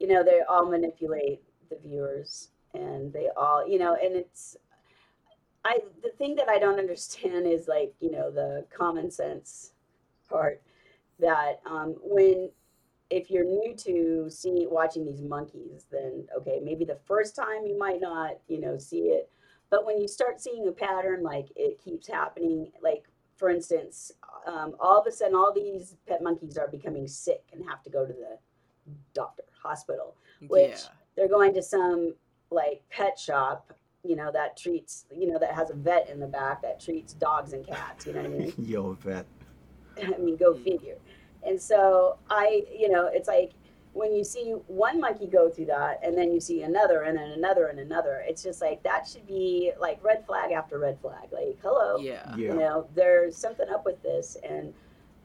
[0.01, 4.57] you know, they all manipulate the viewers and they all, you know, and it's,
[5.65, 9.73] I, the thing that I don't understand is like, you know, the common sense
[10.29, 10.63] part
[11.19, 12.51] that um, when,
[13.11, 17.79] if you're new to see watching these monkeys, then okay, maybe the first time you
[17.79, 19.31] might not, you know, see it,
[19.69, 23.05] but when you start seeing a pattern, like it keeps happening, like
[23.37, 24.13] for instance,
[24.47, 27.91] um, all of a sudden, all these pet monkeys are becoming sick and have to
[27.91, 28.39] go to the
[29.15, 30.15] doctor, hospital.
[30.49, 30.77] Which- yeah.
[31.17, 32.15] They're going to some
[32.51, 33.73] like pet shop,
[34.05, 37.13] you know, that treats, you know, that has a vet in the back that treats
[37.13, 38.07] dogs and cats.
[38.07, 38.55] You know what I mean?
[38.59, 39.27] Yo, vet.
[40.03, 40.65] I mean, go mm.
[40.65, 40.97] figure.
[41.47, 43.53] And so I, you know, it's like
[43.93, 47.33] when you see one monkey go through that, and then you see another, and then
[47.33, 48.23] another, and another.
[48.27, 51.29] It's just like that should be like red flag after red flag.
[51.33, 52.35] Like, hello, Yeah.
[52.37, 52.53] Yeah.
[52.53, 54.73] you know there's something up with this and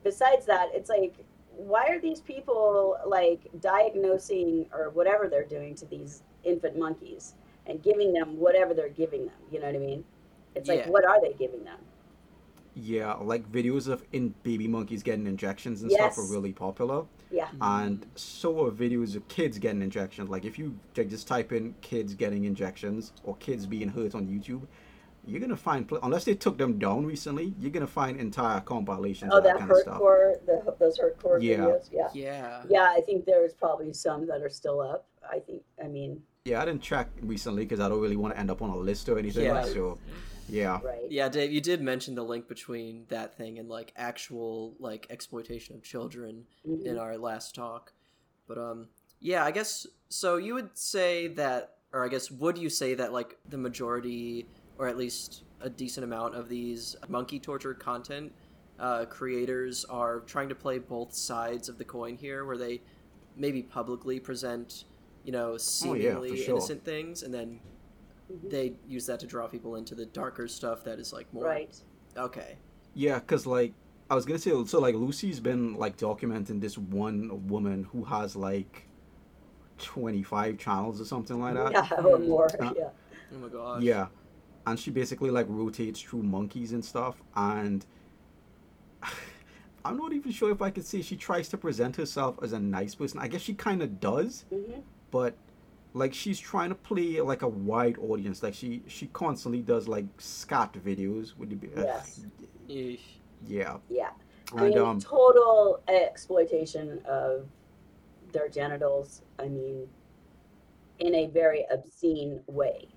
[0.03, 1.15] besides that it's like
[1.57, 7.81] why are these people like diagnosing or whatever they're doing to these infant monkeys and
[7.81, 9.35] giving them whatever they're giving them?
[9.51, 10.03] You know what i mean?
[10.55, 11.79] It's like what are they giving them?
[12.77, 17.05] Yeah, like videos of in baby monkeys getting injections and stuff are really popular.
[17.31, 17.47] yeah.
[17.61, 20.29] And so are videos of kids getting injections.
[20.29, 24.27] Like if you like, just type in kids getting injections or kids being hurt on
[24.27, 24.67] YouTube,
[25.27, 29.37] you're gonna find unless they took them down recently, you're gonna find entire compilations Oh,
[29.37, 29.99] of that, that kind of stuff.
[30.01, 31.57] hardcore, the those hardcore Yeah.
[31.57, 31.89] videos.
[31.91, 32.09] Yeah.
[32.13, 32.63] Yeah.
[32.69, 35.07] Yeah, I think there's probably some that are still up.
[35.29, 35.63] I think.
[35.83, 38.61] I mean, Yeah, I didn't check recently because I don't really want to end up
[38.61, 39.45] on a list or anything.
[39.45, 39.63] Yeah.
[39.63, 39.97] So,
[40.47, 41.09] yeah, right.
[41.09, 45.75] Yeah, Dave, you did mention the link between that thing and like actual like exploitation
[45.75, 46.85] of children Mhm.
[46.85, 47.93] in our last talk.
[48.47, 48.89] But um
[49.19, 53.11] yeah, I guess so you would say that or I guess would you say that
[53.11, 54.45] like the majority
[54.77, 58.31] or at least a decent amount of these monkey torture content
[58.79, 62.81] uh, creators are trying to play both sides of the coin here where they
[63.37, 64.83] maybe publicly present
[65.23, 66.55] you know Oh, yeah, for seemingly sure.
[66.55, 67.59] innocent things and then
[68.31, 68.49] Mhm.
[68.49, 71.75] they use that to draw people into the darker stuff that is like more Right.
[72.17, 72.57] okay
[72.97, 73.73] yeah, because like
[74.09, 78.35] I was gonna say, so like Lucy's been like documenting this one woman who has
[78.35, 78.87] like
[79.77, 81.71] twenty five channels or something like that.
[81.91, 82.47] Yeah, or more.
[82.61, 82.89] Uh, yeah.
[83.33, 84.07] oh my gosh Yeah,
[84.65, 87.85] and she basically like rotates through monkeys and stuff, and
[89.85, 92.59] I'm not even sure if I could say she tries to present herself as a
[92.59, 93.19] nice person.
[93.19, 94.81] I guess she kind of does, hmm
[95.11, 95.35] but
[95.93, 98.43] like she's trying to play like a wide audience.
[98.43, 101.37] Like she she constantly does like scat videos.
[101.37, 101.69] Would you be?
[101.75, 102.25] Yes.
[103.47, 104.11] Yeah, Yeah.
[104.57, 107.49] I and mean, um, total exploitation of
[108.33, 109.21] their genitals.
[109.39, 109.87] I mean,
[110.99, 112.94] in a very obscene way.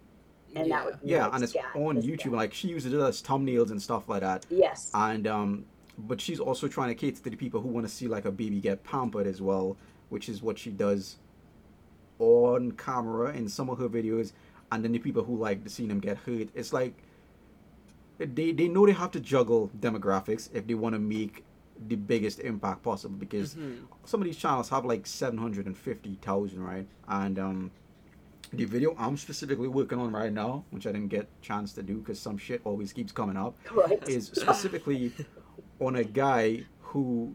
[0.57, 2.21] And that would be yeah, like and it's scat, on YouTube.
[2.21, 2.33] scat.
[2.33, 4.47] Like she uses it as thumbnails and stuff like that.
[4.51, 4.91] Yes.
[4.95, 5.65] and um
[6.01, 8.31] but she's also trying to cater to the people who want to see like a
[8.31, 9.77] baby get pampered as well
[10.11, 11.17] which is what she does
[12.21, 14.33] on camera in some of her videos
[14.71, 16.95] and then the people who like to see them get hurt it's like
[18.19, 21.45] they they know they have to juggle demographics if they want to make
[21.89, 23.79] the biggest impact possible because Mhm.
[24.05, 27.71] some of these channels have like 750,000 right and um
[28.53, 31.99] the video I'm specifically working on right now which I didn't get chance to do
[31.99, 34.07] because some shit always keeps coming up right.
[34.09, 35.13] is specifically
[35.81, 37.35] on a guy who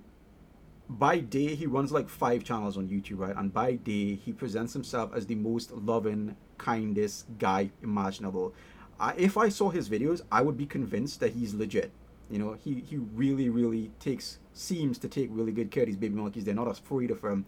[0.89, 3.35] by day he runs like five channels on YouTube, right?
[3.35, 8.53] And by day he presents himself as the most loving, kindest guy imaginable.
[8.99, 11.91] I, if I saw his videos, I would be convinced that he's legit.
[12.29, 15.97] You know, he he really really takes seems to take really good care of these
[15.97, 16.45] baby monkeys.
[16.45, 17.45] They're not afraid of him.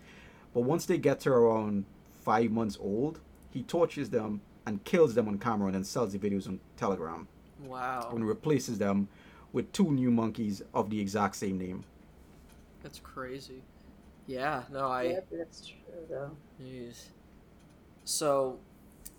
[0.54, 1.86] But once they get to around
[2.22, 3.20] five months old,
[3.56, 7.28] he tortures them and kills them on camera and then sells the videos on Telegram
[7.64, 9.08] wow and replaces them
[9.54, 11.84] with two new monkeys of the exact same name.
[12.84, 13.62] that's crazy
[14.28, 16.32] yeah no i Yep, that's true, though.
[16.62, 17.06] Jeez.
[18.04, 18.60] So,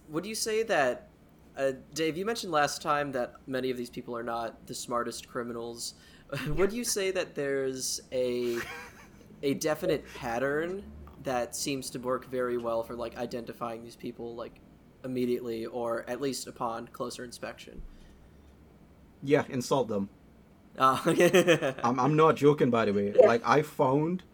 [0.09, 1.09] would you say that,
[1.57, 2.17] uh, Dave?
[2.17, 5.95] You mentioned last time that many of these people are not the smartest criminals.
[6.49, 8.59] would you say that there's a
[9.43, 10.83] a definite pattern
[11.27, 14.61] that seems to work very well for like identifying these people like
[15.05, 17.83] immediately or at least upon closer inspection?
[19.23, 20.09] Yeah, insult them.
[20.79, 23.15] Uh, I'm, I'm not joking, by the way.
[23.19, 23.27] Yeah.
[23.27, 24.25] Like, I found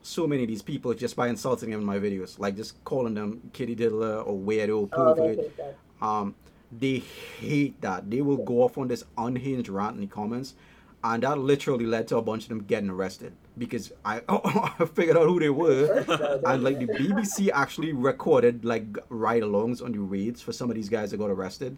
[0.00, 2.38] so many of these people just by insulting them in my videos.
[2.38, 5.36] Like, just calling them kitty diddler or weirdo, Oh, they pervert.
[5.38, 5.76] hate that.
[6.00, 6.36] um,
[6.70, 6.98] they
[7.40, 8.08] hate that.
[8.08, 10.54] They will go off on this unhinged rant in the comments,
[11.02, 15.16] and that literally led to a bunch of them getting arrested because I, I figured
[15.16, 16.04] out who they were.
[16.46, 20.88] And like the BBC actually recorded like ride-alongs on the raids for some of these
[20.88, 21.76] guys that got arrested,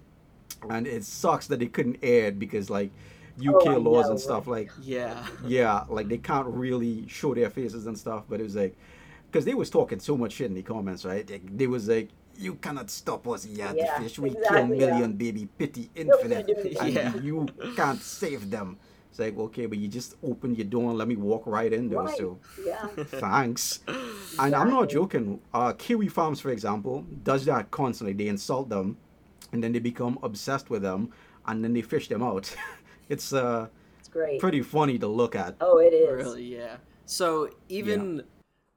[0.69, 2.90] and it sucks that they couldn't air it because like
[3.39, 5.27] UK Oh, laws know, and stuff like yeah.
[5.47, 8.24] yeah, like they can't really show their faces and stuff.
[8.28, 8.77] But it was like
[9.31, 11.27] because they was talking so much shit in the comments, right?
[11.27, 12.09] They, they was like.
[12.39, 14.19] You cannot stop us yet, Yeah, fish.
[14.19, 14.86] We kill exactly, yeah.
[14.86, 17.15] million baby pity What we gonna infinite, do and Yeah.
[17.16, 17.47] you
[17.77, 18.78] can't save them.
[19.11, 21.89] It's like okay, but you just open your door and let me walk right in
[21.89, 21.99] there.
[22.01, 22.16] Right.
[22.16, 22.87] So Yeah.
[23.07, 23.81] thanks.
[24.39, 25.41] And I'm not joking.
[25.53, 28.12] Uh, Kiwi Farms, for example, does that constantly.
[28.15, 28.97] They insult them,
[29.53, 31.12] and then they become obsessed with them,
[31.47, 32.55] and then they fish them out.
[33.09, 33.66] it's uh,
[33.99, 34.39] It's great.
[34.41, 35.57] pretty funny to look at.
[35.61, 36.24] Oh, it is.
[36.24, 36.77] Really, yeah.
[37.07, 38.23] So even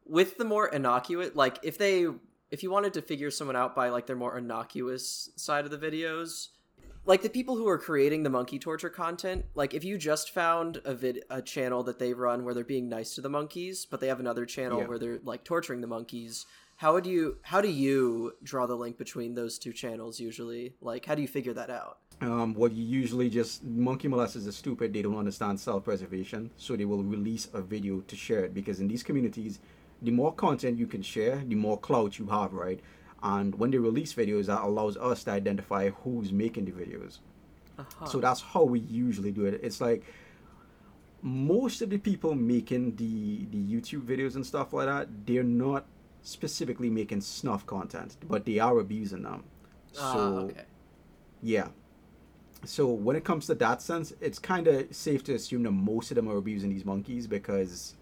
[0.06, 2.08] with the more innocuous, like if they,
[2.50, 5.78] if you wanted to figure someone out by like their more innocuous side of the
[5.78, 6.48] videos,
[7.06, 10.82] like the people who are creating the monkey torture content, like if you just found
[10.86, 14.00] a vid, a channel that they run where they're being nice to the monkeys, but
[14.00, 14.88] they have another channel Yeah.
[14.88, 16.46] where they're like torturing the monkeys.
[16.78, 17.38] How would you?
[17.44, 20.76] How do you draw the link between those two channels usually?
[20.82, 22.00] Like, how do you figure that out?
[22.22, 24.94] Um, what you usually just monkey molesters are stupid.
[24.94, 28.54] They don't understand self-preservation, so they will release a video to share it.
[28.54, 29.60] Because in these communities,
[30.02, 32.80] the more content you can share, the more clout you have, right?
[33.24, 37.20] And when they release videos, that allows us to identify who's making the videos.
[37.80, 38.06] Uh-huh.
[38.06, 39.62] So that's how we usually do it.
[39.64, 40.04] It's like
[41.22, 45.86] most of the people making the the YouTube videos and stuff like that, they're not
[46.22, 49.44] specifically making snuff content, but they are abusing them.
[49.94, 50.64] So Ah, okay.
[51.42, 51.68] yeah.
[52.66, 56.12] So when it comes to that sense, it's kind of safe to assume that most
[56.12, 57.96] of them are abusing these monkeys because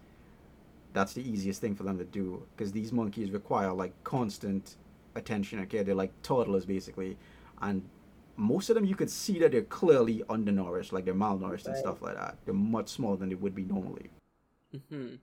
[0.92, 2.42] that's the easiest thing for them to do.
[2.56, 4.76] Because these monkeys require like constant
[5.14, 5.60] attention.
[5.60, 7.16] Okay, they're like toddlers basically,
[7.60, 7.82] and
[8.36, 12.02] most of them you could see that they're clearly undernourished, like they're malnourished and stuff
[12.02, 12.36] like that.
[12.44, 14.10] They're much smaller than they would be normally.
[14.88, 15.16] Hmm.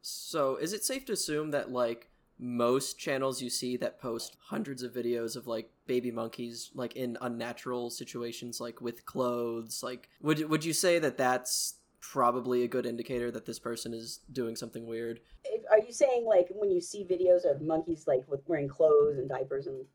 [0.00, 2.08] So, is it safe to assume that like
[2.38, 7.16] most channels you see that post hundreds of videos of like baby monkeys like in
[7.20, 12.84] unnatural situations like with clothes, like would would you say that that's probably a good
[12.84, 15.20] indicator that this person is doing something weird?
[15.44, 19.16] If- Are you saying like when you see videos of monkeys like with wearing clothes
[19.18, 19.86] and diapers and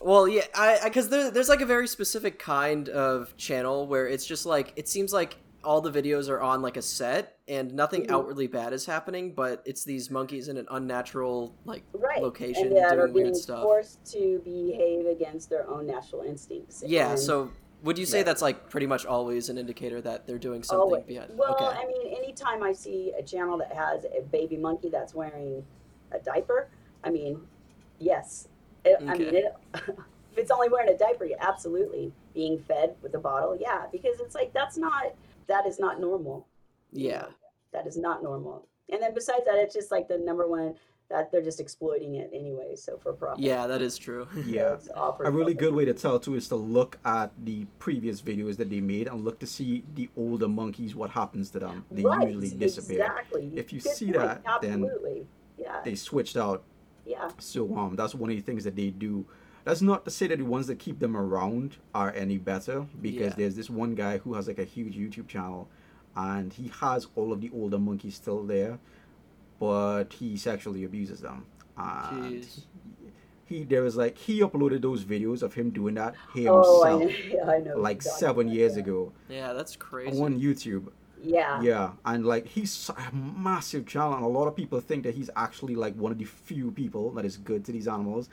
[0.00, 4.26] Well, yeah, I because there, there's like a very specific kind of channel where it's
[4.26, 8.06] just like it seems like all the videos are on like a set and nothing
[8.06, 8.12] Mhm.
[8.12, 12.76] outwardly bad is happening, but it's these monkeys in an unnatural like right location and
[12.78, 13.62] that are doing weird being stuff.
[13.62, 16.82] forced to behave against their own natural instincts.
[16.86, 17.50] Yeah, And so
[17.82, 18.24] would you say Yeah.
[18.24, 21.36] that's like pretty much always an indicator that they're doing something always- behind?
[21.36, 21.64] Well, okay.
[21.64, 25.64] I mean, anytime I see a channel that has a baby monkey that's wearing
[26.12, 26.68] a diaper,
[27.04, 27.40] I mean,
[27.98, 28.48] yes.
[28.84, 32.12] It, I mean, it, if it's only wearing a diaper, yeah, absolutely.
[32.34, 35.14] Being fed with a bottle, yeah, because it's like that's not
[35.48, 36.46] that is not normal.
[36.92, 37.26] yeah.
[37.72, 38.66] that is not normal.
[38.92, 40.74] And then besides that, it's just like the number one
[41.10, 42.76] that they're just exploiting it anyway.
[42.76, 43.40] So for profit.
[43.42, 44.26] Yeah, that is true.
[44.46, 44.74] Yeah.
[44.74, 48.56] It's A really good way to tell too is to look at the previous videos
[48.56, 51.84] that they made and look to see the older monkeys what happens to them.
[51.90, 53.00] They right, usually disappear.
[53.02, 53.52] Exactly.
[53.56, 54.44] If you Good see point.
[54.44, 54.90] that, then
[55.58, 56.62] yeah, They switched out.
[57.04, 59.26] yeah, So um that's one of the things that they do.
[59.64, 63.32] That's not to say that the ones that keep them around are any better because
[63.32, 63.34] Yeah.
[63.36, 65.68] there's this one guy who has like a huge YouTube channel
[66.16, 68.78] and he has all of the older monkeys still there,
[69.60, 71.46] but he sexually abuses them.
[71.76, 72.60] And Jeez.
[73.46, 77.48] he there was like he uploaded those videos of him doing that Oh, I himself
[77.48, 77.76] I know.
[77.78, 80.20] like seven years that- ago Yeah, that's crazy.
[80.20, 80.88] on YouTube.
[81.22, 81.60] Yeah.
[81.60, 85.28] Yeah, and like he's a massive channel, and a lot of people think that he's
[85.36, 88.30] actually like one of the few people that is good to these animals.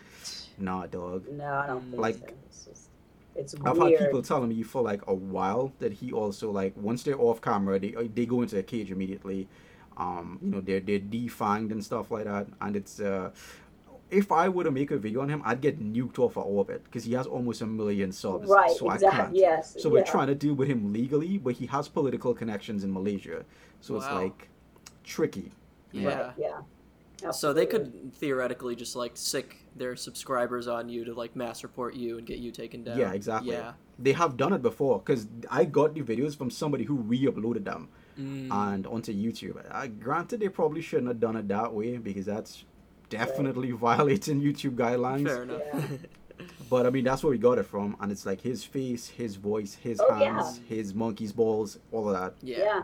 [0.57, 1.25] Nah, dog.
[1.29, 2.33] No, I don't think Like- so.
[2.49, 2.89] It's just,
[3.35, 3.99] it's I've weird.
[3.99, 7.41] had people telling me for like a while that he also like once they're off
[7.41, 9.47] camera, they uh, they go into a cage immediately.
[9.97, 13.31] Um, you know, they're they're defanged and stuff like that, and it's uh.
[14.09, 16.81] If I were to make a video on him, I'd get nuked off of orbit
[16.85, 18.47] because he has almost a million subs.
[18.47, 19.35] right, so I can't.
[19.35, 19.75] Yes.
[19.77, 19.95] So yeah.
[19.95, 23.43] we're trying to deal with him legally, but he has political connections in Malaysia,
[23.81, 24.47] so it's like
[25.03, 25.51] tricky.
[25.91, 26.07] yeah.
[26.07, 27.31] Right, yeah.
[27.31, 31.95] So they could theoretically just like sic their subscribers on you to like mass report
[31.95, 32.97] you and get you taken down.
[32.97, 33.53] Yeah, exactly.
[33.53, 33.73] Yeah.
[33.99, 37.89] They have done it before because I got the videos from somebody who re-uploaded them
[38.19, 38.51] Mm.
[38.51, 39.63] and onto YouTube.
[39.69, 42.65] Uh, granted, they probably shouldn't have done it that way because that's
[43.09, 45.27] definitely violating YouTube guidelines.
[45.27, 45.61] Fair enough.
[45.73, 45.81] Yeah.
[46.69, 49.37] But I mean, that's where we got it from, and it's like his face, his
[49.37, 50.33] voice, his Oh, yeah.
[50.35, 52.33] hands, his monkey's balls, all of that.
[52.43, 52.57] yeah.
[52.59, 52.83] yeah.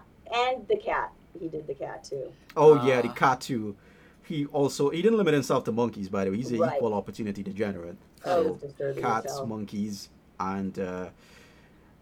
[0.55, 1.11] And the cat.
[1.39, 2.31] He did the cat too.
[2.57, 3.13] Oh yeah, the Ah.
[3.13, 3.75] cat too.
[4.23, 6.09] He also he didn't limit himself to monkeys.
[6.09, 6.77] By the way, he's an Right.
[6.77, 7.97] equal opportunity degenerate.
[8.25, 9.45] Oh, So it's disturbing as cats, hell.
[9.45, 11.09] monkeys, and uh,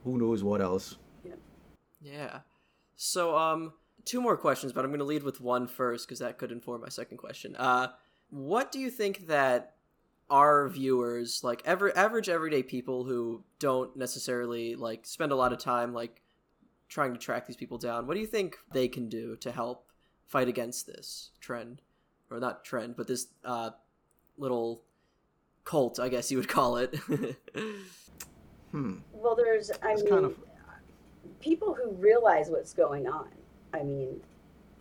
[0.05, 0.97] who knows what else.
[2.01, 2.39] Yeah.
[3.03, 3.73] So, um,
[4.05, 6.81] two more questions, but I'm going to lead with one first because that could inform
[6.81, 7.55] my second question.
[7.55, 7.87] Uh,
[8.29, 9.73] what do you think that
[10.29, 15.57] our viewers, like ever average everyday people who don't necessarily like spend a lot of
[15.57, 16.21] time like
[16.89, 19.87] trying to track these people down, what do you think they can do to help
[20.27, 21.81] fight against this trend,
[22.29, 23.71] or not trend, but this uh,
[24.37, 24.83] little
[25.65, 26.95] cult, I guess you would call it?
[28.71, 28.99] Hmm.
[29.11, 30.37] Well, there's, I It's mean, kind of
[31.41, 33.29] people who realize what's going on.
[33.73, 34.21] I mean,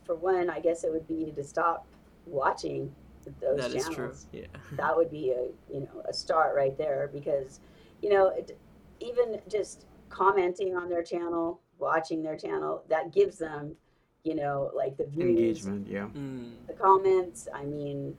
[0.05, 1.87] for one, I guess it would be to stop
[2.27, 2.93] watching
[3.41, 4.27] those that is channels.
[4.31, 4.41] true.
[4.41, 4.47] Yeah.
[4.77, 7.61] That would be a you know a start right there because
[8.03, 8.59] you know it,
[9.01, 13.77] even just commenting on their channel, watching their channel, that gives them
[14.25, 15.87] you know like the views, engagement.
[15.89, 16.09] Yeah.
[16.15, 16.53] Mm.
[16.67, 17.49] the comments.
[17.55, 18.17] I mean,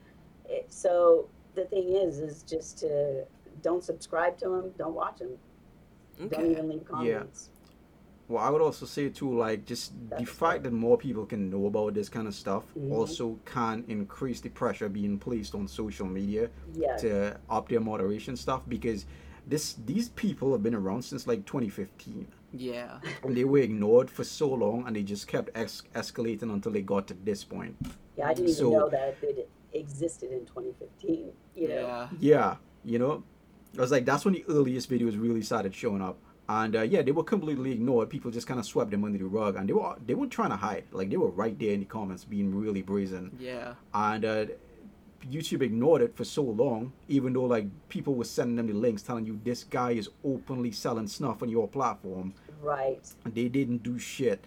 [0.48, 3.24] it, so the thing is, is just to
[3.60, 5.36] don't subscribe to them, don't watch them,
[6.30, 7.50] don't even leave comments.
[8.32, 11.50] Well, I would also say too, like just the That's fact that more people can
[11.50, 12.90] know about this kind of stuff Mhm.
[12.90, 17.02] also can increase the pressure being placed on social media Yes.
[17.02, 19.04] to up their moderation stuff because
[19.46, 23.00] this these people have been around since like 2015 Yeah.
[23.22, 26.80] and they were ignored for so long and they just kept ex- escalating until they
[26.80, 27.76] got to this point.
[28.16, 31.32] Yeah, I didn't even know that it existed in 2015.
[31.54, 32.08] You know, Yeah.
[32.18, 33.24] Yeah, you know,
[33.76, 36.16] I was like that's when the earliest videos really started showing up.
[36.48, 38.10] And uh, yeah, they were completely ignored.
[38.10, 40.50] People just kind of swept them under the rug, and they were they weren't trying
[40.50, 40.84] to hide.
[40.90, 43.36] Like they were right there in the comments, being really brazen.
[43.38, 43.74] Yeah.
[43.94, 44.46] And uh,
[45.30, 49.02] YouTube ignored it for so long, even though like people were sending them the links
[49.02, 52.34] telling you this guy is openly selling snuff on your platform.
[52.60, 53.00] Right.
[53.24, 54.44] They didn't do shit.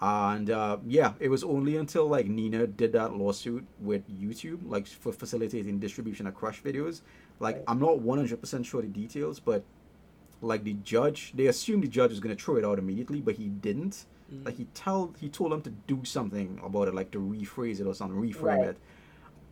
[0.00, 4.86] And uh, yeah, it was only until like Nina did that lawsuit with YouTube, like
[4.86, 7.00] for facilitating distribution of Crush videos.
[7.40, 7.64] Like Right.
[7.68, 9.64] I'm not 100% sure the details, but
[10.44, 13.48] like the judge, they assumed the judge was gonna throw it out immediately, but he
[13.48, 14.04] didn't.
[14.44, 17.86] Like he tell he told them to do something about it, like to rephrase it
[17.86, 18.68] or something, reframe Right.
[18.68, 18.76] it.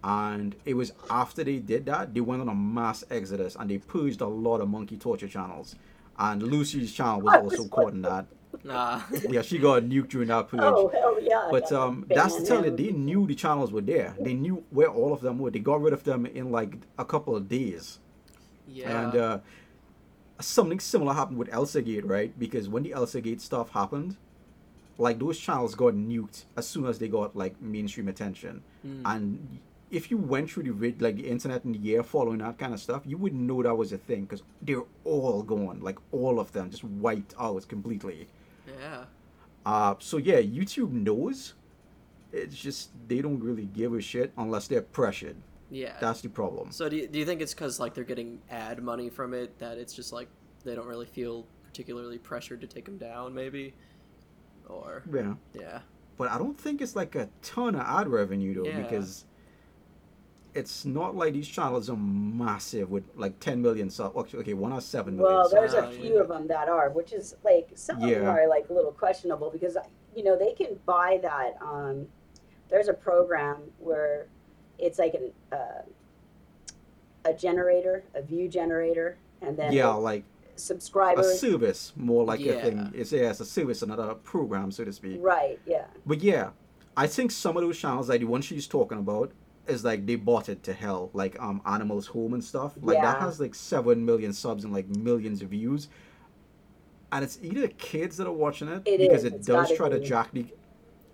[0.04, 3.78] And it was after they did that, they went on a mass exodus and they
[3.78, 5.76] purged a lot of monkey torture channels.
[6.18, 8.26] And Lucy's channel was also caught in that.
[8.64, 9.00] Nah.
[9.30, 10.60] Yeah, she got nuked during that purge.
[10.62, 11.48] Oh hell yeah.
[11.50, 14.14] But um, that's to tell you, they knew the channels were there.
[14.20, 15.50] They knew where all of them were.
[15.50, 17.98] They got rid of them in like a couple of days.
[18.68, 19.04] yeah.
[19.06, 19.38] And uh,
[20.42, 22.36] something similar happened with Elsagate, right?
[22.38, 24.16] Because when the Elsagate stuff happened,
[24.98, 28.62] like those channels got nuked as soon as they got like mainstream attention.
[28.82, 29.02] Hmm.
[29.04, 29.58] And
[29.90, 32.80] if you went through the like the internet in the year following that kind of
[32.80, 36.52] stuff, you wouldn't know that was a thing because they're all gone, like all of
[36.52, 38.28] them, just wiped out completely.
[38.66, 39.04] yeah.
[39.64, 41.54] Uh, so yeah, YouTube knows.
[42.32, 45.36] It's just they don't really give a shit unless they're pressured.
[45.72, 45.96] Yeah.
[46.00, 46.70] That's the problem.
[46.70, 49.58] So do you, do you think it's because like they're getting ad money from it
[49.58, 50.28] that it's just like
[50.64, 53.74] they don't really feel particularly pressured to take them down, maybe?
[54.68, 55.80] Or Yeah, yeah,
[56.18, 58.82] but I don't think it's like a ton of ad revenue though Yeah.
[58.82, 59.24] because
[60.54, 64.14] it's not like these channels are massive with like 10 million subs.
[64.14, 65.34] Okay, okay, one has seven million.
[65.34, 65.96] Well, there's subs.
[65.96, 68.74] a few of them that are, which is like some of them are like a
[68.74, 69.78] little questionable because
[70.14, 71.54] you know they can buy that.
[71.62, 72.06] Um,
[72.68, 74.28] there's a program where
[74.78, 75.82] it's like an uh,
[77.24, 80.24] a generator, a view generator, and then yeah, like
[80.56, 81.26] subscribers.
[81.26, 81.40] a subscribers.
[81.40, 82.92] service, more like a thing.
[82.94, 85.18] It's yeah, it's a service, another program, so to speak.
[85.20, 85.60] Right.
[85.66, 85.86] Yeah.
[86.04, 86.50] But yeah,
[86.96, 89.32] I think some of those channels, like the one she's talking about,
[89.66, 92.74] is like they bought it to hell, like um Animals Home and stuff.
[92.80, 95.88] Like that has like seven million subs and like millions of views.
[97.12, 99.76] And it's either kids that are watching it, It because is, it it's does gotta
[99.76, 100.06] try to be.
[100.06, 100.46] jack the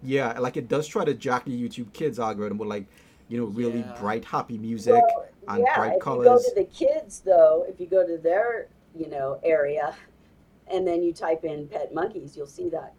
[0.02, 2.86] Yeah, like it does try to jack the YouTube kids algorithm with like,
[3.28, 3.96] you know, really Yeah.
[4.00, 4.94] bright, happy music.
[4.94, 5.76] Well, and yeah.
[5.76, 6.24] bright if colours.
[6.26, 9.94] you go to the kids though, if you go to their you know area,
[10.70, 12.94] and then you type in pet monkeys, you'll see that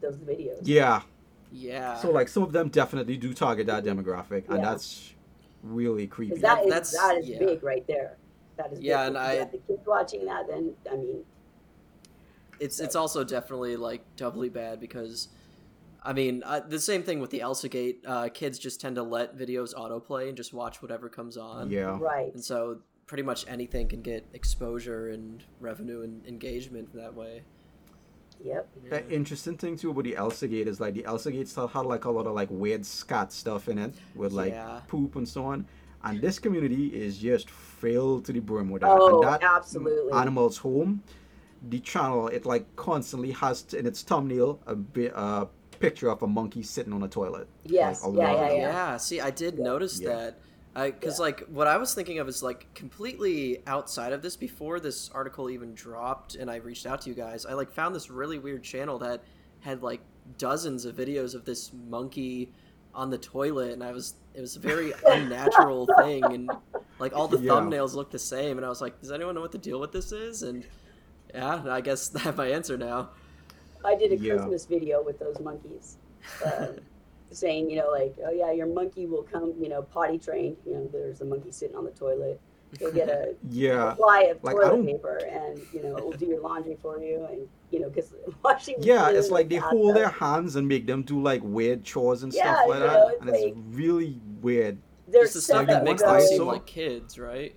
[0.00, 0.60] those videos.
[0.62, 1.02] Yeah.
[1.50, 1.96] yeah.
[1.96, 4.70] So like some of them definitely do target that demographic, and Yeah.
[4.70, 5.14] that's
[5.62, 6.36] really creepy.
[6.36, 7.38] That That- is that's- that is yeah.
[7.38, 8.16] big right there.
[8.56, 9.06] That is Yeah, big.
[9.08, 11.24] and If I- you have the kids watching that, then I mean,
[12.60, 15.28] it's it's also definitely like doubly bad because
[16.04, 17.98] I mean uh, the same thing with the Elsagate.
[18.06, 21.70] Uh, kids just tend to let videos autoplay and just watch whatever comes on.
[21.70, 21.96] yeah.
[22.00, 22.32] right?
[22.34, 27.42] And so pretty much anything can get exposure and revenue and engagement that way.
[28.44, 28.68] Yep.
[28.90, 32.10] The interesting thing too about the Elsagate is like the Elsagate stuff had like a
[32.10, 34.80] lot of like weird scat stuff in it with like Yeah.
[34.88, 35.66] poop and so on.
[36.04, 38.90] And this community is just filled to the brim with that.
[38.90, 40.12] Oh, and that absolutely.
[40.12, 41.04] Animals Home,
[41.68, 45.46] the channel, it like constantly has t- in its thumbnail a bit uh
[45.82, 47.48] picture of a monkey sitting on a toilet.
[47.64, 48.04] Yes.
[48.04, 48.68] Like, a yeah, yeah, yeah.
[48.68, 50.30] Yeah, see, I did notice Yeah.
[50.74, 50.92] that.
[50.94, 51.24] Because, Yeah.
[51.24, 55.50] like, what I was thinking of is, like, completely outside of this before this article
[55.50, 57.44] even dropped and I reached out to you guys.
[57.44, 59.22] I, like, found this really weird channel that
[59.60, 60.00] had, like,
[60.38, 62.52] dozens of videos of this monkey
[62.94, 63.72] on the toilet.
[63.72, 66.24] And I was, it was a very unnatural thing.
[66.24, 66.50] And,
[67.00, 67.50] like, all the Yeah.
[67.52, 68.56] thumbnails looked the same.
[68.56, 70.42] And I was like, does anyone know what the deal with this is?
[70.44, 70.64] And,
[71.34, 73.10] yeah, I guess I have my answer now.
[73.84, 74.34] I did a Yeah.
[74.34, 75.98] Christmas video with those monkeys,
[76.44, 76.68] uh,
[77.32, 80.56] saying, you know, like, oh yeah, your monkey will come, you know, potty trained.
[80.66, 82.40] You know, there's a monkey sitting on the toilet.
[82.80, 83.90] You'll get a Yeah.
[83.90, 87.26] supply of Like, toilet paper, and you know, it will do your laundry for you,
[87.30, 87.40] and
[87.70, 88.12] you know, because
[88.44, 88.76] washing.
[88.80, 92.22] Yeah, it's like they and hold their hands and make them do like weird chores
[92.22, 93.00] and Yeah, stuff like you that.
[93.08, 93.44] it's and it's
[93.76, 94.78] really weird.
[95.08, 97.54] There's Just the stuff stuff that that makes one them seem like kids, right?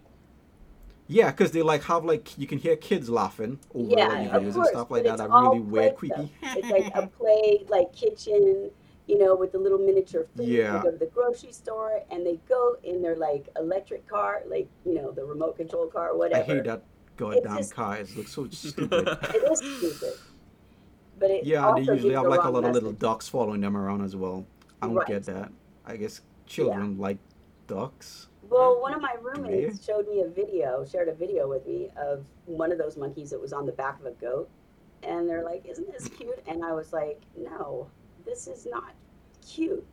[1.08, 4.66] Yeah, because they like have like you can hear kids laughing over Yeah, videos and
[4.68, 5.18] stuff like that.
[5.20, 6.32] That really weird, creepy.
[6.42, 8.72] It's like a play, like kitchen,
[9.06, 10.48] you know, with the little miniature food.
[10.48, 10.78] Yeah.
[10.78, 14.68] They go to the grocery store and they go in their like electric car, like
[14.86, 16.42] you know, the remote control car, or whatever.
[16.42, 16.82] I hate that
[17.18, 17.98] goddamn just- car.
[17.98, 19.08] It looks so stupid.
[19.08, 20.14] It is stupid.
[21.20, 23.62] But it yeah, also they usually have the like a lot of little ducks following
[23.62, 24.46] them around as well.
[24.82, 25.08] I don't Right.
[25.08, 25.52] get that.
[25.86, 27.20] I guess children like
[27.68, 28.28] ducks.
[28.50, 32.26] Well, one of my roommates showed me a video, shared a video with me of
[32.46, 34.50] one of those monkeys that was on the back of a goat.
[35.04, 36.40] And they're like, Isn't this cute?
[36.48, 37.90] And I was like, No,
[38.26, 38.94] this is not
[39.48, 39.86] cute.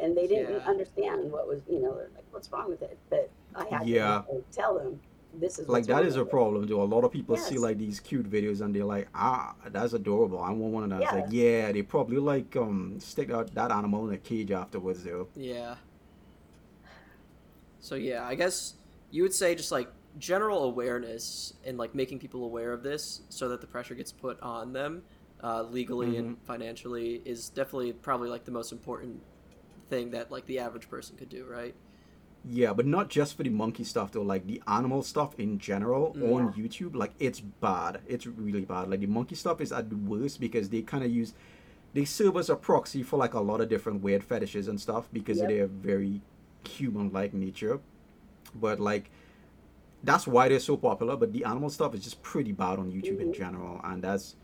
[0.00, 0.58] And they didn't Yeah.
[0.66, 2.98] understand what was, you know, they're like, What's wrong with it?
[3.10, 4.22] But I had Yeah.
[4.30, 5.00] to tell them
[5.34, 6.66] this is Like what's that wrong is a it." problem.
[6.66, 9.92] Do a lot of people see like these cute videos and they're like, ah, that's
[9.92, 10.40] adorable.
[10.40, 11.02] I want one of those.
[11.02, 11.20] It's Yeah.
[11.20, 15.28] like, yeah, they probably like um stick out that animal in a cage afterwards though.
[15.36, 15.76] Yeah.
[17.80, 18.74] So yeah, I guess
[19.10, 19.88] you would say just like
[20.18, 24.40] general awareness and like making people aware of this so that the pressure gets put
[24.40, 25.02] on them
[25.42, 29.22] uh, legally and financially is definitely probably like the most important
[29.88, 31.74] thing that like the average person could do, right?
[32.44, 34.22] Yeah, but not just for the monkey stuff though.
[34.22, 38.00] Like the animal stuff in general on YouTube, like it's bad.
[38.06, 38.88] It's really bad.
[38.90, 41.34] Like the monkey stuff is at the worst because they kind of use,
[41.94, 45.08] they serve as a proxy for like a lot of different weird fetishes and stuff
[45.12, 45.48] because Yep.
[45.48, 46.22] their very
[46.66, 47.80] human-like nature.
[48.54, 49.10] But like,
[50.02, 51.16] that's why they're so popular.
[51.16, 53.34] But the animal stuff is just pretty bad on YouTube in Mhm.
[53.34, 54.36] general, and that's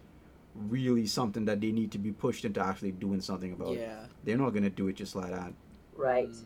[0.55, 3.77] really something that they need to be pushed into actually doing something about.
[3.77, 4.07] Yeah.
[4.25, 5.53] They're not gonna do it just like that.
[5.97, 6.29] Right.
[6.29, 6.45] Mm.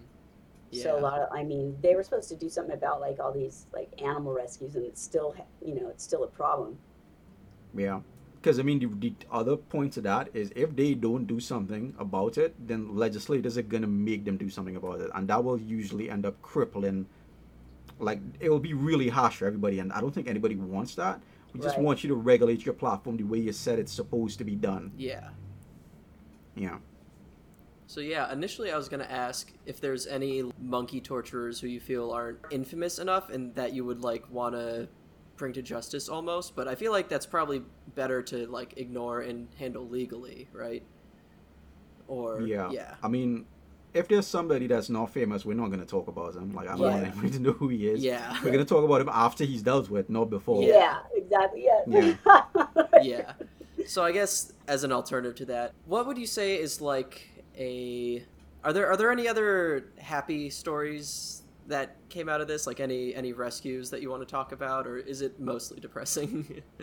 [0.82, 3.32] So a lot of, I mean, they were supposed to do something about like all
[3.32, 5.34] these like animal rescues, and it's still,
[5.64, 6.78] you know, it's still a problem.
[7.74, 8.00] Yeah.
[8.40, 11.94] Because, I mean, the, the other point to that is if they don't do something
[11.98, 15.10] about it, then legislators are going to make them do something about it.
[15.14, 17.06] And that will usually end up crippling,
[17.98, 19.80] like, it will be really harsh for everybody.
[19.80, 21.20] And I don't think anybody wants that.
[21.52, 21.84] We just Right.
[21.84, 24.92] want you to regulate your platform the way you said it's supposed to be done.
[24.96, 25.30] Yeah.
[26.54, 26.78] Yeah.
[27.86, 32.10] So yeah, initially I was gonna ask if there's any monkey torturers who you feel
[32.10, 34.88] aren't infamous enough and that you would like want to
[35.38, 37.62] bring to justice almost, but I feel like that's probably
[37.94, 40.82] better to like ignore and handle legally, right?
[42.08, 42.70] Or Yeah.
[42.70, 43.46] yeah, I mean,
[43.94, 46.52] if there's somebody that's not famous, we're not going to talk about him.
[46.52, 47.08] Like, I don't want Yeah.
[47.08, 48.02] anybody to know who he is.
[48.04, 50.62] yeah, We're going to talk about him after he's dealt with, not before.
[50.62, 51.64] Yeah, exactly.
[51.64, 52.14] Yeah.
[52.26, 52.84] Yeah.
[53.02, 53.32] yeah.
[53.86, 58.22] So I guess as an alternative to that, what would you say is like a
[58.64, 62.66] are there are there any other happy stories that came out of this?
[62.66, 66.62] Like any any rescues that you want to talk about, or is it mostly depressing?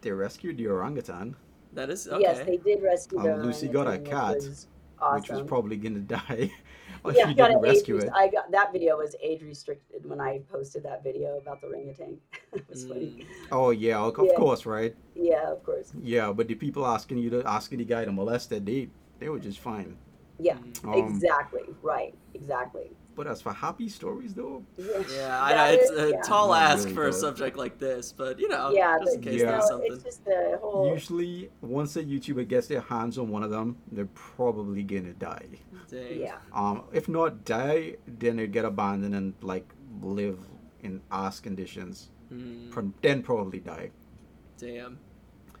[0.00, 1.34] They rescued the orangutan,
[1.72, 2.20] that is okay.
[2.20, 4.66] Yes, they did rescue Um, the Lucy got a orangutan, which cat, was
[5.00, 5.20] awesome.
[5.20, 6.52] which was probably going to die.
[7.04, 8.10] if yeah, she I got didn't rescue it.
[8.14, 12.18] I got that video was age restricted when I posted that video about the orangutan.
[12.52, 12.88] it was Mm.
[12.88, 13.26] funny.
[13.50, 14.34] Oh yeah, of Yeah.
[14.36, 14.94] course, right?
[15.16, 15.92] Yeah, of course.
[16.00, 18.88] Yeah, but the people asking you to asking the guy to molest that they
[19.18, 19.96] they were just fine.
[20.38, 21.62] Yeah, Um, exactly.
[21.82, 22.14] Right.
[22.34, 22.90] Exactly.
[23.16, 25.02] But as for happy stories though, Yeah.
[25.12, 26.22] Yeah, I know it's is- a yeah.
[26.22, 29.22] tall Not ask really for a subject like this, but you know, yeah, just in
[29.22, 29.50] case Yeah.
[29.52, 29.92] there's something.
[29.92, 30.86] it's just the whole.
[30.92, 35.46] usually once a YouTuber gets their hands on one of them, they're probably gonna die.
[35.90, 36.20] Dang.
[36.20, 36.36] Yeah.
[36.52, 39.66] Um, if not die, then they get abandoned and like
[40.00, 40.38] live
[40.84, 42.10] in ass conditions.
[42.32, 43.90] Mm, Pro- Then probably die.
[44.58, 45.00] damn.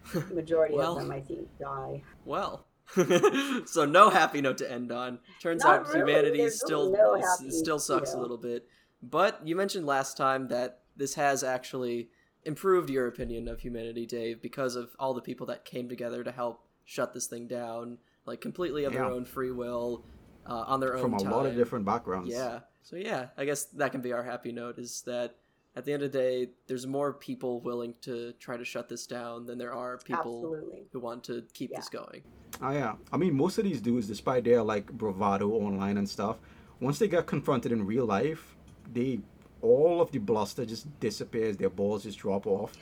[0.32, 0.96] Majority Well.
[0.96, 2.02] of them, I think, die.
[2.24, 2.64] Well,
[3.66, 5.18] so no happy note to end on.
[5.40, 6.00] Turns Not out really.
[6.00, 8.66] humanity There's still no happy, still sucks you a little bit.
[9.02, 12.08] But you mentioned last time that this has actually
[12.44, 16.32] improved your opinion of humanity, Dave, because of all the people that came together to
[16.32, 20.04] help shut this thing down, like completely of their own free will,
[20.46, 21.30] uh, on their own From a time.
[21.30, 22.30] lot of different backgrounds.
[22.30, 22.60] Yeah.
[22.82, 25.36] So yeah, I guess that can be our happy note is that
[25.78, 29.06] at the end of the day, there's more people willing to try to shut this
[29.06, 30.82] down than there are people Absolutely.
[30.92, 31.78] who want to keep Yeah.
[31.78, 32.22] this going.
[32.60, 32.96] Oh yeah.
[33.12, 36.36] I mean, most of these dudes, despite their like bravado online and stuff,
[36.80, 38.56] once they get confronted in real life,
[38.92, 39.20] they
[39.62, 41.56] all of the bluster just disappears.
[41.56, 42.72] Their balls just drop off,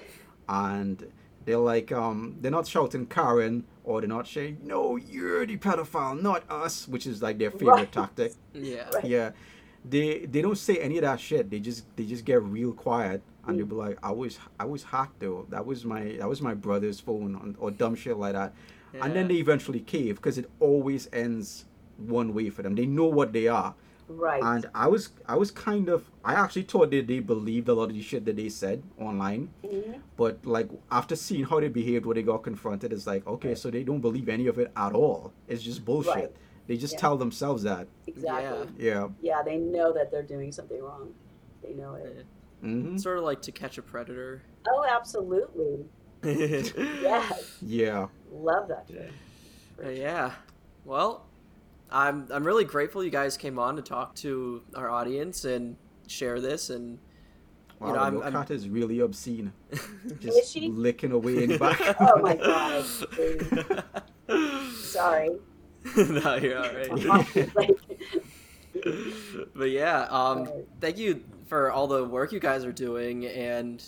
[0.49, 1.07] and
[1.45, 6.21] they're like, um, they're not shouting Karen or they're not saying, "No, you're the pedophile,
[6.21, 7.93] not us," which is like their favorite Right.
[7.93, 8.33] tactic.
[8.55, 8.89] Yeah.
[8.95, 9.05] Right.
[9.05, 9.31] Yeah,
[9.89, 11.51] they they don't say any of that shit.
[11.51, 14.83] They just they just get real quiet and they'll be like, "I was I was
[14.85, 15.47] hacked though.
[15.51, 18.53] That was my that was my brother's phone or, or dumb shit like that."
[19.01, 21.67] And then they eventually cave because it always ends
[21.99, 22.75] one way for them.
[22.75, 23.75] They know what they are.
[24.09, 24.43] Right.
[24.43, 27.85] And I was I was kind of I actually thought that they believed a lot
[27.91, 29.51] of the shit that they said online.
[29.65, 30.01] Mhm.
[30.17, 33.71] But like after seeing how they behaved when they got confronted, it's like okay, so
[33.71, 35.33] they don't believe any of it at all.
[35.49, 36.15] It's just bullshit.
[36.15, 36.33] Right.
[36.67, 37.01] They just Yeah.
[37.01, 37.87] tell themselves that.
[38.07, 38.69] Exactly.
[38.79, 39.09] Yeah.
[39.21, 39.43] Yeah.
[39.43, 41.15] they know that they're doing something wrong.
[41.63, 42.27] They know it.
[42.61, 44.43] hmm It's sort of like to catch a predator.
[44.69, 45.85] Oh, absolutely.
[46.25, 47.59] Yes.
[47.63, 48.09] Yeah.
[48.33, 49.13] Love that shit.
[49.85, 50.33] Uh, yeah.
[50.85, 51.27] Well,
[51.91, 55.77] I'm I'm really grateful you guys came on to talk to our audience and
[56.09, 56.99] share this and
[57.79, 59.53] Wow, you know I'm, your I'm cat is really obscene.
[59.71, 59.83] Is
[60.21, 60.69] Just she?
[60.69, 61.79] licking away in back.
[62.01, 62.85] Oh my god.
[64.75, 65.31] Sorry.
[65.97, 67.49] no, you're all right.
[69.55, 70.49] but yeah, um,
[70.81, 73.85] thank you for all the work you guys are doing and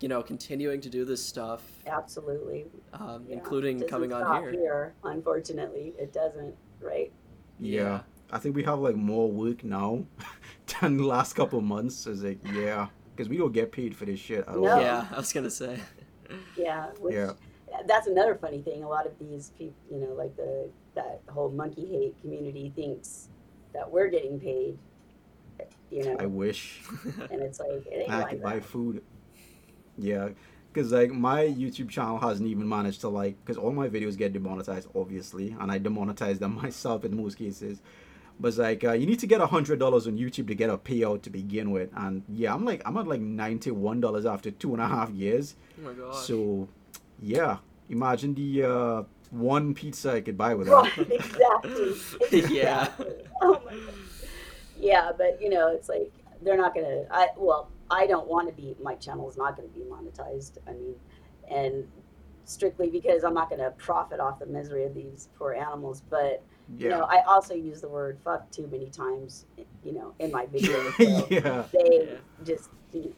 [0.00, 2.66] you know continuing to do this stuff, absolutely.
[2.94, 3.34] um, Yeah.
[3.34, 4.94] including coming on stop here.
[5.04, 6.54] Unfortunately, it doesn't.
[6.80, 7.12] Right.
[7.58, 8.00] Yeah.
[8.30, 10.04] I think we have like more work now
[10.80, 12.06] than the last couple of months.
[12.06, 14.62] It's like, yeah, because we don't get paid for this shit at all.
[14.64, 14.80] No.
[14.80, 15.78] Yeah, I was gonna say.
[16.56, 16.86] Yeah.
[17.00, 17.32] Which, Yeah.
[17.86, 18.84] That's another funny thing.
[18.84, 23.28] A lot of these people, you know, like the that whole monkey hate community thinks
[23.72, 24.78] that we're getting paid.
[25.90, 26.82] You know, I wish
[27.30, 29.02] and it's like it ain't I like could buy food.
[29.98, 30.30] Yeah,
[30.72, 34.32] because like my YouTube channel hasn't even managed to like because all my videos get
[34.32, 37.82] demonetized obviously, and I demonetize them myself in most cases.
[38.40, 40.70] But it's like uh, you need to get a hundred dollars on YouTube to get
[40.70, 44.26] a payout to begin with, and yeah, I'm like I'm at like ninety one dollars
[44.26, 45.54] after two and a half years.
[45.78, 46.14] Oh my god.
[46.16, 46.68] So,
[47.20, 47.58] yeah,
[47.88, 49.02] imagine the uh,
[49.32, 51.10] one pizza I could buy with Right, that.
[51.10, 52.54] exactly.
[52.54, 52.88] Yeah.
[53.40, 53.94] Oh my god.
[54.78, 57.04] Yeah, but you know, it's like they're not gonna.
[57.10, 58.76] I well, I don't want to be.
[58.82, 60.58] My channel is not going to be monetized.
[60.68, 60.94] I mean,
[61.50, 61.88] and
[62.44, 66.02] strictly because I'm not going to profit off the misery of these poor animals.
[66.10, 66.42] But
[66.78, 69.46] you know, I also use the word "fuck" too many times.
[69.84, 70.92] You know, in my videos.
[70.96, 72.16] So yeah, they Yeah.
[72.44, 73.14] just you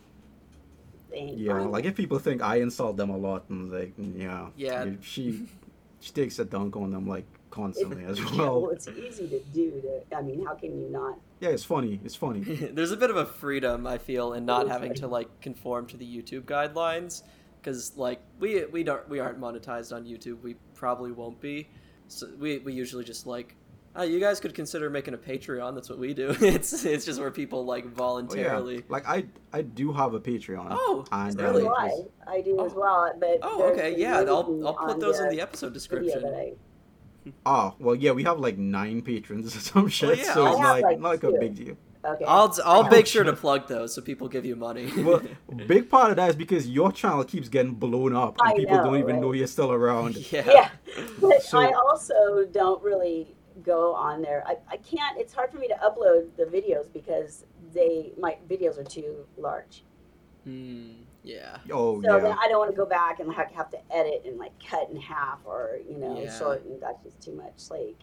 [1.13, 1.59] know, yeah.
[1.61, 1.71] fine.
[1.71, 4.87] Like if people think I insult them a lot, and like, yeah, Yeah.
[5.01, 5.47] she
[6.05, 8.71] she takes a dunk on them like constantly as Yeah, well, well.
[8.73, 9.81] it's easy to do.
[9.81, 11.19] To I mean, how can you not?
[11.41, 11.99] Yeah, it's funny.
[12.05, 12.41] It's funny.
[12.73, 15.87] There's a bit of a freedom I feel in not is having to like conform
[15.87, 17.23] to the YouTube guidelines
[17.59, 20.43] because like we we don't we aren't monetized on YouTube.
[20.43, 21.69] We probably won't be.
[22.09, 23.57] So we we usually just like.
[23.97, 25.75] Oh, you guys could consider making a Patreon.
[25.75, 26.35] That's what we do.
[26.41, 27.95] It's it's just where people like Oh, yeah.
[27.95, 28.85] voluntarily.
[28.89, 30.67] Like I I do have a Patreon.
[30.71, 31.65] Oh, and really?
[31.67, 31.87] Uh, I.
[31.87, 32.81] it's- I do as Oh.
[32.81, 33.13] well.
[33.21, 34.19] But Oh, okay, yeah.
[34.21, 36.23] I'll I'll put on those in the the episode description.
[37.47, 40.71] Oh well, yeah, we have like nine patrons or some shit, yeah, so it's not
[40.73, 41.77] like, like, not like a big deal.
[42.05, 42.23] Okay.
[42.27, 44.93] I'll I'll Oh, make sure to plug those so people give you money.
[45.03, 45.23] Well,
[45.67, 48.77] big part of that is because your channel keeps getting blown up, and I people
[48.77, 49.21] don't even right?
[49.23, 50.17] know you're still around.
[50.31, 50.45] yeah.
[50.47, 50.69] yeah.
[51.19, 54.43] But So- I also don't really go on there.
[54.47, 55.19] I, I can't.
[55.19, 59.85] It's hard for me to upload the videos because they my videos are too large.
[60.45, 60.91] Hmm,
[61.23, 61.59] yeah.
[61.73, 62.23] Oh So yeah.
[62.23, 64.91] then I don't want to go back and like have to edit and like cut
[64.91, 66.37] in half or you know Yeah.
[66.39, 66.79] shorten.
[66.81, 67.71] That's just too much.
[67.71, 67.97] Like.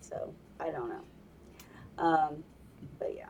[0.00, 2.02] So I don't know.
[2.04, 2.44] Um,
[2.98, 3.28] but yeah.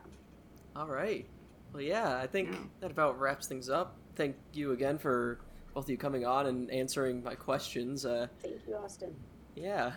[0.75, 1.25] All right.
[1.73, 2.59] Well, yeah, I think Yeah.
[2.81, 3.95] that about wraps things up.
[4.15, 5.39] Thank you again for
[5.73, 8.05] both of you coming on and answering my questions.
[8.05, 9.13] Uh, Thank you, Austin.
[9.55, 9.91] yeah.